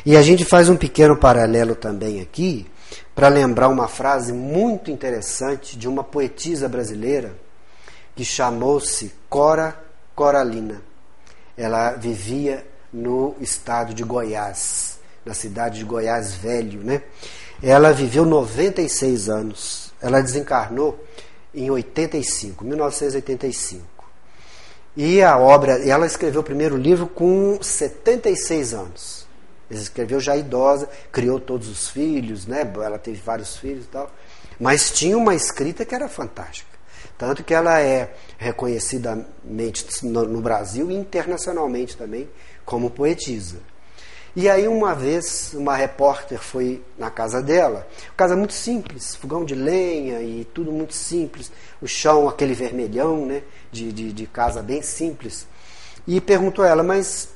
E 0.05 0.17
a 0.17 0.23
gente 0.23 0.45
faz 0.45 0.69
um 0.69 0.77
pequeno 0.77 1.17
paralelo 1.17 1.75
também 1.75 2.21
aqui 2.21 2.71
para 3.15 3.29
lembrar 3.29 3.69
uma 3.69 3.89
frase 3.89 4.33
muito 4.33 4.91
interessante 4.91 5.77
de 5.77 5.89
uma 5.89 6.05
poetisa 6.05 6.69
brasileira 6.69 7.37
que 8.15 8.25
chamou-se 8.25 9.13
Cora 9.29 9.77
Coralina. 10.15 10.81
Ela 11.57 11.93
vivia 11.93 12.67
no 12.93 13.35
estado 13.41 13.93
de 13.93 14.05
Goiás, 14.05 14.96
na 15.27 15.35
cidade 15.35 15.81
de 15.81 15.85
Goiás 15.85 16.35
Velho, 16.37 16.81
né? 16.85 17.03
Ela 17.61 17.93
viveu 17.93 18.25
96 18.25 19.29
anos. 19.29 19.93
Ela 20.01 20.21
desencarnou 20.21 21.05
em 21.53 21.69
85, 21.69 22.65
1985. 22.65 23.85
E 24.97 25.21
a 25.21 25.37
obra, 25.37 25.85
ela 25.87 26.07
escreveu 26.07 26.43
o 26.43 26.45
primeiro 26.45 26.77
livro 26.77 27.09
com 27.09 27.59
76 27.61 28.73
anos. 28.73 29.27
Ela 29.69 29.81
escreveu 29.81 30.21
já 30.21 30.37
idosa, 30.37 30.89
criou 31.11 31.41
todos 31.41 31.69
os 31.69 31.91
filhos, 31.91 32.47
né? 32.47 32.61
Ela 32.77 32.99
teve 32.99 33.21
vários 33.21 33.57
filhos 33.57 33.85
e 33.85 33.89
tal. 33.89 34.11
Mas 34.61 34.91
tinha 34.93 35.19
uma 35.19 35.35
escrita 35.35 35.85
que 35.85 35.95
era 35.95 36.09
fantástica. 36.09 36.77
Tanto 37.19 37.43
que 37.43 37.53
ela 37.53 37.81
é 37.81 38.15
reconhecidamente 38.39 39.87
no 40.05 40.41
Brasil 40.41 40.89
e 40.91 40.95
internacionalmente 40.95 41.97
também 41.97 42.29
como 42.65 42.91
poetisa. 42.91 43.57
E 44.37 44.51
aí 44.51 44.69
uma 44.69 44.95
vez 44.95 45.55
uma 45.55 45.75
repórter 45.75 46.39
foi 46.39 46.85
na 46.99 47.11
casa 47.11 47.43
dela, 47.43 47.89
casa 48.15 48.37
muito 48.37 48.53
simples, 48.53 49.15
fogão 49.15 49.47
de 49.47 49.55
lenha 49.55 50.21
e 50.21 50.45
tudo 50.45 50.71
muito 50.71 50.93
simples, 50.93 51.51
o 51.81 51.89
chão 51.89 52.29
aquele 52.29 52.53
vermelhão, 52.53 53.25
né, 53.25 53.43
de, 53.73 53.91
de, 53.91 54.13
de 54.13 54.27
casa 54.27 54.63
bem 54.63 54.83
simples, 54.83 55.47
e 56.07 56.21
perguntou 56.21 56.67
a 56.67 56.69
ela, 56.69 56.83
mas 56.83 57.31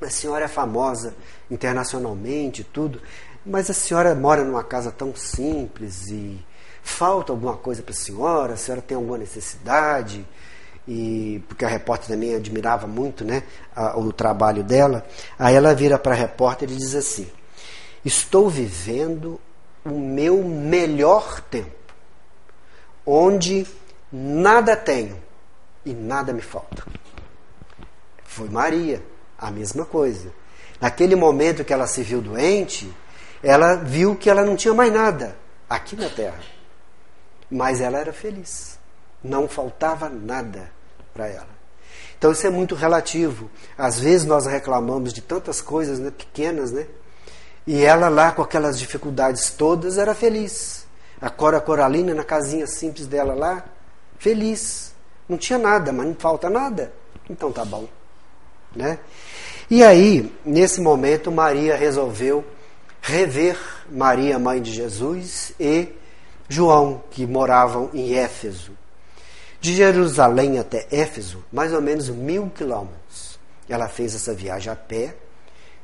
a 0.00 0.10
senhora 0.10 0.46
é 0.46 0.48
famosa 0.48 1.14
internacionalmente 1.48 2.62
e 2.62 2.64
tudo, 2.64 3.00
mas 3.46 3.70
a 3.70 3.74
senhora 3.74 4.12
mora 4.12 4.42
numa 4.42 4.64
casa 4.64 4.90
tão 4.90 5.14
simples 5.14 6.08
e 6.08 6.44
falta 6.82 7.32
alguma 7.32 7.56
coisa 7.56 7.80
para 7.80 7.92
a 7.92 7.96
senhora? 7.96 8.54
A 8.54 8.56
senhora 8.56 8.82
tem 8.82 8.96
alguma 8.96 9.18
necessidade? 9.18 10.26
E 10.86 11.42
porque 11.48 11.64
a 11.64 11.68
repórter 11.68 12.08
também 12.08 12.34
admirava 12.34 12.86
muito 12.86 13.24
né, 13.24 13.42
a, 13.74 13.98
o 13.98 14.12
trabalho 14.12 14.62
dela. 14.62 15.04
Aí 15.38 15.54
ela 15.54 15.74
vira 15.74 15.98
para 15.98 16.12
a 16.12 16.18
repórter 16.18 16.70
e 16.70 16.76
diz 16.76 16.94
assim: 16.94 17.30
Estou 18.04 18.48
vivendo 18.48 19.40
o 19.84 19.98
meu 19.98 20.42
melhor 20.42 21.40
tempo, 21.40 21.70
onde 23.06 23.66
nada 24.12 24.76
tenho 24.76 25.18
e 25.84 25.92
nada 25.92 26.32
me 26.32 26.42
falta. 26.42 26.84
Foi 28.24 28.48
Maria, 28.48 29.02
a 29.38 29.50
mesma 29.50 29.84
coisa. 29.84 30.32
Naquele 30.80 31.14
momento 31.14 31.64
que 31.64 31.72
ela 31.72 31.86
se 31.86 32.02
viu 32.02 32.20
doente, 32.20 32.92
ela 33.42 33.76
viu 33.76 34.16
que 34.16 34.28
ela 34.28 34.44
não 34.44 34.56
tinha 34.56 34.74
mais 34.74 34.92
nada 34.92 35.36
aqui 35.68 35.96
na 35.96 36.08
terra. 36.08 36.40
Mas 37.50 37.80
ela 37.80 37.98
era 37.98 38.12
feliz. 38.12 38.78
Não 39.24 39.48
faltava 39.48 40.08
nada 40.08 40.70
para 41.14 41.26
ela. 41.26 41.54
Então 42.18 42.30
isso 42.30 42.46
é 42.46 42.50
muito 42.50 42.74
relativo. 42.74 43.50
Às 43.76 43.98
vezes 43.98 44.26
nós 44.26 44.46
reclamamos 44.46 45.12
de 45.12 45.22
tantas 45.22 45.60
coisas 45.60 45.98
né, 45.98 46.10
pequenas, 46.10 46.70
né? 46.70 46.86
E 47.66 47.82
ela 47.82 48.08
lá 48.08 48.30
com 48.30 48.42
aquelas 48.42 48.78
dificuldades 48.78 49.50
todas 49.50 49.96
era 49.96 50.14
feliz. 50.14 50.86
A 51.20 51.30
Cora 51.30 51.60
Coralina 51.60 52.14
na 52.14 52.24
casinha 52.24 52.66
simples 52.66 53.06
dela 53.06 53.34
lá, 53.34 53.64
feliz. 54.18 54.94
Não 55.28 55.38
tinha 55.38 55.58
nada, 55.58 55.90
mas 55.92 56.06
não 56.06 56.14
falta 56.14 56.50
nada. 56.50 56.92
Então 57.28 57.50
tá 57.50 57.64
bom, 57.64 57.88
né? 58.76 58.98
E 59.70 59.82
aí, 59.82 60.30
nesse 60.44 60.80
momento, 60.80 61.32
Maria 61.32 61.74
resolveu 61.74 62.44
rever 63.00 63.58
Maria, 63.90 64.38
mãe 64.38 64.60
de 64.60 64.72
Jesus, 64.72 65.52
e 65.58 65.88
João, 66.48 67.02
que 67.10 67.26
moravam 67.26 67.90
em 67.94 68.14
Éfeso. 68.14 68.72
De 69.64 69.74
Jerusalém 69.74 70.58
até 70.58 70.86
Éfeso, 70.90 71.42
mais 71.50 71.72
ou 71.72 71.80
menos 71.80 72.10
mil 72.10 72.50
quilômetros. 72.50 73.38
Ela 73.66 73.88
fez 73.88 74.14
essa 74.14 74.34
viagem 74.34 74.70
a 74.70 74.76
pé, 74.76 75.16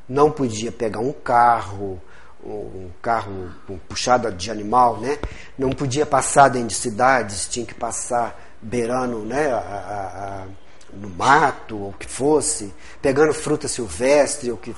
não 0.07 0.31
podia 0.31 0.71
pegar 0.71 1.01
um 1.01 1.15
carro, 1.15 1.99
um 2.45 2.91
carro 3.01 3.51
puxado 3.89 4.31
de 4.33 4.51
animal, 4.51 5.01
né? 5.01 5.19
não 5.57 5.71
podia 5.71 6.05
passar 6.05 6.49
dentro 6.49 6.69
de 6.69 6.75
cidades, 6.75 7.49
tinha 7.49 7.65
que 7.65 7.73
passar 7.73 8.39
beirando 8.61 9.21
né, 9.21 9.51
a, 9.51 9.57
a, 9.57 10.47
no 10.93 11.09
mato, 11.09 11.79
ou 11.79 11.89
o 11.89 11.95
que 11.95 12.07
fosse, 12.07 12.75
pegando 13.01 13.33
fruta 13.33 13.67
silvestre, 13.67 14.51
ou 14.51 14.59
que, 14.59 14.77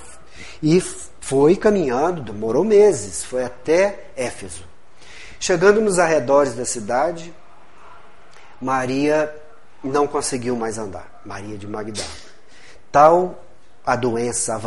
e 0.62 0.80
foi 1.20 1.57
caminhando, 1.57 2.22
demorou 2.22 2.62
meses, 2.62 3.24
foi 3.24 3.42
até 3.42 4.12
Éfeso. 4.16 4.62
Chegando 5.40 5.80
nos 5.80 5.98
arredores 5.98 6.55
da 6.55 6.64
cidade, 6.64 7.34
Maria 8.63 9.35
não 9.83 10.07
conseguiu 10.07 10.55
mais 10.55 10.79
andar, 10.79 11.21
Maria 11.27 11.59
de 11.59 11.67
Magdala. 11.67 12.09
Tal 12.93 13.43
a 13.85 13.97
doença 13.97 14.61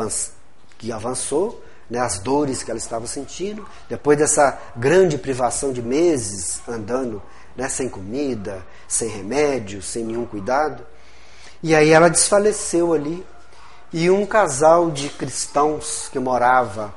que 0.78 0.92
avançou, 0.92 1.64
né, 1.90 2.00
as 2.00 2.20
dores 2.20 2.62
que 2.62 2.70
ela 2.70 2.78
estava 2.78 3.08
sentindo, 3.08 3.66
depois 3.88 4.18
dessa 4.18 4.60
grande 4.76 5.18
privação 5.18 5.72
de 5.72 5.82
meses 5.82 6.62
andando 6.68 7.24
né, 7.56 7.70
sem 7.70 7.88
comida, 7.88 8.66
sem 8.86 9.08
remédio, 9.08 9.82
sem 9.82 10.04
nenhum 10.04 10.26
cuidado. 10.26 10.86
E 11.64 11.74
aí 11.74 11.92
ela 11.92 12.10
desfaleceu 12.10 12.94
ali. 12.94 13.26
E 13.94 14.10
um 14.10 14.26
casal 14.26 14.92
de 14.92 15.08
cristãos 15.08 16.10
que 16.12 16.20
morava 16.20 16.94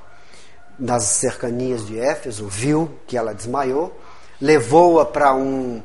nas 0.76 1.04
cercanias 1.04 1.86
de 1.86 1.96
Éfeso 1.96 2.48
viu 2.48 2.90
que 3.06 3.16
ela 3.16 3.32
desmaiou, 3.32 3.96
levou-a 4.40 5.04
para 5.04 5.32
um 5.32 5.80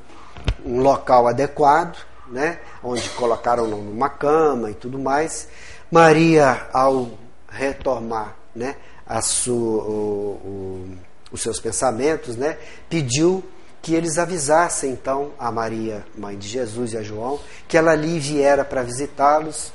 um 0.66 0.80
local 0.82 1.28
adequado, 1.28 1.98
né, 2.28 2.60
onde 2.84 3.08
colocaram 3.12 3.68
numa 3.68 4.10
cama 4.10 4.72
e 4.72 4.74
tudo 4.74 4.98
mais. 4.98 5.48
Maria, 5.92 6.68
ao 6.74 7.12
retomar 7.50 8.36
né, 8.56 8.76
a 9.06 9.22
sua, 9.22 9.84
o, 9.84 10.40
o, 10.44 10.98
os 11.32 11.42
seus 11.42 11.60
pensamentos, 11.60 12.36
né, 12.36 12.58
pediu 12.90 13.44
que 13.82 13.94
eles 13.94 14.18
avisassem 14.18 14.92
então 14.92 15.34
a 15.38 15.52
Maria, 15.52 16.06
mãe 16.18 16.38
de 16.38 16.48
Jesus 16.48 16.94
e 16.94 16.98
a 16.98 17.04
João, 17.04 17.40
que 17.68 17.78
ela 17.78 17.92
ali 17.92 18.18
viera 18.18 18.64
para 18.64 18.82
visitá-los, 18.82 19.74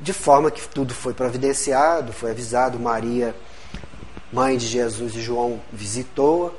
de 0.00 0.14
forma 0.14 0.50
que 0.50 0.66
tudo 0.66 0.94
foi 0.94 1.12
providenciado, 1.12 2.10
foi 2.10 2.30
avisado. 2.30 2.78
Maria, 2.78 3.36
mãe 4.32 4.56
de 4.56 4.66
Jesus 4.66 5.14
e 5.14 5.20
João, 5.20 5.60
visitou-a. 5.70 6.52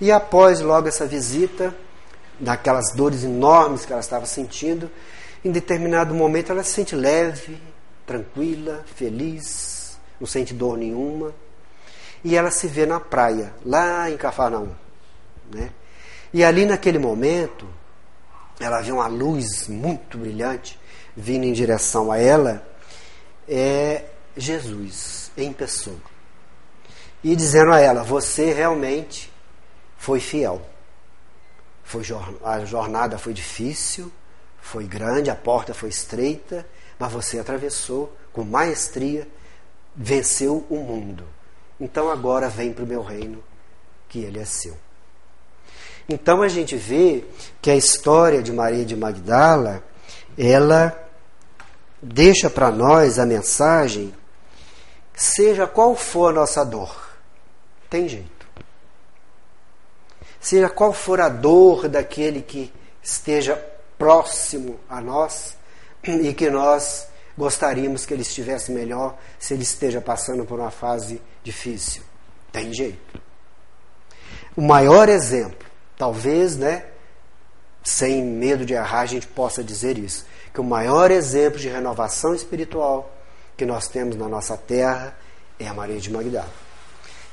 E 0.00 0.10
após 0.10 0.60
logo 0.60 0.88
essa 0.88 1.06
visita, 1.06 1.72
daquelas 2.38 2.92
dores 2.94 3.24
enormes 3.24 3.84
que 3.84 3.92
ela 3.92 4.00
estava 4.00 4.26
sentindo, 4.26 4.90
em 5.44 5.50
determinado 5.50 6.14
momento 6.14 6.50
ela 6.50 6.62
se 6.62 6.70
sente 6.70 6.96
leve, 6.96 7.60
tranquila, 8.06 8.84
feliz, 8.94 9.98
não 10.20 10.26
sente 10.26 10.54
dor 10.54 10.78
nenhuma. 10.78 11.32
E 12.22 12.36
ela 12.36 12.50
se 12.50 12.66
vê 12.66 12.86
na 12.86 12.98
praia, 12.98 13.52
lá 13.64 14.10
em 14.10 14.16
Cafarnaum. 14.16 14.70
Né? 15.52 15.70
E 16.32 16.42
ali 16.42 16.64
naquele 16.64 16.98
momento, 16.98 17.68
ela 18.58 18.80
vê 18.80 18.90
uma 18.90 19.06
luz 19.06 19.68
muito 19.68 20.16
brilhante 20.16 20.78
vindo 21.16 21.44
em 21.44 21.52
direção 21.52 22.10
a 22.10 22.18
ela, 22.18 22.66
é 23.48 24.04
Jesus 24.36 25.30
em 25.36 25.52
pessoa. 25.52 25.96
E 27.22 27.36
dizendo 27.36 27.72
a 27.72 27.80
ela: 27.80 28.02
Você 28.02 28.52
realmente 28.52 29.32
foi 29.96 30.20
fiel. 30.20 30.62
Foi, 31.84 32.02
a 32.42 32.64
jornada 32.64 33.18
foi 33.18 33.34
difícil, 33.34 34.10
foi 34.60 34.84
grande, 34.84 35.30
a 35.30 35.36
porta 35.36 35.74
foi 35.74 35.90
estreita, 35.90 36.66
mas 36.98 37.12
você 37.12 37.38
atravessou 37.38 38.16
com 38.32 38.42
maestria, 38.42 39.28
venceu 39.94 40.66
o 40.70 40.76
mundo. 40.76 41.24
Então 41.78 42.10
agora 42.10 42.48
vem 42.48 42.72
para 42.72 42.84
o 42.84 42.86
meu 42.86 43.02
reino, 43.02 43.44
que 44.08 44.20
ele 44.20 44.40
é 44.40 44.44
seu. 44.44 44.76
Então 46.08 46.42
a 46.42 46.48
gente 46.48 46.74
vê 46.74 47.24
que 47.60 47.70
a 47.70 47.76
história 47.76 48.42
de 48.42 48.52
Maria 48.52 48.84
de 48.84 48.96
Magdala, 48.96 49.84
ela 50.36 50.98
deixa 52.00 52.48
para 52.48 52.70
nós 52.70 53.18
a 53.18 53.26
mensagem, 53.26 54.14
seja 55.14 55.66
qual 55.66 55.94
for 55.94 56.30
a 56.30 56.32
nossa 56.32 56.64
dor, 56.64 56.96
tem 57.88 58.08
jeito 58.08 58.33
seja 60.44 60.68
qual 60.68 60.92
for 60.92 61.22
a 61.22 61.30
dor 61.30 61.88
daquele 61.88 62.42
que 62.42 62.70
esteja 63.02 63.56
próximo 63.96 64.78
a 64.86 65.00
nós 65.00 65.56
e 66.02 66.34
que 66.34 66.50
nós 66.50 67.08
gostaríamos 67.36 68.04
que 68.04 68.12
ele 68.12 68.20
estivesse 68.20 68.70
melhor 68.70 69.16
se 69.38 69.54
ele 69.54 69.62
esteja 69.62 70.02
passando 70.02 70.44
por 70.44 70.60
uma 70.60 70.70
fase 70.70 71.18
difícil. 71.42 72.02
Tem 72.52 72.74
jeito. 72.74 73.22
O 74.54 74.60
maior 74.60 75.08
exemplo, 75.08 75.66
talvez, 75.96 76.58
né, 76.58 76.84
sem 77.82 78.22
medo 78.22 78.66
de 78.66 78.74
errar, 78.74 79.00
a 79.00 79.06
gente 79.06 79.26
possa 79.26 79.64
dizer 79.64 79.96
isso, 79.96 80.26
que 80.52 80.60
o 80.60 80.64
maior 80.64 81.10
exemplo 81.10 81.58
de 81.58 81.70
renovação 81.70 82.34
espiritual 82.34 83.10
que 83.56 83.64
nós 83.64 83.88
temos 83.88 84.14
na 84.14 84.28
nossa 84.28 84.58
terra 84.58 85.16
é 85.58 85.66
a 85.66 85.72
Maria 85.72 85.98
de 85.98 86.12
Magdala. 86.12 86.52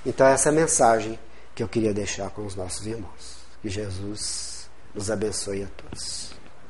Então 0.05 0.26
essa 0.26 0.47
é 0.47 0.51
a 0.51 0.55
mensagem 0.55 1.20
que 1.56 1.64
eu 1.64 1.68
queria 1.68 1.93
deixar 1.93 2.30
com 2.30 2.45
os 2.45 2.56
nossos 2.56 2.86
irmãos. 2.86 3.41
Que 3.62 3.70
Jesus 3.70 4.70
nos 4.93 5.12
abençoe 5.12 5.64
a 5.64 5.68
todos. 5.68 6.31